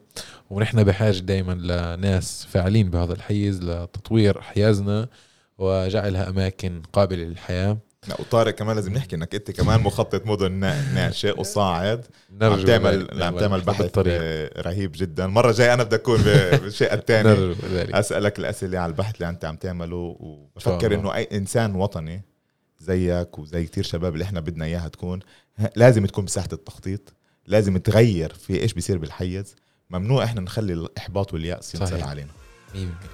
ونحن 0.49 0.84
بحاجة 0.84 1.20
دائما 1.20 1.53
لناس 1.53 2.45
فاعلين 2.45 2.89
بهذا 2.89 3.13
الحيز 3.13 3.63
لتطوير 3.63 4.39
أحيازنا 4.39 5.07
وجعلها 5.57 6.30
أماكن 6.30 6.82
قابلة 6.93 7.24
للحياة. 7.24 7.78
لا 8.08 8.22
وطارق 8.22 8.53
كمان 8.53 8.76
لازم 8.76 8.93
نحكي 8.93 9.16
انك 9.16 9.36
انت 9.36 9.51
كمان 9.51 9.82
مخطط 9.82 10.26
مدن 10.26 10.51
ناشئ 10.51 11.39
وصاعد. 11.39 12.06
عم 12.41 12.66
تعمل 12.66 13.24
عم 13.24 13.39
تعمل 13.39 13.62
بحث 13.62 13.97
رهيب 14.58 14.91
جدا. 14.95 15.26
المره 15.26 15.49
الجايه 15.49 15.74
أنا 15.74 15.84
بدي 15.84 15.95
أكون 15.95 16.22
بالشيء 16.62 16.93
الثاني. 16.93 17.56
أسألك 17.99 18.39
الأسئلة 18.39 18.80
على 18.80 18.89
البحث 18.89 19.16
اللي 19.16 19.30
أنت 19.30 19.45
عم 19.45 19.56
تعمله 19.56 20.18
وبفكر 20.20 20.93
إنه 20.93 21.16
أي 21.16 21.28
إنسان 21.32 21.76
وطني 21.76 22.22
زيك 22.80 23.39
وزي 23.39 23.66
كتير 23.66 23.84
شباب 23.84 24.14
اللي 24.14 24.24
إحنا 24.24 24.39
بدنا 24.39 24.66
إياها 24.66 24.88
تكون 24.88 25.20
لازم 25.76 26.06
تكون 26.06 26.26
بساحة 26.26 26.49
التخطيط. 26.53 27.14
لازم 27.47 27.78
تغير 27.78 28.34
في 28.34 28.62
إيش 28.62 28.74
بيصير 28.74 28.97
بالحيز. 28.97 29.56
ممنوع 29.89 30.24
إحنا 30.24 30.41
نخلي 30.41 30.74
الإحباط 30.74 31.34
واليأس 31.34 31.76
ينزل 31.76 32.03
علينا. 32.03 32.32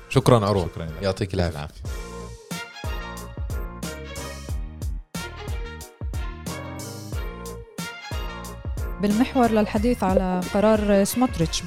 شكرا 0.09 0.45
عروه 0.45 0.67
شكرا 0.67 0.87
يعطيك 1.01 1.33
العافية. 1.33 2.11
بالمحور 9.01 9.51
للحديث 9.51 10.03
على 10.03 10.41
قرار 10.53 11.03
سموتريتش 11.03 11.63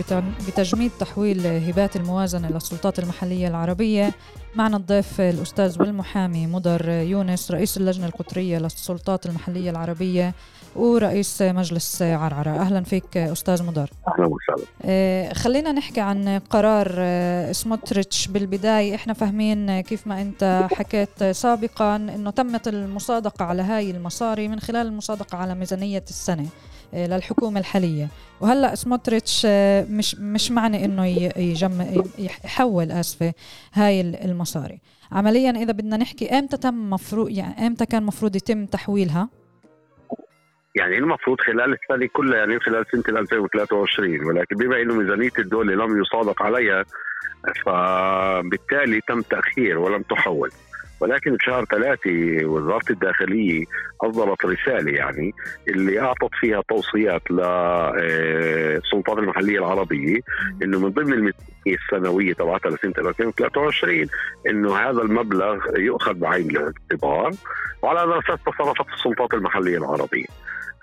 بتجميد 0.48 0.90
تحويل 1.00 1.46
هبات 1.46 1.96
الموازنة 1.96 2.48
للسلطات 2.48 2.98
المحلية 2.98 3.48
العربية 3.48 4.12
معنا 4.54 4.76
الضيف 4.76 5.20
الأستاذ 5.20 5.80
والمحامي 5.80 6.46
مدر 6.46 6.88
يونس 6.88 7.50
رئيس 7.50 7.76
اللجنة 7.76 8.06
القطرية 8.06 8.58
للسلطات 8.58 9.26
المحلية 9.26 9.70
العربية 9.70 10.34
ورئيس 10.76 11.42
مجلس 11.42 12.02
عرعرة. 12.02 12.50
أهلا 12.50 12.82
فيك 12.82 13.16
أستاذ 13.16 13.62
مدر 13.62 13.90
أهلا 14.08 14.26
وسهلا. 14.26 14.68
آه، 14.82 15.32
خلينا 15.32 15.72
نحكي 15.72 16.00
عن 16.00 16.40
قرار 16.50 16.94
آه، 16.98 17.52
سموتريتش 17.52 18.28
بالبداية. 18.28 18.94
إحنا 18.94 19.12
فاهمين 19.12 19.80
كيف 19.80 20.06
ما 20.06 20.22
أنت 20.22 20.68
حكيت 20.72 21.24
سابقا 21.24 21.96
أنه 21.96 22.30
تمت 22.30 22.68
المصادقة 22.68 23.44
على 23.44 23.62
هاي 23.62 23.90
المصاري 23.90 24.48
من 24.48 24.60
خلال 24.60 24.86
المصادقة 24.86 25.38
على 25.38 25.54
ميزانية 25.54 26.04
السنة. 26.08 26.46
للحكومة 26.94 27.60
الحالية. 27.60 28.08
وهلأ 28.40 28.74
سموتريتش 28.74 29.42
آه، 29.46 29.86
مش 29.90 30.16
مش 30.20 30.50
معنى 30.50 30.84
إنه 30.84 31.06
يجمع 31.36 31.84
يحول 32.18 32.90
آسفة 32.90 33.32
هاي 33.74 34.00
المصاري. 34.00 34.80
عمليا 35.12 35.50
إذا 35.50 35.72
بدنا 35.72 35.96
نحكي 35.96 36.38
إمتى 36.38 36.56
تم 36.56 36.90
مفروض 36.90 37.30
يعني 37.30 37.66
إمتى 37.66 37.86
كان 37.86 38.02
مفروض 38.02 38.36
يتم 38.36 38.66
تحويلها؟ 38.66 39.28
يعني 40.74 40.98
المفروض 40.98 41.40
خلال 41.40 41.72
السنة 41.82 42.08
كلها 42.12 42.38
يعني 42.38 42.60
خلال 42.60 42.84
سنة 42.92 43.20
2023 43.20 44.24
ولكن 44.24 44.56
بما 44.56 44.82
إنه 44.82 44.94
ميزانية 44.94 45.30
الدولة 45.38 45.74
لم 45.74 46.00
يصادق 46.00 46.42
عليها 46.42 46.84
فبالتالي 47.64 49.00
تم 49.08 49.22
تأخير 49.22 49.78
ولم 49.78 50.02
تحول. 50.02 50.50
ولكن 51.04 51.36
بشهر 51.36 51.64
ثلاثة 51.64 52.46
وزارة 52.46 52.90
الداخلية 52.90 53.64
أصدرت 54.02 54.44
رسالة 54.44 54.92
يعني 54.92 55.32
اللي 55.68 56.00
أعطت 56.00 56.30
فيها 56.40 56.62
توصيات 56.68 57.30
للسلطات 57.30 59.18
المحلية 59.18 59.58
العربية 59.58 60.20
إنه 60.62 60.78
من 60.78 60.88
ضمن 60.88 61.12
الميزانية 61.12 61.34
السنوية 61.66 62.32
تبعتها 62.32 62.70
لسنة 62.70 62.94
2023 62.98 64.06
إنه 64.50 64.76
هذا 64.76 65.02
المبلغ 65.02 65.78
يؤخذ 65.78 66.14
بعين 66.14 66.50
الاعتبار 66.50 67.30
وعلى 67.82 68.00
هذا 68.00 68.14
الأساس 68.14 68.38
تصرفت 68.46 68.86
السلطات 68.94 69.34
المحلية 69.34 69.78
العربية. 69.78 70.26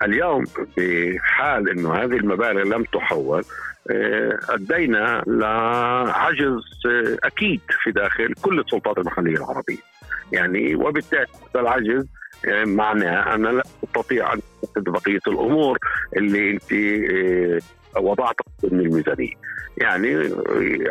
اليوم 0.02 0.44
بحال 0.76 1.68
إنه 1.68 1.94
هذه 1.94 2.16
المبالغ 2.16 2.62
لم 2.62 2.84
تحول 2.84 3.44
آه، 3.90 4.38
أدينا 4.48 5.24
لعجز 5.26 6.62
آه، 6.86 7.16
أكيد 7.24 7.60
في 7.82 7.90
داخل 7.90 8.34
كل 8.42 8.60
السلطات 8.60 8.98
المحلية 8.98 9.36
العربية. 9.36 9.91
يعني 10.32 10.74
وبالتالي 10.74 11.26
هذا 11.54 11.60
العجز 11.60 12.06
آه، 12.48 12.64
معناه 12.64 13.34
أنا 13.34 13.48
لا 13.48 13.62
أستطيع 13.84 14.32
أن 14.32 14.40
أحدد 14.64 14.88
بقية 14.88 15.20
الأمور 15.26 15.78
اللي 16.16 16.50
أنت 16.50 16.72
آه، 16.72 18.00
وضعتها 18.00 18.44
ضمن 18.66 18.80
الميزانية. 18.80 19.34
يعني 19.76 20.16
آه، 20.16 20.32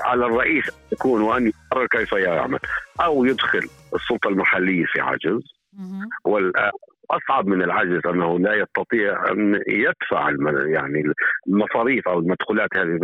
على 0.04 0.26
الرئيس 0.26 0.70
أن 0.70 0.74
يكون 0.92 1.22
وأن 1.22 1.48
يقرر 1.48 1.88
كيف 1.88 2.12
يعمل 2.12 2.60
أو 3.02 3.26
يدخل 3.26 3.68
السلطة 3.96 4.28
المحلية 4.28 4.86
في 4.86 5.02
عجز. 5.02 5.42
أصعب 7.18 7.48
من 7.48 7.62
العجز 7.62 8.02
أنه 8.08 8.40
لا 8.40 8.54
يستطيع 8.54 9.32
أن 9.32 9.62
يدفع 9.68 10.30
يعني 10.66 11.04
المصاريف 11.48 12.08
أو 12.08 12.20
المدخولات 12.20 12.70
هذه 12.78 13.00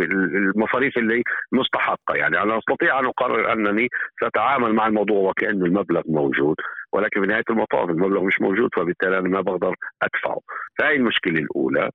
المصاريف 0.54 0.98
اللي 0.98 1.22
مستحقة. 1.52 2.14
يعني 2.14 2.42
أنا 2.42 2.58
أستطيع 2.58 2.98
أن 3.00 3.06
أقرر 3.06 3.52
أنني 3.52 3.88
سأتعامل 4.20 4.72
مع 4.72 4.86
الموضوع 4.86 5.30
وكانه 5.30 5.64
المبلغ 5.66 6.02
موجود 6.06 6.56
ولكن 6.92 7.20
في 7.20 7.26
نهاية 7.26 7.44
المطاف 7.50 7.90
المبلغ 7.90 8.22
مش 8.22 8.40
موجود 8.40 8.70
فبالتالي 8.76 9.18
أنا 9.18 9.28
ما 9.28 9.40
بقدر 9.40 9.74
أدفعه. 10.02 10.40
فهي 10.78 10.96
المشكلة 10.96 11.38
الأولى. 11.38 11.90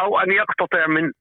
أو 0.00 0.18
أن 0.18 0.32
يقتطع 0.32 0.86
من 0.86 1.12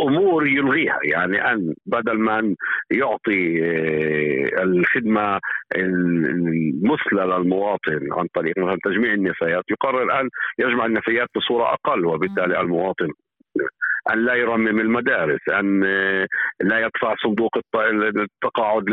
أمور 0.00 0.46
يلغيها 0.46 0.98
يعني 1.02 1.52
أن 1.52 1.74
بدل 1.86 2.18
ما 2.18 2.54
يعطي 2.90 3.64
آه، 3.64 4.62
الخدمة 4.62 5.40
المثلى 5.76 7.22
للمواطن 7.22 8.12
عن 8.12 8.26
طريق 8.34 8.58
مثلا 8.58 8.78
تجميع 8.84 9.12
النفايات 9.12 9.64
يقرر 9.70 10.20
أن 10.20 10.28
يجمع 10.58 10.86
النفايات 10.86 11.28
بصورة 11.36 11.72
أقل 11.72 12.06
وبالتالي 12.06 12.60
المواطن 12.60 13.08
أن 14.12 14.24
لا 14.24 14.34
يرمم 14.34 14.80
المدارس 14.80 15.40
أن 15.52 15.84
آه، 15.84 16.26
لا 16.60 16.78
يدفع 16.78 17.14
صندوق 17.24 17.50
التقاعد 17.74 18.90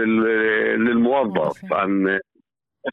للموظف 0.78 1.74
أن 1.74 2.20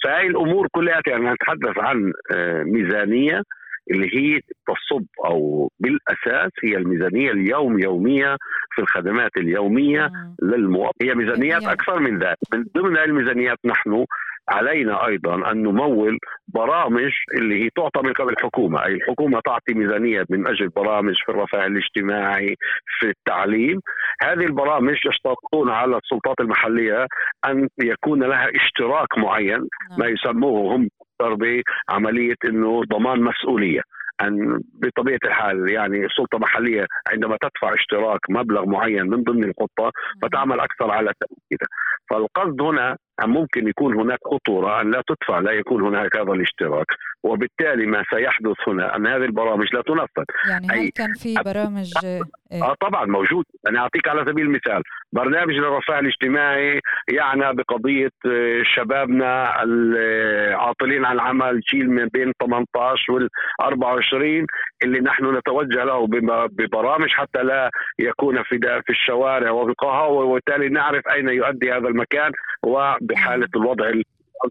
فهي 0.05 0.27
الأمور 0.27 0.69
كلها 0.73 1.01
يعني 1.07 1.31
نتحدث 1.31 1.79
عن 1.79 2.13
آه، 2.35 2.63
ميزانية 2.63 3.43
اللي 3.91 4.09
هي 4.17 4.41
تصب 4.41 5.07
أو 5.25 5.71
بالأساس 5.81 6.53
هي 6.65 6.77
الميزانية 6.77 7.31
اليوم 7.31 7.79
يوميه 7.79 8.37
في 8.75 8.83
الخدمات 8.83 9.31
اليومية 9.37 10.11
للمواطن. 10.43 11.07
هي 11.07 11.15
ميزانيات 11.15 11.65
أكثر 11.65 12.01
من 12.01 12.19
ذلك. 12.19 12.39
من 12.55 12.65
ضمن 12.77 12.99
الميزانيات 12.99 13.59
نحن 13.65 14.05
علينا 14.49 15.07
أيضا 15.07 15.51
أن 15.51 15.63
نمول 15.63 16.19
برامج 16.49 17.11
اللي 17.39 17.65
هي 17.65 17.69
تعطى 17.77 18.01
من 18.03 18.13
قبل 18.13 18.33
الحكومة، 18.33 18.85
أي 18.85 18.95
الحكومة 18.95 19.41
تعطي 19.45 19.75
ميزانية 19.75 20.25
من 20.31 20.47
أجل 20.47 20.69
برامج 20.69 21.15
في 21.27 21.29
الرفاه 21.33 21.67
الاجتماعي، 21.67 22.57
في 23.01 23.07
التعليم، 23.07 23.81
هذه 24.23 24.45
البرامج 24.45 24.97
يشترطون 25.07 25.71
على 25.71 25.97
السلطات 25.97 26.41
المحلية 26.41 27.07
أن 27.47 27.69
يكون 27.83 28.23
لها 28.23 28.49
اشتراك 28.57 29.19
معين 29.19 29.59
نعم. 29.91 29.99
ما 29.99 30.07
يسموه 30.07 30.77
هم 30.77 30.89
بعمليه 31.35 32.35
إنه 32.45 32.83
ضمان 32.85 33.21
مسؤولية. 33.21 33.81
أن 34.23 34.61
بطبيعة 34.75 35.19
الحال 35.25 35.71
يعني 35.71 36.05
السلطة 36.07 36.37
المحلية 36.37 36.87
عندما 37.13 37.37
تدفع 37.43 37.75
اشتراك 37.75 38.21
مبلغ 38.31 38.67
معين 38.67 39.07
من 39.07 39.23
ضمن 39.23 39.45
الخطة 39.45 39.93
فتعمل 40.23 40.61
أكثر 40.61 40.91
على 40.91 41.13
تأكيده 41.21 41.67
فالقصد 42.11 42.63
هنا 42.63 42.97
ممكن 43.25 43.69
يكون 43.69 43.95
هناك 44.01 44.19
خطورة 44.25 44.81
أن 44.81 44.91
لا 44.91 45.03
تدفع 45.09 45.39
لا 45.39 45.53
يكون 45.53 45.83
هناك 45.83 46.17
هذا 46.17 46.33
الاشتراك. 46.33 46.87
وبالتالي 47.25 47.87
ما 47.87 48.05
سيحدث 48.15 48.69
هنا 48.69 48.97
أن 48.97 49.07
هذه 49.07 49.25
البرامج 49.25 49.75
لا 49.75 49.83
تنفذ. 49.83 50.25
يعني 50.51 50.67
هل 50.71 50.89
كان 50.89 51.13
في 51.13 51.35
برامج 51.45 51.91
إيه؟ 52.05 52.23
آه 52.63 52.75
طبعا 52.81 53.05
موجود. 53.07 53.45
أنا 53.69 53.79
أعطيك 53.79 54.09
على 54.09 54.25
سبيل 54.25 54.47
المثال 54.47 54.83
برنامج 55.13 55.55
للرفاه 55.55 55.99
الاجتماعي 55.99 56.81
يعنى 57.13 57.53
بقضية 57.55 58.11
آه، 58.27 58.63
شبابنا 58.77 59.63
العاطلين 59.63 61.05
عن 61.05 61.15
العمل 61.15 61.61
جيل 61.61 61.91
من 61.91 62.09
بين 62.09 62.33
18 62.41 63.13
وال 63.13 63.29
24 63.61 64.47
اللي 64.83 65.01
نحن 65.01 65.37
نتوجه 65.37 65.85
له 65.85 66.07
ببرامج 66.47 67.09
حتى 67.09 67.43
لا 67.43 67.71
يكون 67.99 68.43
في 68.43 68.59
في 68.59 68.91
الشوارع 68.91 69.51
وفي 69.51 69.75
وبالتالي 70.09 70.69
نعرف 70.69 71.03
أين 71.09 71.29
يؤدي 71.29 71.73
هذا 71.73 71.89
المكان 71.89 72.33
وبحالة 72.63 73.49
الوضع 73.57 73.93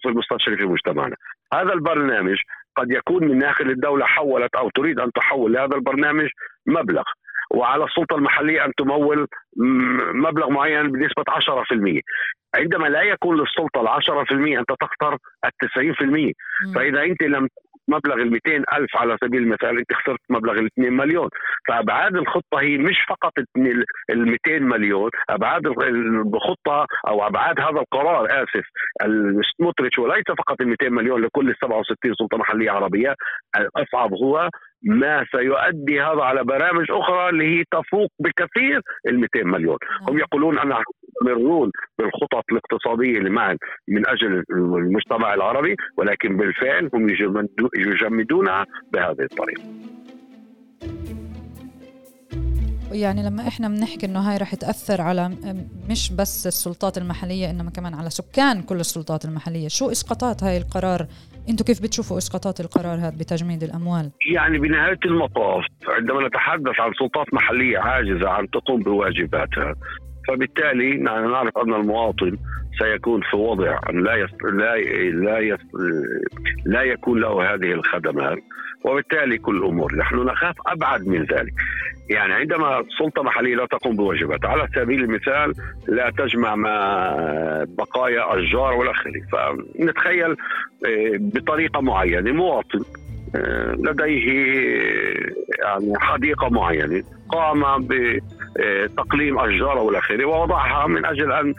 المستشري 0.05 0.57
في 0.57 0.65
مجتمعنا. 0.65 1.15
هذا 1.53 1.73
البرنامج 1.73 2.37
قد 2.75 2.91
يكون 2.91 3.27
من 3.27 3.39
داخل 3.39 3.69
الدولة 3.69 4.05
حولت 4.05 4.55
أو 4.55 4.69
تريد 4.69 4.99
أن 4.99 5.11
تحول 5.11 5.53
لهذا 5.53 5.75
البرنامج 5.75 6.29
مبلغ. 6.65 7.03
وعلى 7.51 7.83
السلطة 7.83 8.15
المحلية 8.15 8.65
أن 8.65 8.71
تمول 8.77 9.27
مبلغ 10.13 10.49
معين 10.49 10.91
بنسبة 10.91 11.23
10% 11.29 12.01
عندما 12.55 12.87
لا 12.87 13.01
يكون 13.01 13.37
للسلطة 13.37 13.81
ال 13.81 13.87
10% 13.87 14.59
أنت 14.59 14.71
تخسر 14.79 15.17
ال 15.45 15.51
90% 16.71 16.75
فإذا 16.75 17.03
أنت 17.03 17.23
لم 17.23 17.47
مبلغ 17.87 18.15
ال 18.15 18.31
200 18.31 18.63
ألف 18.73 18.97
على 18.97 19.17
سبيل 19.23 19.43
المثال 19.43 19.77
أنت 19.77 19.93
خسرت 19.93 20.19
مبلغ 20.29 20.53
ال 20.53 20.65
2 20.65 20.93
مليون. 20.93 21.29
فأبعاد 21.67 22.15
الخطة 22.15 22.59
هي 22.59 22.77
مش 22.77 22.97
فقط 23.09 23.33
ال 24.09 24.25
200 24.25 24.59
مليون 24.59 25.09
أبعاد 25.29 25.67
الخطة 25.67 26.85
أو 27.07 27.27
أبعاد 27.27 27.59
هذا 27.59 27.79
القرار 27.79 28.43
آسف 28.43 28.65
سموتريتش 29.57 29.99
وليس 29.99 30.23
فقط 30.37 30.61
ال 30.61 30.67
200 30.67 30.89
مليون 30.89 31.21
لكل 31.21 31.49
ال 31.49 31.55
67 31.61 32.13
سلطة 32.13 32.37
محلية 32.37 32.71
عربية 32.71 33.15
الأصعب 33.57 34.13
هو 34.13 34.49
ما 34.83 35.25
سيؤدي 35.31 36.01
هذا 36.01 36.21
على 36.21 36.43
برامج 36.43 36.85
أخرى 36.91 37.29
اللي 37.29 37.59
هي 37.59 37.63
تفوق 37.71 38.09
بكثير 38.19 38.81
ال 39.07 39.19
200 39.19 39.43
مليون، 39.43 39.77
نعم. 40.01 40.09
هم 40.09 40.17
يقولون 40.17 40.59
ان 40.59 40.73
يستمرون 41.23 41.71
بالخطط 41.99 42.43
الاقتصادية 42.51 43.17
اللي 43.17 43.29
معا 43.29 43.57
من 43.87 44.07
أجل 44.07 44.43
المجتمع 44.51 45.33
العربي 45.33 45.75
ولكن 45.97 46.37
بالفعل 46.37 46.89
هم 46.93 47.09
يجمدونها 47.75 48.65
بهذه 48.93 49.21
الطريقة. 49.21 49.63
يعني 52.93 53.23
لما 53.23 53.47
إحنا 53.47 53.67
بنحكي 53.67 54.05
إنه 54.05 54.19
هاي 54.19 54.37
رح 54.37 54.55
تأثر 54.55 55.01
على 55.01 55.31
مش 55.89 56.11
بس 56.11 56.47
السلطات 56.47 56.97
المحلية 56.97 57.49
إنما 57.49 57.71
كمان 57.71 57.93
على 57.93 58.09
سكان 58.09 58.61
كل 58.61 58.79
السلطات 58.79 59.25
المحلية. 59.25 59.67
شو 59.67 59.91
إسقاطات 59.91 60.43
هاي 60.43 60.57
القرار؟ 60.57 61.07
أنتم 61.49 61.65
كيف 61.65 61.81
بتشوفوا 61.81 62.17
إسقاطات 62.17 62.59
القرار 62.59 62.99
هذا 62.99 63.17
بتجميد 63.19 63.63
الأموال؟ 63.63 64.11
يعني 64.33 64.57
بنهاية 64.57 64.99
المطاف 65.05 65.63
عندما 65.87 66.27
نتحدث 66.27 66.79
عن 66.79 66.91
سلطات 66.99 67.33
محلية 67.33 67.77
عاجزه 67.79 68.29
عن 68.29 68.49
تقوم 68.49 68.81
بواجباتها 68.81 69.75
فبالتالي 70.27 70.97
نعرف 70.97 71.57
أن 71.57 71.73
المواطن 71.73 72.37
سيكون 72.79 73.21
في 73.31 73.35
وضع 73.35 73.79
أن 73.89 74.03
لا 74.03 74.15
يس... 74.15 74.29
لا 74.43 74.75
لا 75.11 75.39
يس... 75.39 75.59
لا 76.65 76.81
يكون 76.81 77.21
له 77.21 77.53
هذه 77.53 77.71
الخدمات 77.71 78.37
وبالتالي 78.85 79.37
كل 79.37 79.57
الأمور. 79.57 79.95
نحن 79.95 80.15
نخاف 80.15 80.55
أبعد 80.67 81.07
من 81.07 81.21
ذلك. 81.21 81.53
يعني 82.09 82.33
عندما 82.33 82.83
سلطة 82.99 83.23
محلية 83.23 83.55
لا 83.55 83.65
تقوم 83.65 83.95
بواجباتها. 83.95 84.49
على 84.49 84.67
سبيل 84.75 85.03
المثال 85.03 85.53
لا 85.87 86.11
تجمع 86.17 86.55
ما 86.55 87.65
بقايا 87.77 88.39
أشجار 88.39 88.73
ولا 88.73 88.91
اخره 88.91 89.21
فنتخيل 89.31 90.31
آه، 90.31 90.37
بطريقة 91.19 91.81
معينة 91.81 92.31
مواطن 92.31 92.83
آه، 93.35 93.73
لديه 93.73 94.31
يعني 95.59 95.93
حديقة 95.99 96.49
معينة 96.49 97.03
قام 97.29 97.87
بتقليم 97.87 99.39
أشجار 99.39 99.77
والى 99.77 99.97
اخره 99.97 100.25
ووضعها 100.25 100.87
من 100.87 101.05
أجل 101.05 101.31
أن 101.31 101.53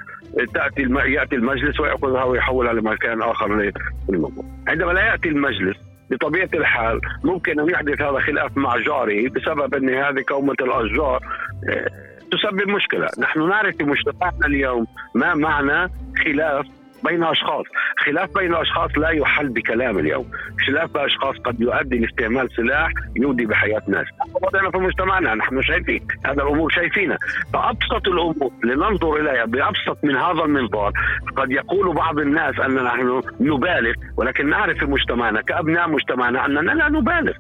تأتي 0.55 0.82
يأتي 1.07 1.36
المجلس 1.36 1.80
ويأخذها 1.80 2.24
ويحولها 2.24 2.72
لمكان 2.72 3.22
آخر 3.22 3.72
للموضوع 4.09 4.45
عندما 4.68 4.92
لا 4.92 5.07
يأتي 5.07 5.28
المجلس 5.28 5.76
بطبيعة 6.11 6.48
الحال 6.55 7.00
ممكن 7.24 7.61
أن 7.61 7.70
يحدث 7.70 8.02
هذا 8.02 8.18
خلاف 8.18 8.57
مع 8.57 8.76
جاره 8.76 9.28
بسبب 9.28 9.74
أن 9.74 9.88
هذه 9.88 10.20
كومة 10.20 10.57
الأشجار 10.61 11.20
آه، 11.68 11.90
تسبب 12.32 12.68
مشكلة، 12.68 13.09
نحن 13.18 13.48
نعرف 13.48 13.76
في 13.76 13.84
مجتمعنا 13.84 14.46
اليوم 14.46 14.86
ما 15.14 15.34
معنى 15.34 15.92
خلاف 16.24 16.66
بين 17.05 17.24
أشخاص، 17.24 17.64
خلاف 17.98 18.34
بين 18.38 18.55
أشخاص 18.55 18.90
لا 18.96 19.09
يحل 19.09 19.48
بكلام 19.48 19.98
اليوم، 19.98 20.30
خلاف 20.66 20.92
بين 20.92 21.05
أشخاص 21.05 21.36
قد 21.36 21.61
يؤدي 21.61 21.98
لاستعمال 21.98 22.48
سلاح 22.57 22.90
يودي 23.16 23.46
بحياة 23.46 23.82
ناس، 23.88 24.07
وضعنا 24.42 24.70
في 24.70 24.78
مجتمعنا 24.78 25.34
نحن 25.34 25.62
شايفين، 25.62 26.07
هذا 26.24 26.42
الأمور 26.42 26.70
شايفينها، 26.70 27.18
فأبسط 27.52 28.09
الأمور 28.09 28.52
لننظر 28.64 29.16
إليها 29.16 29.44
بأبسط 29.44 29.98
من 30.02 30.16
هذا 30.16 30.44
المنظار، 30.44 30.92
قد 31.36 31.50
يقول 31.50 31.94
بعض 31.94 32.18
الناس 32.18 32.61
أننا 32.61 32.82
نحن 32.82 33.22
نبالغ، 33.40 33.94
ولكن 34.16 34.50
نعرف 34.50 34.78
في 34.78 34.86
مجتمعنا 34.86 35.42
كأبناء 35.42 35.88
مجتمعنا 35.88 36.46
أننا 36.46 36.72
لا 36.72 36.88
نبالغ. 36.88 37.32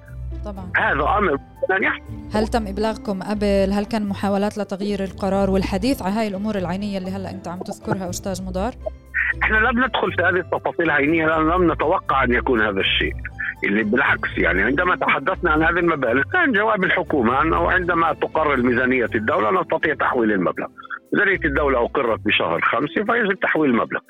طبعا. 0.44 0.72
هذا 0.76 1.18
أمر 1.18 1.38
هل 2.34 2.48
تم 2.48 2.66
إبلاغكم 2.66 3.22
قبل؟ 3.22 3.72
هل 3.72 3.84
كان 3.84 4.08
محاولات 4.08 4.58
لتغيير 4.58 5.04
القرار 5.04 5.50
والحديث؟ 5.50 6.02
عن 6.02 6.12
هاي 6.12 6.28
الأمور 6.28 6.58
العينية 6.58 6.98
اللي 6.98 7.10
هلأ 7.10 7.30
أنت 7.30 7.48
عم 7.48 7.58
تذكرها 7.58 8.10
أستاذ 8.10 8.42
مدار 8.46 8.72
إحنا 9.42 9.56
لم 9.56 9.84
ندخل 9.84 10.12
في 10.12 10.22
هذه 10.22 10.36
التفاصيل 10.36 10.86
العينيه 10.86 11.26
لأن 11.26 11.48
لم 11.48 11.72
نتوقع 11.72 12.24
أن 12.24 12.32
يكون 12.32 12.60
هذا 12.60 12.80
الشيء. 12.80 13.14
اللي 13.64 13.82
بالعكس 13.82 14.38
يعني 14.38 14.62
عندما 14.62 14.96
تحدثنا 14.96 15.50
عن 15.50 15.62
هذه 15.62 15.78
المبالغ 15.78 16.22
كان 16.32 16.52
جواب 16.52 16.84
الحكومة 16.84 17.42
انه 17.42 17.70
عندما 17.70 18.12
تقرر 18.12 18.56
ميزانية 18.56 19.10
الدولة 19.14 19.60
نستطيع 19.60 19.94
تحويل 19.94 20.32
المبلغ. 20.32 20.66
ميزانية 21.12 21.40
الدولة 21.44 21.84
أقرت 21.84 22.20
بشهر 22.26 22.60
خمسة 22.60 23.04
فيجب 23.04 23.40
تحويل 23.40 23.70
المبلغ. 23.70 24.00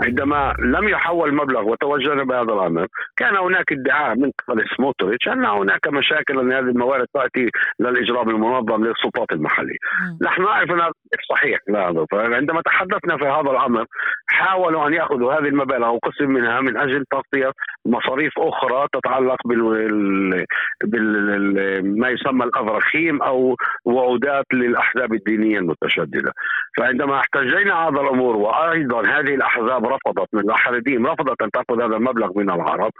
عندما 0.00 0.54
لم 0.58 0.88
يحول 0.88 1.28
المبلغ 1.28 1.62
وتوجهنا 1.68 2.24
بهذا 2.24 2.52
الأمر 2.52 2.86
كان 3.16 3.36
هناك 3.36 3.72
ادعاء 3.72 4.16
من 4.16 4.30
قبل 4.48 4.64
سموتريتش 4.76 5.28
أن 5.28 5.44
هناك 5.44 5.88
مشاكل 5.88 6.38
أن 6.38 6.52
هذه 6.52 6.58
الموارد 6.58 7.06
تأتي 7.14 7.50
للإجرام 7.80 8.30
المنظم 8.30 8.84
للسلطات 8.84 9.32
المحلية. 9.32 9.76
نحن 10.22 10.42
نعرف 10.42 10.70
ان 10.70 10.80
هذا 10.80 10.92
صحيح 11.30 11.58
لا 11.68 12.06
فعندما 12.10 12.62
تحدثنا 12.62 13.16
في 13.16 13.24
هذا 13.24 13.50
الأمر 13.50 13.84
حاولوا 14.26 14.88
أن 14.88 14.94
يأخذوا 14.94 15.32
هذه 15.32 15.48
المبالغ 15.48 15.86
أو 15.86 15.98
قسم 15.98 16.30
منها 16.30 16.60
من 16.60 16.76
أجل 16.76 17.04
تغطية 17.10 17.52
مصاريف 17.86 18.32
أخرى 18.38 18.86
تتعلق 19.04 19.36
بال, 19.44 20.44
بال... 20.84 22.00
ما 22.00 22.08
يسمى 22.08 22.44
الأفرخيم 22.44 23.22
أو 23.22 23.56
وعودات 23.84 24.46
للأحزاب 24.52 25.14
الدينية 25.14 25.58
المتشددة. 25.58 26.32
فعندما 26.78 27.20
احتجينا 27.20 27.74
هذا 27.74 28.00
الأمور 28.00 28.36
وأيضا 28.36 29.00
هذه 29.06 29.34
الأحزاب 29.34 29.86
رفضت 29.86 30.28
من 30.32 30.40
الأحراديم 30.40 31.06
رفضت 31.06 31.42
أن 31.42 31.50
تأخذ 31.50 31.82
هذا 31.82 31.96
المبلغ 31.96 32.38
من 32.38 32.50
العرب 32.50 32.92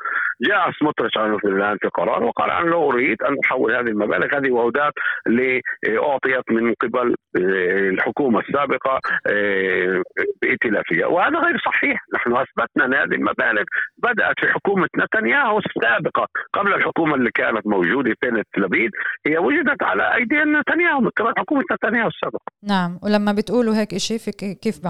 جاء 0.43 0.71
سموتريتش 0.81 1.17
الآن 1.45 1.77
في 1.79 1.89
قرار 1.89 2.25
وقال 2.25 2.51
أنا 2.51 2.71
لا 2.71 2.77
أريد 2.77 3.23
أن 3.23 3.37
أحول 3.45 3.77
هذه 3.77 3.89
المبالغ 3.89 4.39
هذه 4.39 4.51
وعودات 4.51 4.93
أعطيت 5.89 6.51
من 6.51 6.75
قبل 6.75 7.15
الحكومة 7.37 8.41
السابقة 8.41 9.01
آه، 9.27 10.03
بائتلافية. 10.43 11.05
وهذا 11.05 11.39
غير 11.39 11.59
صحيح 11.67 12.01
نحن 12.15 12.37
أثبتنا 12.37 12.85
أن 12.85 12.95
هذه 12.95 13.15
المبالغ 13.15 13.65
بدأت 13.99 14.41
في 14.41 14.53
حكومة 14.53 14.89
نتنياهو 14.99 15.61
السابقة 15.85 16.27
قبل 16.53 16.75
الحكومة 16.75 17.15
اللي 17.15 17.31
كانت 17.31 17.67
موجودة 17.67 18.15
كانت 18.21 18.47
لبيد 18.57 18.91
هي 19.27 19.39
وجدت 19.39 19.83
على 19.83 20.15
أيدي 20.15 20.37
نتنياهو 20.37 21.01
من 21.01 21.11
قبل 21.11 21.33
حكومة 21.39 21.65
نتنياهو 21.73 22.09
السابقة. 22.09 22.45
نعم 22.63 22.99
ولما 23.03 23.33
بتقولوا 23.33 23.75
هيك 23.75 23.97
شيء 23.97 24.19
كيف 24.63 24.81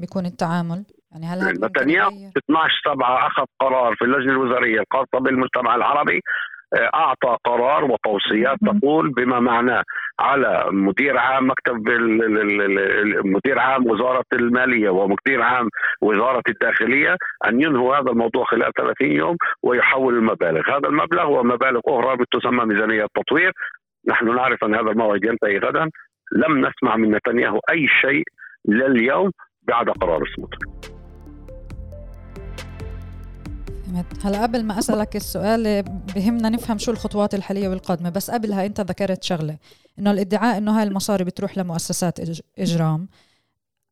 بيكون 0.00 0.26
التعامل؟ 0.26 0.84
يعني 1.12 1.26
هل 1.26 1.38
نتنياهو 1.64 2.10
12 2.38 2.74
7 2.84 3.26
أخذ 3.26 3.44
قرار 3.60 3.94
في 3.96 4.04
اللجنة 4.04 4.32
الوزارية 4.32 4.80
الخاصة 4.80 5.18
بالمجتمع 5.24 5.74
العربي. 5.74 6.20
أعطى 6.74 7.36
قرار 7.44 7.84
وتوصيات 7.84 8.58
تقول 8.66 9.10
بما 9.10 9.40
معناه 9.40 9.82
على 10.20 10.66
مدير 10.70 11.18
عام 11.18 11.50
مكتب 11.50 11.88
مدير 13.24 13.58
عام 13.58 13.90
وزارة 13.90 14.24
المالية 14.32 14.90
ومدير 14.90 15.42
عام 15.42 15.68
وزارة 16.00 16.42
الداخلية 16.48 17.16
أن 17.46 17.62
ينهوا 17.62 17.96
هذا 17.96 18.10
الموضوع 18.10 18.44
خلال 18.44 18.72
30 18.72 19.12
يوم 19.12 19.36
ويحول 19.62 20.14
المبالغ، 20.14 20.76
هذا 20.76 20.88
المبلغ 20.88 21.30
ومبالغ 21.30 21.80
أخرى 21.86 22.24
تسمى 22.32 22.64
ميزانية 22.64 23.04
التطوير، 23.04 23.52
نحن 24.08 24.34
نعرف 24.36 24.64
أن 24.64 24.74
هذا 24.74 24.90
الموعد 24.90 25.24
ينتهي 25.24 25.58
غدا، 25.58 25.90
لم 26.32 26.66
نسمع 26.66 26.96
من 26.96 27.10
نتنياهو 27.10 27.60
أي 27.70 27.88
شيء 28.00 28.24
لليوم 28.68 29.30
بعد 29.68 29.90
قرار 29.90 30.22
سموتريتش. 30.36 30.95
فهمت 33.86 34.26
هلا 34.26 34.42
قبل 34.42 34.64
ما 34.64 34.78
أسألك 34.78 35.16
السؤال 35.16 35.82
بهمنا 36.14 36.48
نفهم 36.48 36.78
شو 36.78 36.92
الخطوات 36.92 37.34
الحالية 37.34 37.68
والقادمة 37.68 38.10
بس 38.10 38.30
قبلها 38.30 38.66
أنت 38.66 38.80
ذكرت 38.80 39.22
شغلة 39.22 39.58
إنه 39.98 40.10
الادعاء 40.10 40.58
إنه 40.58 40.78
هاي 40.78 40.82
المصاري 40.88 41.24
بتروح 41.24 41.58
لمؤسسات 41.58 42.20
إجرام. 42.58 43.08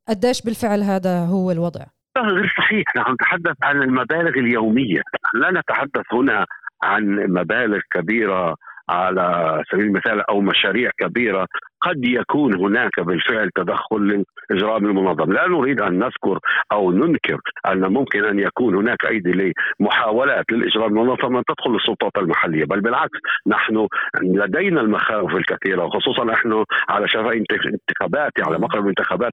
قديش 0.09 0.43
بالفعل 0.43 0.83
هذا 0.83 1.25
هو 1.25 1.51
الوضع؟ 1.51 1.85
غير 2.19 2.55
صحيح. 2.59 2.97
نحن 2.97 3.13
نتحدث 3.13 3.57
عن 3.63 3.83
المبالغ 3.83 4.39
اليومية. 4.39 5.03
لا 5.35 5.61
نتحدث 5.61 6.07
هنا 6.13 6.47
عن 6.83 7.05
مبالغ 7.29 7.81
كبيرة 7.95 8.57
على 8.89 9.63
سبيل 9.71 9.85
المثال 9.85 10.31
أو 10.31 10.41
مشاريع 10.41 10.91
كبيرة 10.99 11.47
قد 11.81 12.05
يكون 12.05 12.55
هناك 12.55 13.01
بالفعل 13.01 13.51
تدخل 13.55 14.25
للاجرام 14.51 14.87
المنظم، 14.87 15.33
لا 15.33 15.49
نريد 15.49 15.81
أن 15.81 15.99
نذكر 15.99 16.39
أو 16.73 16.93
ننكر 16.93 17.41
أن 17.67 17.93
ممكن 17.93 18.25
أن 18.25 18.39
يكون 18.39 18.75
هناك 18.75 19.05
أيدي 19.05 19.53
لمحاولات 19.81 20.45
للاجرام 20.53 20.99
المنظم 20.99 21.37
أن 21.37 21.43
تدخل 21.49 21.75
السلطات 21.77 22.19
المحلية، 22.19 22.65
بل 22.65 22.81
بالعكس 22.81 23.19
نحن 23.47 23.89
لدينا 24.23 24.81
المخاوف 24.81 25.35
الكثيرة 25.37 25.85
وخصوصا 25.85 26.25
نحن 26.25 26.65
على 26.89 27.09
شفا 27.09 27.33
انتخابات 27.33 28.33
على 28.47 28.59
مقرب 28.59 28.89
انتخابات 28.89 29.33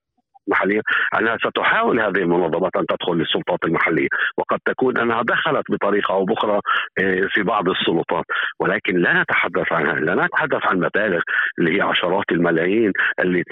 المحلية 0.51 0.81
أنها 1.19 1.37
ستحاول 1.37 1.99
هذه 1.99 2.17
المنظمات 2.17 2.75
أن 2.75 2.85
تدخل 2.85 3.13
للسلطات 3.13 3.59
المحلية 3.65 4.07
وقد 4.37 4.59
تكون 4.65 4.97
أنها 4.97 5.21
دخلت 5.21 5.71
بطريقة 5.71 6.13
أو 6.13 6.25
بأخرى 6.25 6.59
آه، 6.99 7.27
في 7.33 7.43
بعض 7.43 7.69
السلطات. 7.69 8.25
ولكن 8.59 8.97
لا 8.97 9.21
نتحدث 9.21 9.71
عنها 9.71 9.93
لا 9.93 10.25
نتحدث 10.25 10.65
عن 10.65 10.77
مبالغ 10.79 11.21
اللي 11.59 11.77
هي 11.77 11.81
عشرات 11.81 12.25
الملايين 12.31 12.91
اللي 13.19 13.43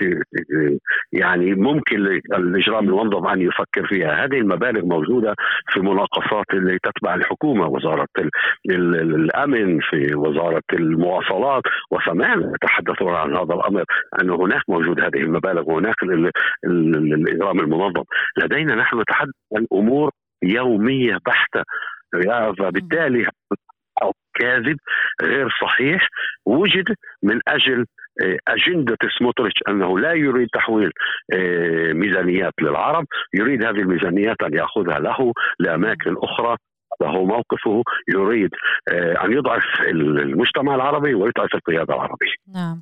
يعني 1.13 1.55
ممكن 1.55 1.95
الإجرام 2.33 2.89
المنظم 2.89 3.27
أن 3.27 3.41
يفكر 3.41 3.87
فيها. 3.87 4.25
هذه 4.25 4.37
المبالغ 4.37 4.85
موجودة 4.85 5.35
في 5.69 5.79
مناقصات 5.79 6.45
اللي 6.53 6.77
تتبع 6.83 7.15
الحكومة 7.15 7.67
وزارة 7.67 8.07
الأمن 8.69 9.79
في 9.79 10.15
وزارة 10.15 10.63
المواصلات. 10.73 11.63
وسمعنا 11.91 12.51
يتحدثون 12.55 13.13
عن 13.13 13.35
هذا 13.35 13.53
الأمر 13.53 13.83
أن 14.21 14.29
هناك 14.29 14.61
موجود 14.67 14.99
هذه 14.99 15.17
المبالغ 15.17 15.63
وهناك 15.69 15.95
الإجرام 16.95 17.59
المنظم. 17.59 18.03
لدينا 18.37 18.75
نحن 18.75 19.01
نتحدث 19.01 19.33
عن 19.55 19.67
أمور 19.73 20.11
يومية 20.43 21.17
بحتة. 21.25 21.63
فبالتالي 22.59 23.25
كاذب 24.39 24.77
غير 25.21 25.49
صحيح 25.61 26.07
وجد 26.45 26.95
من 27.23 27.39
أجل 27.47 27.85
آه، 28.23 28.37
أجندة 28.47 28.97
سموتريتش 29.19 29.59
أنه 29.69 29.99
لا 29.99 30.13
يريد 30.13 30.47
تحويل 30.53 30.91
آه، 31.33 31.93
ميزانيات 31.93 32.53
للعرب 32.61 33.05
يريد 33.33 33.63
هذه 33.63 33.79
الميزانيات 33.79 34.43
أن 34.43 34.53
يأخذها 34.53 34.99
له 34.99 35.33
لأماكن 35.59 36.15
أخرى 36.17 36.57
وهو 37.01 37.25
موقفه 37.25 37.83
يريد 38.09 38.49
آه، 38.91 39.25
أن 39.25 39.31
يضعف 39.33 39.63
المجتمع 39.89 40.75
العربي 40.75 41.13
ويضعف 41.13 41.55
القيادة 41.55 41.93
العربية. 41.93 42.33
نعم، 42.53 42.81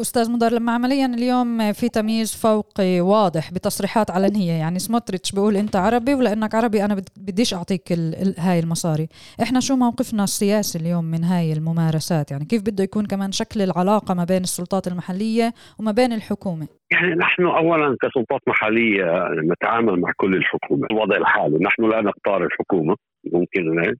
أستاذ 0.00 0.32
مدار 0.32 0.52
لما 0.52 0.72
عمليا 0.72 1.06
اليوم 1.06 1.72
في 1.72 1.88
تمييز 1.88 2.36
فوقي 2.42 3.00
واضح 3.00 3.52
بتصريحات 3.52 4.10
علنية 4.10 4.52
يعني 4.52 4.78
سموتريتش 4.78 5.32
بيقول 5.32 5.56
أنت 5.56 5.76
عربي 5.76 6.14
ولأنك 6.14 6.54
عربي 6.54 6.84
أنا 6.84 7.02
بديش 7.16 7.54
أعطيك 7.54 7.92
هاي 8.38 8.58
المصاري، 8.58 9.08
إحنا 9.42 9.60
شو 9.60 9.76
موقفنا 9.76 10.24
السياسي 10.24 10.78
اليوم 10.78 11.04
من 11.04 11.24
هاي 11.24 11.52
الممارسات؟ 11.52 12.30
يعني 12.30 12.44
كيف 12.44 12.62
بده 12.62 12.84
يكون 12.84 13.06
كمان 13.06 13.32
شكل 13.32 13.62
العلاقة 13.62 14.14
ما 14.14 14.24
بين 14.24 14.42
السلطات 14.42 14.86
المحلية 14.86 15.52
وما 15.78 15.92
بين 15.92 16.12
الحكومة؟ 16.12 16.66
يعني 16.92 17.14
نحن 17.14 17.42
اولا 17.44 17.96
كسلطات 18.02 18.40
محلية 18.48 19.28
نتعامل 19.52 20.00
مع 20.00 20.12
كل 20.16 20.34
الحكومة 20.34 20.86
الوضع 20.90 21.16
الحالي 21.16 21.58
نحن 21.58 21.82
لا 21.82 22.00
نختار 22.00 22.44
الحكومة 22.44 22.96
ممكن 23.24 23.94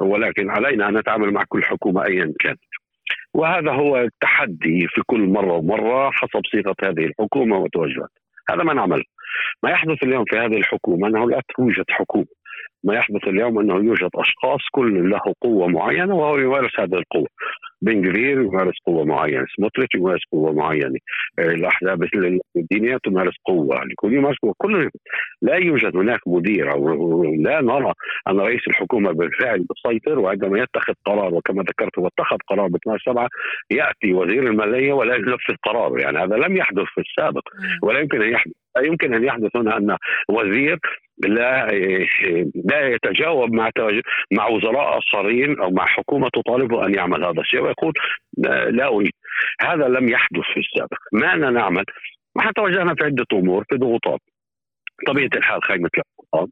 ولكن 0.00 0.50
علينا 0.50 0.88
أن 0.88 0.98
نتعامل 0.98 1.32
مع 1.32 1.44
كل 1.48 1.64
حكومة 1.64 2.04
ايا 2.04 2.32
كانت. 2.40 2.60
وهذا 3.34 3.72
هو 3.72 3.96
التحدي 3.96 4.86
في 4.88 5.02
كل 5.06 5.20
مرة 5.20 5.52
ومرة 5.52 6.10
حسب 6.10 6.40
صيغة 6.52 6.74
هذه 6.82 7.06
الحكومة 7.06 7.58
وتوجهات 7.58 8.10
هذا 8.50 8.62
ما 8.62 8.74
نعمل. 8.74 9.04
ما 9.62 9.70
يحدث 9.70 10.02
اليوم 10.02 10.24
في 10.24 10.36
هذه 10.36 10.56
الحكومة 10.56 11.08
أنه 11.08 11.30
لا 11.30 11.40
توجد 11.56 11.84
حكومة. 11.90 12.26
ما 12.84 12.94
يحدث 12.94 13.28
اليوم 13.28 13.58
أنه 13.58 13.74
يوجد 13.74 14.10
أشخاص 14.14 14.60
كل 14.72 15.10
له 15.10 15.34
قوة 15.40 15.68
معينة 15.68 16.14
وهو 16.14 16.38
يمارس 16.38 16.80
هذه 16.80 16.94
القوة. 16.94 17.28
بن 17.82 18.02
جفير 18.02 18.40
يمارس 18.40 18.74
قوة 18.86 19.04
معينة 19.04 19.46
سموتريتش 19.56 19.94
يمارس 19.94 20.20
قوة 20.32 20.52
معينة 20.52 20.98
آه، 21.38 21.42
الأحزاب 21.42 22.08
الدينيه 22.56 22.96
تمارس 23.04 23.34
قوة 23.44 23.82
الكل 23.82 24.14
يمارس 24.14 24.36
قوة. 24.42 24.54
كل 24.58 24.90
لا 25.42 25.54
يوجد 25.54 25.96
هناك 25.96 26.20
مدير 26.26 26.72
أو 26.72 27.24
لا 27.24 27.60
نرى 27.60 27.92
أن 28.28 28.40
رئيس 28.40 28.60
الحكومة 28.68 29.12
بالفعل 29.12 29.64
يسيطر 29.86 30.18
وعندما 30.18 30.58
يتخذ 30.58 30.92
قرار 31.06 31.34
وكما 31.34 31.62
ذكرت 31.62 31.98
هو 31.98 32.06
اتخذ 32.06 32.36
قرار 32.48 32.68
ب 32.68 32.76
12 32.76 33.02
7 33.12 33.28
يأتي 33.70 34.12
وزير 34.12 34.42
المالية 34.46 34.92
ولا 34.92 35.14
ينفذ 35.14 35.54
قراره. 35.62 36.00
يعني 36.00 36.18
هذا 36.18 36.36
لم 36.36 36.56
يحدث 36.56 36.84
في 36.94 37.00
السابق 37.00 37.42
ولا 37.82 38.00
يمكن 38.00 38.22
أن 38.22 38.32
يحدث. 38.32 38.52
يمكن 38.86 39.14
أن 39.14 39.24
يحدث 39.24 39.56
هنا 39.56 39.76
أن 39.76 39.96
وزير 40.28 40.78
لا 41.18 41.66
لا 42.64 42.88
يتجاوب 42.88 43.52
مع 43.52 43.70
مع 44.32 44.46
وزراء 44.46 44.98
آخرين 44.98 45.60
أو 45.60 45.70
مع 45.70 45.86
حكومة 45.86 46.28
تطالبه 46.28 46.86
أن 46.86 46.94
يعمل 46.94 47.24
هذا 47.24 47.40
الشيء 47.40 47.60
ويقول 47.60 47.92
لا 48.70 48.86
أريد. 48.86 49.12
هذا 49.60 49.88
لم 49.88 50.08
يحدث 50.08 50.44
في 50.54 50.60
السابق. 50.60 50.98
ماذا 51.12 51.50
نعمل؟ 51.50 51.84
نحن 52.36 52.52
توجهنا 52.52 52.94
في 52.94 53.04
عدة 53.04 53.26
أمور 53.32 53.64
في 53.68 53.76
ضغوطات. 53.76 54.20
طبيعة 55.06 55.30
الحال 55.36 55.64
خيمة 55.64 55.90
الاقتصاد 55.94 56.50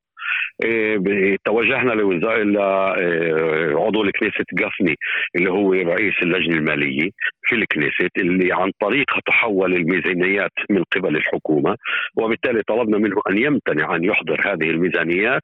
توجهنا 1.44 1.92
لوزاره 1.92 2.42
آه، 2.60 3.86
عضو 3.86 4.02
الكنيست 4.02 4.44
جافني 4.52 4.96
اللي 5.36 5.50
هو 5.50 5.72
رئيس 5.72 6.14
اللجنة 6.22 6.56
المالية 6.56 7.10
في 7.42 7.54
الكنيست 7.54 8.10
اللي 8.18 8.52
عن 8.52 8.70
طريقها 8.80 9.20
تحول 9.26 9.74
الميزانيات 9.74 10.52
من 10.70 10.82
قبل 10.94 11.16
الحكومة 11.16 11.76
وبالتالي 12.16 12.62
طلبنا 12.62 12.98
منه 12.98 13.16
أن 13.30 13.38
يمتنع 13.38 13.96
أن 13.96 14.04
يحضر 14.04 14.40
هذه 14.44 14.70
الميزانيات 14.70 15.42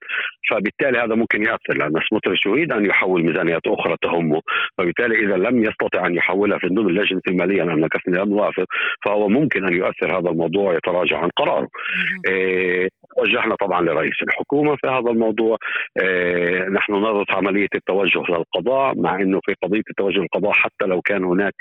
فبالتالي 0.50 0.98
هذا 0.98 1.14
ممكن 1.14 1.42
يأثر 1.42 1.76
لأن 1.76 1.92
سموتريتش 2.10 2.46
يريد 2.46 2.72
أن 2.72 2.86
يحول 2.86 3.24
ميزانيات 3.24 3.62
أخرى 3.66 3.96
تهمه 4.02 4.40
فبالتالي 4.78 5.24
إذا 5.24 5.36
لم 5.36 5.64
يستطع 5.64 6.06
أن 6.06 6.14
يحولها 6.14 6.58
في 6.58 6.66
ضمن 6.66 6.94
لجنه 6.94 7.22
المالية 7.28 7.62
لأن 7.62 7.88
جافني 7.92 8.18
لم 8.18 8.52
فهو 9.04 9.28
ممكن 9.28 9.64
أن 9.64 9.72
يؤثر 9.72 10.18
هذا 10.18 10.30
الموضوع 10.30 10.70
ويتراجع 10.70 11.18
عن 11.18 11.28
قراره. 11.36 11.68
وجهنا 13.18 13.54
طبعا 13.56 13.80
لرئيس 13.80 14.22
الحكومة 14.22 14.76
في 14.76 14.86
هذا 14.86 15.10
الموضوع. 15.10 15.58
إيه 16.02 16.68
نحن 16.68 16.92
نضغط 16.92 17.30
عملية 17.30 17.68
التوجه 17.74 18.22
للقضاء 18.28 18.94
مع 18.98 19.16
إنه 19.16 19.40
في 19.44 19.54
قضية 19.62 19.82
التوجه 19.90 20.18
للقضاء 20.18 20.52
حتى 20.52 20.84
لو 20.86 21.00
كان 21.00 21.24
هناك 21.24 21.54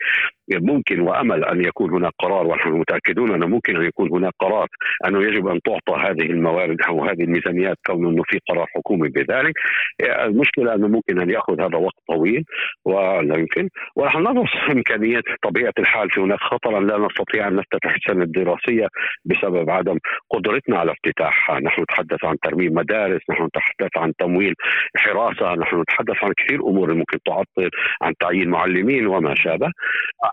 ممكن 0.59 0.99
وأمل 0.99 1.45
أن 1.45 1.65
يكون 1.65 1.91
هناك 1.91 2.13
قرار 2.19 2.47
ونحن 2.47 2.69
متأكدون 2.69 3.33
أنه 3.33 3.47
ممكن 3.47 3.75
أن 3.75 3.85
يكون 3.85 4.09
هناك 4.11 4.33
قرار 4.39 4.67
أنه 5.07 5.23
يجب 5.23 5.47
أن 5.47 5.59
تعطى 5.61 6.01
هذه 6.01 6.31
الموارد 6.31 6.81
أو 6.87 7.05
هذه 7.05 7.23
الميزانيات 7.23 7.77
كون 7.85 8.05
أنه 8.05 8.23
في 8.29 8.39
قرار 8.49 8.65
حكومي 8.75 9.09
بذلك. 9.09 9.53
المشكلة 10.01 10.75
أنه 10.75 10.87
ممكن 10.87 11.19
أن 11.19 11.29
يأخذ 11.29 11.61
هذا 11.61 11.77
وقت 11.77 11.95
طويل 12.07 12.43
ولا 12.85 13.37
يمكن. 13.37 13.69
ونحن 13.95 14.19
ندرس 14.19 14.49
إمكانية 14.75 15.21
طبيعة 15.43 15.73
الحال 15.79 16.09
في 16.09 16.21
هناك 16.21 16.39
خطرا 16.39 16.79
لا 16.79 16.97
نستطيع 16.97 17.47
أن 17.47 17.55
نفتتح 17.55 17.95
السنة 17.95 18.23
الدراسية 18.23 18.87
بسبب 19.25 19.69
عدم 19.69 19.97
قدرتنا 20.29 20.79
على 20.79 20.91
افتتاحها 20.91 21.59
نحن 21.59 21.81
نتحدث 21.81 22.25
عن 22.25 22.35
ترميم 22.43 22.73
مدارس 22.73 23.21
نحن 23.29 23.43
نتحدث 23.43 23.97
عن 23.97 24.13
تمويل 24.19 24.53
حراسة 24.97 25.55
نحن 25.55 25.81
نتحدث 25.81 26.23
عن 26.23 26.33
كثير 26.37 26.59
أمور 26.59 26.93
ممكن 26.93 27.17
تعطل 27.25 27.69
عن 28.01 28.13
تعيين 28.19 28.49
معلمين 28.49 29.07
وما 29.07 29.35
شابه. 29.35 29.71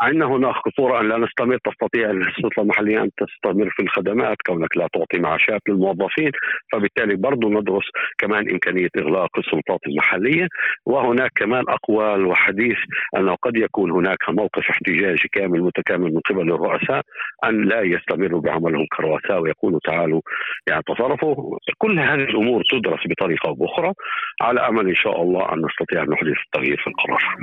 عندنا 0.09 0.27
هناك 0.27 0.55
خطوره 0.55 1.01
أن 1.01 1.09
لا 1.09 1.19
نستمر 1.19 1.59
تستطيع 1.59 2.11
السلطه 2.11 2.61
المحليه 2.63 3.03
أن 3.03 3.11
تستمر 3.17 3.71
في 3.71 3.83
الخدمات 3.83 4.37
كونك 4.47 4.77
لا 4.77 4.89
تعطي 4.95 5.19
معاشات 5.19 5.61
للموظفين. 5.69 6.31
فبالتالي 6.73 7.17
برضو 7.17 7.49
ندرس 7.49 7.85
كمان 8.19 8.51
إمكانية 8.51 8.89
إغلاق 8.99 9.39
السلطات 9.39 9.81
المحلية. 9.87 10.49
وهناك 10.87 11.31
كمان 11.35 11.65
أقوال 11.69 12.27
وحديث 12.27 12.79
انه 13.17 13.35
قد 13.35 13.57
يكون 13.57 13.91
هناك 13.91 14.31
موقف 14.31 14.71
احتجاجي 14.71 15.29
كامل 15.33 15.63
متكامل 15.63 16.15
من 16.15 16.21
قبل 16.21 16.53
الرؤساء 16.53 17.03
أن 17.45 17.65
لا 17.65 17.83
يستمروا 17.83 18.41
بعملهم 18.41 18.87
كرؤساء 18.97 19.41
ويقولوا 19.41 19.81
تعالوا 19.85 20.21
يعني 20.69 20.83
تصرفوا 20.87 21.59
كل 21.79 21.99
هذه 21.99 22.25
الأمور 22.25 22.63
تدرس 22.71 23.01
بطريقة 23.07 23.49
أو 23.49 23.55
باخرى 23.55 23.93
على 24.43 24.69
أمل 24.69 24.89
إن 24.89 24.95
شاء 24.95 25.23
الله 25.23 25.53
أن 25.53 25.63
نستطيع 25.67 26.03
أن 26.03 26.11
نحدث 26.11 26.37
التغيير 26.47 26.77
في 26.77 26.87
القرار. 26.87 27.37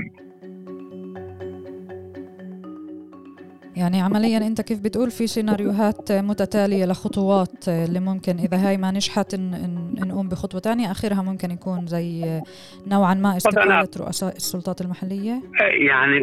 يعني 3.78 4.02
عمليا 4.02 4.38
أنت 4.38 4.62
كيف 4.62 4.80
بتقول 4.84 5.12
في 5.12 5.28
سيناريوهات 5.28 6.12
متتالية 6.12 6.86
لخطوات 6.86 7.68
اللي 7.68 8.00
ممكن 8.00 8.38
إذا 8.38 8.68
هاي 8.68 8.78
ما 8.78 8.92
نجحت 8.92 9.36
نقوم 10.06 10.30
بخطوة 10.30 10.62
ثانية 10.62 10.92
آخرها 10.92 11.22
ممكن 11.22 11.52
يكون 11.52 11.88
زي 11.88 12.42
نوعا 12.88 13.14
ما 13.14 13.38
استقالة 13.38 13.88
رؤساء 14.00 14.36
السلطات 14.36 14.82
المحلية؟ 14.82 15.42
يعني 15.62 16.20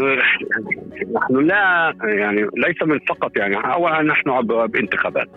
نحن 1.15 1.47
لا 1.47 1.95
يعني 2.05 2.43
ليس 2.57 2.83
من 2.83 2.99
فقط 2.99 3.37
يعني 3.37 3.57
اولا 3.57 4.03
نحن 4.03 4.47
بانتخابات. 4.67 5.29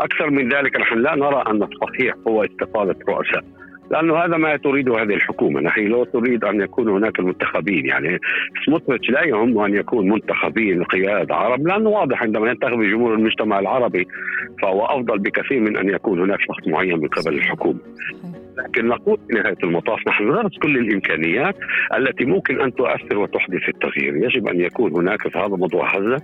أكثر 0.00 0.30
من 0.30 0.48
ذلك 0.48 0.80
نحن 0.80 0.98
لا 0.98 1.14
نرى 1.14 1.44
أن 1.46 1.62
الصحيح 1.62 2.14
هو 2.28 2.44
استقالة 2.44 2.94
رؤساء. 3.08 3.44
لأنه 3.90 4.16
هذا 4.16 4.36
ما 4.36 4.56
تريده 4.56 5.02
هذه 5.02 5.14
الحكومة، 5.14 5.60
نحن 5.60 5.80
لا 5.80 6.04
تريد 6.04 6.44
أن 6.44 6.60
يكون 6.60 6.88
هناك 6.88 7.18
المنتخبين، 7.18 7.86
يعني 7.86 8.18
سموتريتش 8.66 9.10
لا 9.10 9.24
يهم 9.24 9.58
أن 9.58 9.74
يكون 9.74 10.08
منتخبين 10.08 10.84
قيادة 10.84 11.34
عرب 11.34 11.66
لأنه 11.66 11.90
واضح 11.90 12.22
عندما 12.22 12.50
ينتخب 12.50 12.82
جمهور 12.82 13.14
المجتمع 13.14 13.58
العربي 13.58 14.08
فهو 14.62 14.84
أفضل 14.84 15.18
بكثير 15.18 15.60
من 15.60 15.76
أن 15.76 15.88
يكون 15.88 16.20
هناك 16.20 16.40
شخص 16.40 16.68
معين 16.68 16.98
من 16.98 17.08
قبل 17.08 17.34
الحكومة. 17.34 17.78
لكن 18.58 18.86
نقول 18.88 19.18
في 19.28 19.34
نهاية 19.34 19.56
المطاف 19.64 20.08
نحن 20.08 20.24
ندرس 20.24 20.58
كل 20.62 20.78
الإمكانيات 20.78 21.56
التي 21.96 22.24
ممكن 22.24 22.60
أن 22.60 22.74
تؤثر 22.74 23.18
وتحدث 23.18 23.68
التغيير، 23.68 24.16
يجب 24.16 24.48
أن 24.48 24.60
يكون 24.60 24.92
هناك 24.92 25.28
في 25.28 25.38
هذا 25.38 25.56
موضوع 25.56 25.96
هذا 25.96 26.20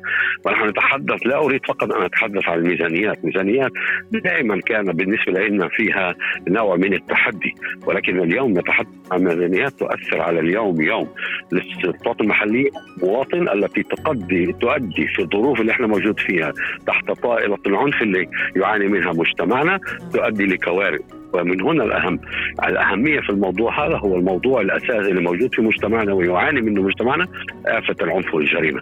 ونحن 0.47 0.69
نتحدث 0.69 1.27
لا 1.27 1.37
أريد 1.37 1.61
فقط 1.67 1.93
أن 1.93 2.03
أتحدث 2.03 2.49
عن 2.49 2.59
الميزانيات، 2.59 3.25
ميزانيات 3.25 3.71
دائما 4.11 4.61
كان 4.61 4.85
بالنسبة 4.85 5.33
لنا 5.33 5.69
فيها 5.69 6.15
نوع 6.49 6.77
من 6.77 6.95
التحدي، 6.95 7.55
ولكن 7.87 8.21
اليوم 8.21 8.59
نتحدث 8.59 8.89
عن 9.13 9.25
ميزانيات 9.25 9.73
تؤثر 9.73 10.21
على 10.21 10.41
اليوم 10.41 10.81
يوم. 10.83 11.09
للسلطات 11.53 12.21
المحلية 12.21 12.71
مواطن 13.03 13.49
التي 13.49 13.83
تقضي 13.83 14.53
تؤدي 14.53 15.07
في 15.07 15.23
الظروف 15.23 15.61
اللي 15.61 15.73
إحنا 15.73 15.87
موجود 15.87 16.21
فيها 16.21 16.53
تحت 16.87 17.11
طائله 17.11 17.59
العنف 17.67 18.03
اللي 18.03 18.29
يعاني 18.57 18.87
منها 18.87 19.13
مجتمعنا 19.13 19.81
تؤدي 20.13 20.47
لكوارث. 20.47 21.24
ومن 21.35 21.61
هنا 21.61 21.85
الأهم. 21.85 22.21
الأهمية 22.69 23.21
في 23.21 23.31
الموضوع 23.31 23.87
هذا 23.87 23.97
هو 23.97 24.17
الموضوع 24.17 24.61
الأساسي 24.61 25.11
اللي 25.11 25.23
موجود 25.23 25.55
في 25.55 25.63
مجتمعنا 25.63 26.13
ويعاني 26.13 26.61
منه 26.61 26.83
مجتمعنا 26.83 27.27
آفة 27.67 27.97
العنف 28.03 28.35
والجريمة. 28.35 28.81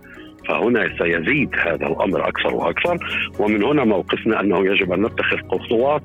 فهنا 0.49 0.89
سيزيد 0.99 1.51
هذا 1.55 1.87
الأمر 1.87 2.29
أكثر 2.29 2.55
وأكثر 2.55 2.99
ومن 3.39 3.65
هنا 3.65 3.85
موقفنا 3.85 4.41
أنه 4.41 4.67
يجب 4.67 4.93
أن 4.93 5.03
نتخذ 5.03 5.37
خطوات 5.37 6.03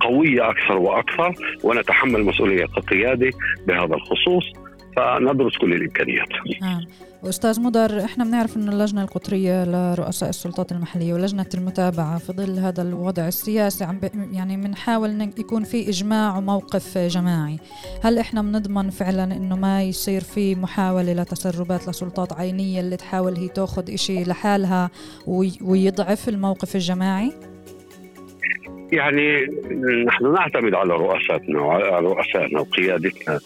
قوية 0.00 0.50
أكثر 0.50 0.78
وأكثر 0.78 1.34
ونتحمل 1.64 2.24
مسؤولية 2.24 2.64
كقياده 2.64 3.30
بهذا 3.66 3.94
الخصوص. 3.94 4.65
فندرس 4.96 5.56
كل 5.56 5.72
الإمكانيات. 5.72 6.28
نعم. 6.62 6.80
واستاذ 7.22 7.60
مدر 7.60 8.04
إحنا 8.04 8.24
بنعرف 8.24 8.56
انه 8.56 8.72
اللجنة 8.72 9.02
القطرية 9.02 9.64
لرؤساء 9.64 10.28
السلطات 10.28 10.72
المحلية 10.72 11.14
ولجنة 11.14 11.46
المتابعة 11.54 12.18
في 12.18 12.32
ظل 12.32 12.58
هذا 12.58 12.82
الوضع 12.82 13.28
السياسي 13.28 13.84
عم 13.84 14.00
يعني 14.32 14.56
بنحاول 14.56 15.20
يكون 15.20 15.64
في 15.64 15.88
إجماع 15.88 16.38
وموقف 16.38 16.98
جماعي 16.98 17.58
هل 18.02 18.18
إحنا 18.18 18.42
بنضمن 18.42 18.90
فعلا 18.90 19.24
إنه 19.36 19.56
ما 19.56 19.82
يصير 19.82 20.20
في 20.20 20.54
محاولة 20.54 21.12
لتسربات 21.12 21.88
لسلطات 21.88 22.32
عينية 22.32 22.80
اللي 22.80 22.96
تحاول 22.96 23.36
هي 23.36 23.48
تأخذ 23.48 23.92
إشي 23.92 24.24
لحالها 24.24 24.90
ويضعف 25.62 26.28
الموقف 26.28 26.76
الجماعي 26.76 27.32
يعني 28.92 29.46
نحن 30.06 30.32
نعتمد 30.32 30.74
على 30.74 30.94
رؤساتنا 30.94 31.60
وعلى 31.60 32.06
رؤسائنا 32.06 32.60
وقيادتنا 32.60 33.40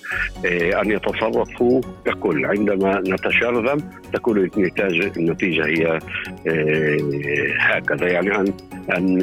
إيه، 0.44 0.80
أن 0.80 0.90
يتصرفوا 0.90 1.80
ككل 2.04 2.46
عندما 2.46 3.02
نتشرذم 3.08 3.78
تكون 4.12 4.38
النتيجه 4.38 5.12
النتيجة 5.16 5.66
هي 5.66 5.98
إيه، 6.46 7.56
هكذا. 7.60 8.08
يعني 8.08 8.36
ان 8.36 8.52
أن 8.96 9.18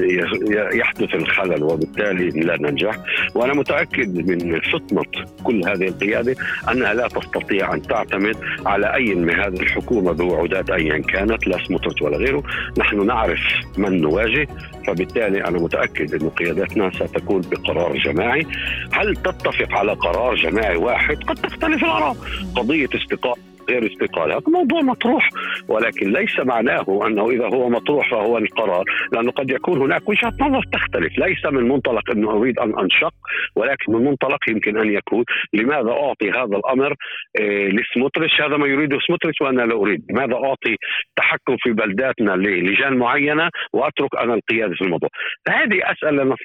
يحدث 0.74 1.16
الخلل 1.16 1.64
وبالتالي 1.64 2.30
لا 2.30 2.58
ننجح. 2.58 2.96
وأنا 3.36 3.54
متأكد 3.54 4.32
من 4.32 4.60
فطنه 4.60 5.04
كل 5.44 5.70
هذه 5.70 5.88
القيادة 5.88 6.36
أنها 6.72 6.94
لا 6.94 7.08
تستطيع 7.08 7.74
أن 7.74 7.82
تعتمد 7.82 8.36
على 8.66 8.94
أي 8.94 9.16
من 9.16 9.40
هذه 9.40 9.62
الحكومة 9.62 10.12
بوعودات 10.12 10.70
ايا 10.70 10.98
كانت 10.98 11.48
لا 11.48 11.64
سموتريتش 11.64 12.02
ولا 12.02 12.18
غيره. 12.18 12.44
نحن 12.78 13.06
نعرف 13.06 13.40
من 13.78 14.02
نواجه 14.02 14.48
فبالتالي 14.88 15.44
أنا 15.44 15.60
متأكد 15.60 16.07
انه 16.14 16.30
قيادتنا 16.30 16.90
ستكون 16.90 17.42
بقرار 17.42 17.98
جماعي. 17.98 18.48
هل 18.94 19.16
تتفق 19.16 19.72
على 19.72 19.94
قرار 19.94 20.36
جماعي 20.36 20.76
واحد؟ 20.78 21.24
قد 21.24 21.36
تختلف 21.36 21.84
الآراء. 21.84 22.16
قضية 22.56 22.90
استقاء 22.96 23.38
غير 23.70 23.92
استقالة. 23.92 24.42
موضوع 24.48 24.82
مطروح 24.82 25.30
ولكن 25.68 26.12
ليس 26.12 26.40
معناه 26.40 26.86
أنه 27.08 27.30
إذا 27.30 27.46
هو 27.46 27.70
مطروح 27.70 28.12
فهو 28.12 28.38
القرار 28.38 28.84
لأنه 29.14 29.32
قد 29.32 29.50
يكون 29.50 29.82
هناك 29.82 30.10
وجهة 30.10 30.34
نظر 30.40 30.64
تختلف. 30.74 31.20
ليس 31.20 31.46
من 31.46 31.68
منطلق 31.68 32.12
أنه 32.12 32.32
أريد 32.32 32.60
أن 32.60 32.80
أنشق 32.80 33.14
ولكن 33.56 33.94
من 33.94 34.06
منطلق 34.06 34.40
يمكن 34.50 34.78
أن 34.78 34.94
يكون. 34.94 35.24
لماذا 35.54 35.92
أعطي 35.92 36.32
هذا 36.32 36.58
الأمر 36.58 36.94
إيه 37.40 37.70
لسموتريش 37.70 38.42
هذا 38.42 38.58
ما 38.58 38.68
يريده 38.68 38.98
سموتريش 39.08 39.42
وأنا 39.42 39.62
لا 39.62 39.76
أريد. 39.76 40.02
لماذا 40.10 40.36
أعطي 40.36 40.76
تحكم 41.16 41.56
في 41.60 41.72
بلداتنا 41.72 42.32
للجان 42.32 42.98
معينة 42.98 43.50
وأترك 43.74 44.16
أنا 44.22 44.34
القيادة 44.34 44.74
في 44.76 44.82
الموضوع؟ 44.82 45.10
هذه 45.50 45.80
أسئلة 45.84 46.36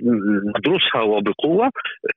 ندرسها 0.59 1.03
وبقوة 1.03 1.71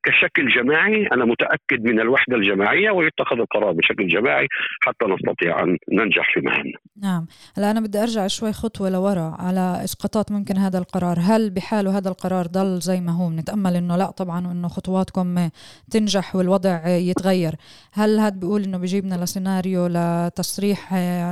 كشكل 0.03 0.47
جماعي. 0.47 1.07
أنا 1.13 1.25
متأكد 1.25 1.83
من 1.83 1.99
الوحدة 1.99 2.35
الجماعية 2.35 2.91
ويتخذ 2.91 3.39
القرار 3.39 3.71
بشكل 3.71 4.07
جماعي 4.07 4.47
حتى 4.85 4.94
حتى 4.95 5.13
نستطيع 5.13 5.63
أن 5.63 5.77
ننجح 5.93 6.33
في 6.33 6.39
مهامنا 6.39 6.77
نعم. 7.01 7.27
هلا 7.57 7.71
أنا 7.71 7.79
بدي 7.79 7.99
أرجع 7.99 8.27
شوي 8.27 8.53
خطوة 8.53 8.89
لورا 8.89 9.35
على 9.39 9.83
إسقاطات 9.83 10.31
ممكن 10.31 10.57
هذا 10.57 10.77
القرار. 10.79 11.17
هل 11.19 11.49
بحاله 11.49 11.97
هذا 11.97 12.09
القرار 12.09 12.45
ضل 12.45 12.79
زي 12.79 13.01
ما 13.01 13.11
هو؟ 13.11 13.29
نتأمل 13.29 13.75
أنه 13.75 13.97
لا 13.97 14.11
طبعا 14.11 14.47
وأنه 14.47 14.67
خطواتكم 14.67 15.49
تنجح 15.91 16.35
والوضع 16.35 16.87
يتغير. 16.87 17.55
هل 17.93 18.19
هذا 18.19 18.35
بيقول 18.35 18.63
أنه 18.63 18.77
بيجيبنا 18.77 19.15
لسيناريو 19.15 19.87
لتصريح 19.87 20.89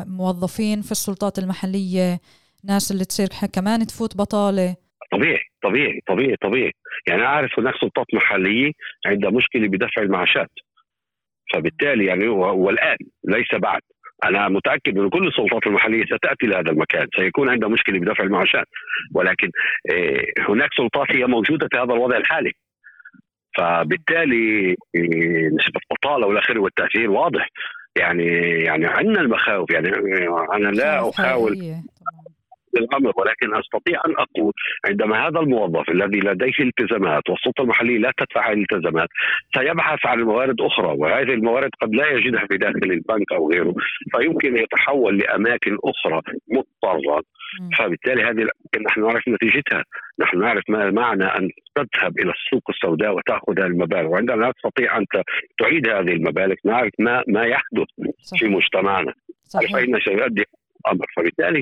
موظفين 0.08 0.82
في 0.82 0.92
السلطات 0.92 1.40
المحلية؟ 1.40 2.20
ناس 2.64 2.92
اللي 2.92 3.06
تصير 3.06 3.28
كمان 3.54 3.88
تفوت 3.88 4.18
بطالة؟ 4.18 4.76
طبيعي 5.12 5.40
طبيعي 5.64 6.02
طبيعي 6.08 6.36
طبيعي. 6.36 6.72
يعني 7.08 7.22
أعرف 7.22 7.60
هناك 7.60 7.74
سلطات 7.82 8.06
محلية 8.14 8.72
عندها 9.06 9.30
مشكلة 9.30 9.68
بدفع 9.68 10.02
المعاشات. 10.02 10.52
فبالتالي 11.54 12.06
يعني 12.06 12.28
والان 12.28 12.98
ليس 13.24 13.56
بعد. 13.62 13.82
أنا 14.26 14.50
متأكد 14.50 14.98
أن 14.98 15.10
كل 15.10 15.28
السلطات 15.28 15.68
المحلية 15.68 16.06
ستأتي 16.06 16.46
لهذا 16.46 16.72
المكان 16.72 17.08
سيكون 17.20 17.50
عندها 17.50 17.70
مشكلة 17.70 18.00
بدفع 18.00 18.24
المعاشات. 18.24 18.68
ولكن 19.16 19.50
آه، 19.92 20.50
هناك 20.50 20.70
سلطات 20.78 21.16
هي 21.16 21.26
موجودة 21.26 21.68
في 21.72 21.78
هذا 21.78 21.94
الوضع 21.94 22.18
الحالي. 22.18 22.52
فبالتالي 23.58 24.70
آه، 24.72 25.48
نسبة 25.48 25.80
البطاله 25.92 26.28
والاخر 26.28 26.60
والتأثير 26.60 27.12
واضح. 27.12 27.50
يعني 27.98 28.26
يعني 28.64 28.86
عندنا 28.86 29.22
المخاوف. 29.22 29.72
يعني 29.72 29.90
أنا 30.54 30.70
لا 30.70 31.10
أحاول 31.10 31.54
للأمر 32.78 33.14
ولكن 33.18 33.56
أستطيع 33.56 34.02
أن 34.08 34.14
أقول 34.18 34.54
عندما 34.86 35.28
هذا 35.28 35.40
الموظف 35.40 35.90
الذي 35.90 36.20
لديه 36.20 36.60
التزامات 36.60 37.30
والسلطة 37.30 37.62
المحلية 37.62 37.98
لا 37.98 38.12
تدفع 38.18 38.52
الالتزامات 38.52 39.10
سيبحث 39.56 40.06
عن 40.06 40.22
موارد 40.22 40.62
أخرى 40.62 40.96
وهذه 40.98 41.34
الموارد 41.34 41.70
قد 41.82 41.96
لا 41.96 42.10
يجدها 42.10 42.46
في 42.48 42.58
داخل 42.58 42.92
البنك 42.92 43.32
أو 43.32 43.52
غيره 43.52 43.74
فيمكن 44.18 44.58
يتحول 44.58 45.18
لأماكن 45.18 45.78
أخرى 45.84 46.22
مضطرة. 46.52 47.24
فبالتالي 47.78 48.22
هذه 48.24 48.30
الأماكن 48.30 48.84
نحن 48.88 49.02
نعرف 49.02 49.28
نتيجتها. 49.28 49.84
نحن 50.20 50.40
نعرف 50.40 50.64
ما 50.70 50.92
معنى 50.92 51.26
أن 51.26 51.50
تذهب 51.76 52.20
إلى 52.20 52.32
السوق 52.32 52.70
السوداء 52.70 53.16
وتأخذ 53.16 53.60
هذه 53.60 53.68
المبالغ. 53.68 54.08
وعندما 54.08 54.46
لا 54.46 54.52
تستطيع 54.52 54.98
ان 54.98 55.06
تعيد 55.60 55.88
هذه 55.88 56.12
المبالغ 56.14 56.56
نعرف 56.66 56.92
ما 57.00 57.24
ما 57.28 57.44
يحدث 57.46 57.88
صحيح. 58.22 58.40
في 58.40 58.48
مجتمعنا. 58.48 59.14
صحيح. 59.44 59.72
فإن 59.72 60.00
سيؤدي 60.00 60.46
الامر 60.86 61.06
فبالتالي 61.16 61.62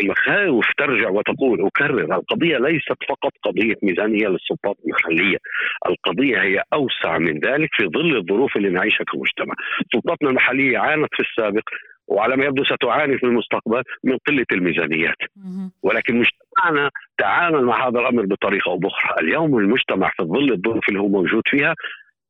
المخاوف 0.00 0.66
ترجع 0.78 1.08
وتقول 1.10 1.66
أكرر 1.66 2.14
القضية 2.16 2.58
ليست 2.58 2.96
فقط 3.08 3.32
قضية 3.42 3.74
ميزانية 3.82 4.28
للسلطات 4.28 4.76
المحلية. 4.86 5.36
القضية 5.86 6.42
هي 6.42 6.62
أوسع 6.72 7.18
من 7.18 7.38
ذلك 7.38 7.68
في 7.72 7.86
ظل 7.86 8.16
الظروف 8.16 8.56
اللي 8.56 8.70
نعيشها 8.70 9.04
كمجتمع. 9.04 9.54
سلطاتنا 9.92 10.30
المحلية 10.30 10.78
عانت 10.78 11.08
في 11.12 11.20
السابق 11.20 11.62
وعلى 12.08 12.36
ما 12.36 12.44
يبدو 12.44 12.64
ستعاني 12.64 13.18
في 13.18 13.26
المستقبل 13.26 13.82
من 14.04 14.18
قلة 14.28 14.46
الميزانيات. 14.52 15.16
ولكن 15.82 16.14
مجتمعنا 16.22 16.90
تعامل 17.18 17.64
مع 17.64 17.88
هذا 17.88 18.00
الأمر 18.00 18.26
بطريقة 18.26 18.70
أو 18.70 18.78
بأخرى. 18.78 19.14
اليوم 19.20 19.58
المجتمع 19.58 20.10
في 20.16 20.22
ظل 20.22 20.52
الظروف 20.52 20.88
اللي 20.88 21.00
هو 21.00 21.08
موجود 21.08 21.42
فيها 21.46 21.74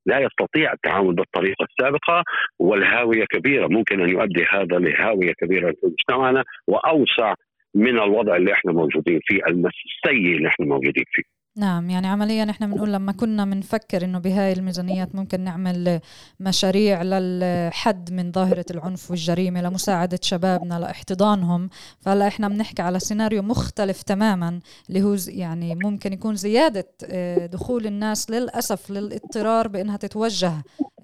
لا 0.09 0.18
يستطيع 0.18 0.72
التعامل 0.72 1.14
بالطريقة 1.14 1.64
السابقة 1.70 2.24
والهاوية 2.59 3.24
كبيرة. 3.24 3.66
ممكن 3.66 4.00
أن 4.00 4.09
يؤدي 4.09 4.44
هذا 4.50 4.78
لهاوية 4.78 5.32
كبيرة 5.32 5.70
في 5.70 5.86
مجتمعنا 5.86 6.44
وأوسع 6.66 7.34
من 7.74 7.98
الوضع 7.98 8.36
اللي 8.36 8.52
إحنا 8.52 8.72
موجودين 8.72 9.20
فيه 9.26 9.40
السيء 9.46 10.36
اللي 10.36 10.48
إحنا 10.48 10.66
موجودين 10.66 11.04
فيه. 11.12 11.38
نعم 11.59 11.90
يعني 11.90 12.06
عمليا 12.06 12.50
إحنا 12.50 12.66
بنقول 12.66 12.92
لما 12.92 13.12
كنا 13.12 13.44
بنفكر 13.44 14.04
إنه 14.04 14.18
بهاي 14.18 14.52
الميزانيات 14.52 15.14
ممكن 15.14 15.40
نعمل 15.40 16.00
مشاريع 16.40 17.02
للحد 17.02 18.12
من 18.12 18.32
ظاهرة 18.32 18.64
العنف 18.70 19.11
والجريمة 19.11 19.62
لمساعدة 19.62 20.18
شبابنا 20.22 20.78
لاحتضانهم 20.78 21.68
فهلأ 22.00 22.28
إحنا 22.28 22.48
بنحكي 22.48 22.82
على 22.82 23.00
سيناريو 23.00 23.42
مختلف 23.42 24.02
تماما 24.02 24.61
اللي 24.88 25.02
هو 25.02 25.16
يعني 25.28 25.74
ممكن 25.74 26.12
يكون 26.12 26.34
زيادة 26.34 26.88
آه، 27.11 27.46
دخول 27.46 27.86
الناس 27.86 28.30
للأسف 28.30 28.90
للاضطرار 28.90 29.68
بأنها 29.68 29.96
تتوجه 29.96 30.52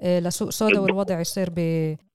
آه، 0.03 0.21
لسوق 0.21 0.51
سودا 0.51 0.81
والوضع 0.81 1.21
يصير 1.21 1.51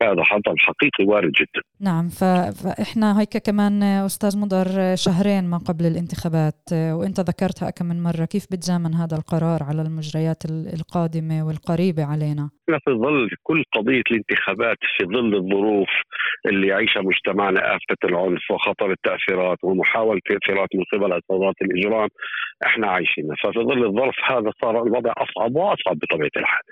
هذا 0.04 0.24
خطر 0.24 0.56
حقيقي 0.58 1.06
وارد 1.06 1.32
جدا. 1.32 1.62
نعم 1.80 2.10
ف... 2.10 2.24
فإحنا 2.24 3.20
هيك 3.20 3.38
كمان 3.38 3.84
أستاذ 3.84 4.38
مضر 4.38 4.96
شهرين 4.96 5.44
ما 5.44 5.58
قبل 5.58 5.86
الانتخابات 5.86 6.70
وإنت 6.74 7.20
ذكرتها 7.20 7.70
كم 7.70 7.86
من 7.86 8.04
مرة. 8.04 8.29
كيف 8.32 8.46
بتزامن 8.52 8.94
هذا 8.94 9.16
القرار 9.18 9.60
على 9.70 9.82
المجريات 9.82 10.42
القادمة 10.80 11.48
والقريبة 11.48 12.04
علينا؟ 12.12 12.50
إحنا 12.64 12.80
في 12.86 12.92
ظل 12.92 13.30
كل 13.44 13.64
قضية 13.76 14.04
الانتخابات 14.12 14.78
في 14.98 15.06
ظل 15.06 15.36
الظروف 15.36 15.90
اللي 16.46 16.68
يعيشها 16.68 17.02
مجتمعنا 17.02 17.76
آفة 17.76 17.98
العنف 18.04 18.52
وخطر 18.52 18.92
التأثيرات 18.92 19.58
ومحاولة 19.64 20.20
تأثيرات 20.30 20.70
من 20.76 20.84
قبل 20.94 21.14
عصابات 21.14 21.56
الإجرام 21.62 22.10
إحنا 22.66 22.88
عايشينها. 22.88 23.36
ففي 23.44 23.60
ظل 23.60 23.86
الظرف 23.86 24.16
هذا 24.32 24.52
صار 24.62 24.84
الوضع 24.84 25.14
أصعب 25.18 25.56
وأصعب 25.56 25.98
بطبيعة 26.00 26.32
الحال. 26.38 26.64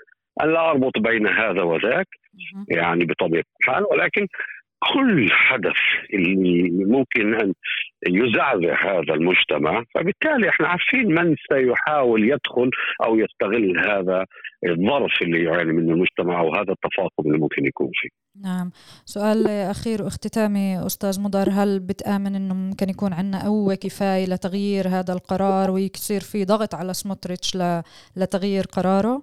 أن 0.42 0.52
لا 0.52 0.70
أربط 0.70 0.98
بين 0.98 1.26
هذا 1.26 1.62
وذاك 1.62 2.06
يعني 2.68 3.04
بطبيعة 3.04 3.44
الحال 3.60 3.84
ولكن 3.90 4.26
كل 4.78 5.32
حدث 5.32 5.76
اللي 6.14 6.84
ممكن 6.84 7.34
أن 7.34 7.52
يزعزع 8.06 8.74
هذا 8.84 9.14
المجتمع 9.14 9.84
فبالتالي 9.94 10.48
إحنا 10.48 10.68
عارفين 10.68 11.06
من 11.14 11.36
سيحاول 11.52 12.24
يدخل 12.24 12.70
أو 13.04 13.16
يستغل 13.16 13.78
هذا 13.78 14.26
الظرف 14.66 15.22
اللي 15.22 15.44
يعاني 15.44 15.72
منه 15.72 15.92
المجتمع 15.92 16.40
أو 16.40 16.54
هذا 16.54 16.72
التفاقم 16.72 17.26
اللي 17.26 17.38
ممكن 17.38 17.66
يكون 17.66 17.90
فيه. 17.94 18.08
نعم، 18.44 18.70
سؤال 19.04 19.48
أخير 19.48 20.02
واختتامي 20.02 20.86
أستاذ 20.86 21.20
مضر 21.20 21.48
هل 21.50 21.80
بتآمن 21.80 22.34
إنه 22.34 22.54
ممكن 22.54 22.88
يكون 22.88 23.12
عندنا 23.12 23.44
قوة 23.44 23.74
كفاية 23.74 24.26
لتغيير 24.26 24.88
هذا 24.88 25.12
القرار 25.12 25.70
ويصير 25.70 26.20
في 26.20 26.44
ضغط 26.44 26.74
على 26.74 26.94
سموتريتش 26.94 27.58
لتغيير 28.16 28.64
قراره؟ 28.64 29.22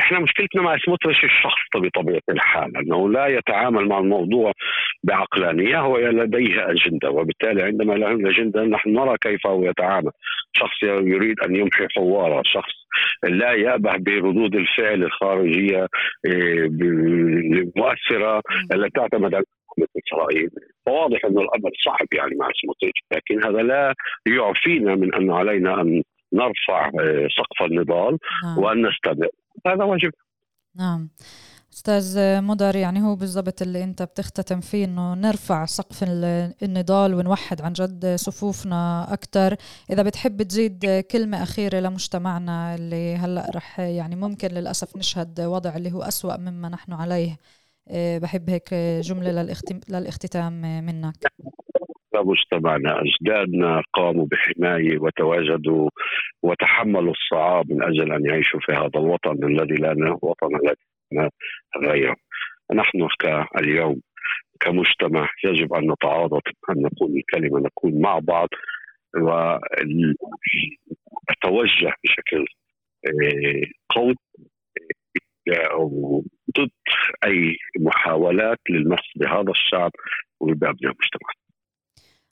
إحنا 0.00 0.18
مشكلتنا 0.18 0.62
مع 0.62 0.78
سموتريش 0.78 1.24
الشخص 1.24 1.60
بطبيعة 1.76 2.22
الحال 2.28 2.76
أنه 2.76 3.10
لا 3.10 3.26
يتعامل 3.26 3.88
مع 3.88 3.98
الموضوع 3.98 4.52
بعقلانية 5.04 5.80
هو 5.80 5.98
لديه 5.98 6.70
أجندة 6.70 7.10
وبالتالي 7.10 7.62
عندما 7.62 7.92
له 7.92 8.30
أجندة 8.30 8.64
نحن 8.64 8.90
نرى 8.90 9.16
كيف 9.20 9.46
هو 9.46 9.64
يتعامل. 9.64 10.10
شخص 10.52 10.82
يريد 10.82 11.40
أن 11.40 11.56
يمحي 11.56 11.86
حواره 11.96 12.42
شخص 12.44 12.72
لا 13.22 13.52
يأبه 13.52 13.96
بردود 13.96 14.54
الفعل 14.54 15.02
الخارجية 15.02 15.86
المؤثرة 16.26 18.42
التي 18.74 18.90
تعتمد 18.90 19.34
على 19.34 19.44
إسرائيل. 19.78 20.50
فواضح 20.86 21.24
انه 21.24 21.40
الأمر 21.40 21.70
صعب 21.84 22.06
يعني 22.12 22.34
مع 22.40 22.48
سموتريتش 22.62 23.00
لكن 23.12 23.44
هذا 23.44 23.62
لا 23.62 23.94
يعفينا 24.26 24.94
من 24.94 25.14
أن 25.14 25.30
علينا 25.30 25.80
أن 25.80 26.02
نرفع 26.32 26.90
سقف 27.36 27.62
النضال 27.62 28.18
نعم. 28.44 28.58
وأن 28.58 28.86
نستمر 28.86 29.28
هذا 29.66 29.84
واجب 29.84 30.10
نعم. 30.74 31.10
أستاذ 31.72 32.40
مدر 32.40 32.76
يعني 32.76 33.02
هو 33.02 33.16
بالضبط 33.16 33.62
اللي 33.62 33.84
أنت 33.84 34.02
بتختتم 34.02 34.60
فيه 34.60 34.84
إنه 34.84 35.14
نرفع 35.14 35.66
سقف 35.66 36.04
النضال 36.62 37.14
ونوحد 37.14 37.60
عن 37.62 37.72
جد 37.72 38.16
صفوفنا 38.16 39.12
أكثر 39.12 39.56
إذا 39.90 40.02
بتحب 40.02 40.42
تزيد 40.42 41.04
كلمة 41.10 41.42
أخيرة 41.42 41.80
لمجتمعنا 41.80 42.74
اللي 42.74 43.16
هلأ 43.16 43.50
رح 43.54 43.80
يعني 43.80 44.16
ممكن 44.16 44.48
للأسف 44.48 44.96
نشهد 44.96 45.40
وضع 45.40 45.76
اللي 45.76 45.92
هو 45.92 46.02
أسوأ 46.02 46.36
مما 46.36 46.68
نحن 46.68 46.92
عليه. 46.92 47.36
آه، 47.88 48.18
بحب 48.18 48.50
هيك 48.50 48.74
جملة 49.00 49.56
للاختتام 49.88 50.84
منك. 50.86 51.32
مجتمعنا 52.22 53.02
أجدادنا 53.02 53.82
قاموا 53.92 54.26
بحماية 54.26 54.98
وتواجدوا 54.98 55.90
وتحملوا 56.42 57.12
الصعاب 57.12 57.72
من 57.72 57.82
أجل 57.82 58.12
أن 58.12 58.26
يعيشوا 58.26 58.60
في 58.60 58.72
هذا 58.72 58.90
الوطن 58.96 59.44
الذي 59.44 59.74
لا 59.74 60.18
وطن 60.22 60.48
لنا 61.12 61.30
غيره. 61.84 62.16
نحن 62.74 63.08
اليوم 63.58 64.00
كمجتمع 64.60 65.28
يجب 65.44 65.74
أن 65.74 65.92
نتعاضد 65.92 66.42
أن 66.70 66.82
نقول 66.82 67.16
الكلمة 67.16 67.60
نكون 67.60 68.00
مع 68.00 68.18
بعض 68.18 68.48
ونتوجه 69.16 69.52
بشكل 72.04 72.44
آه، 73.06 73.66
قوي 73.90 74.14
آه، 75.52 76.22
ضد 76.58 76.70
أي 77.24 77.56
محاولات 77.78 78.58
للمس 78.70 79.00
بهذا 79.16 79.50
الشعب 79.50 79.90
وبابناء 80.40 80.92
المجتمع. 80.92 81.45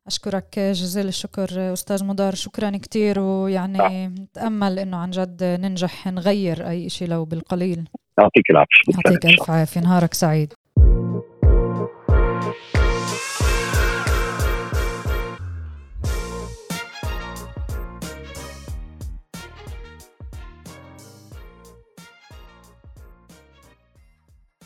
أشكرك 0.06 0.58
جزيل 0.58 1.08
الشكر 1.08 1.72
أستاذ 1.72 2.04
مدار 2.04 2.34
شكرا 2.34 2.70
كثير 2.70 3.20
ويعني 3.20 4.08
نتأمل 4.08 4.78
أنه 4.78 4.96
عن 4.96 5.10
جد 5.10 5.44
ننجح 5.44 6.06
نغير 6.06 6.68
أي 6.68 6.88
شيء 6.88 7.08
لو 7.08 7.24
بالقليل. 7.24 7.88
يعطيك 8.18 8.50
العافية 8.50 8.94
يعطيك 8.94 9.26
ألف 9.26 9.50
عافية 9.50 9.80
نهارك 9.80 10.14
سعيد. 10.14 10.52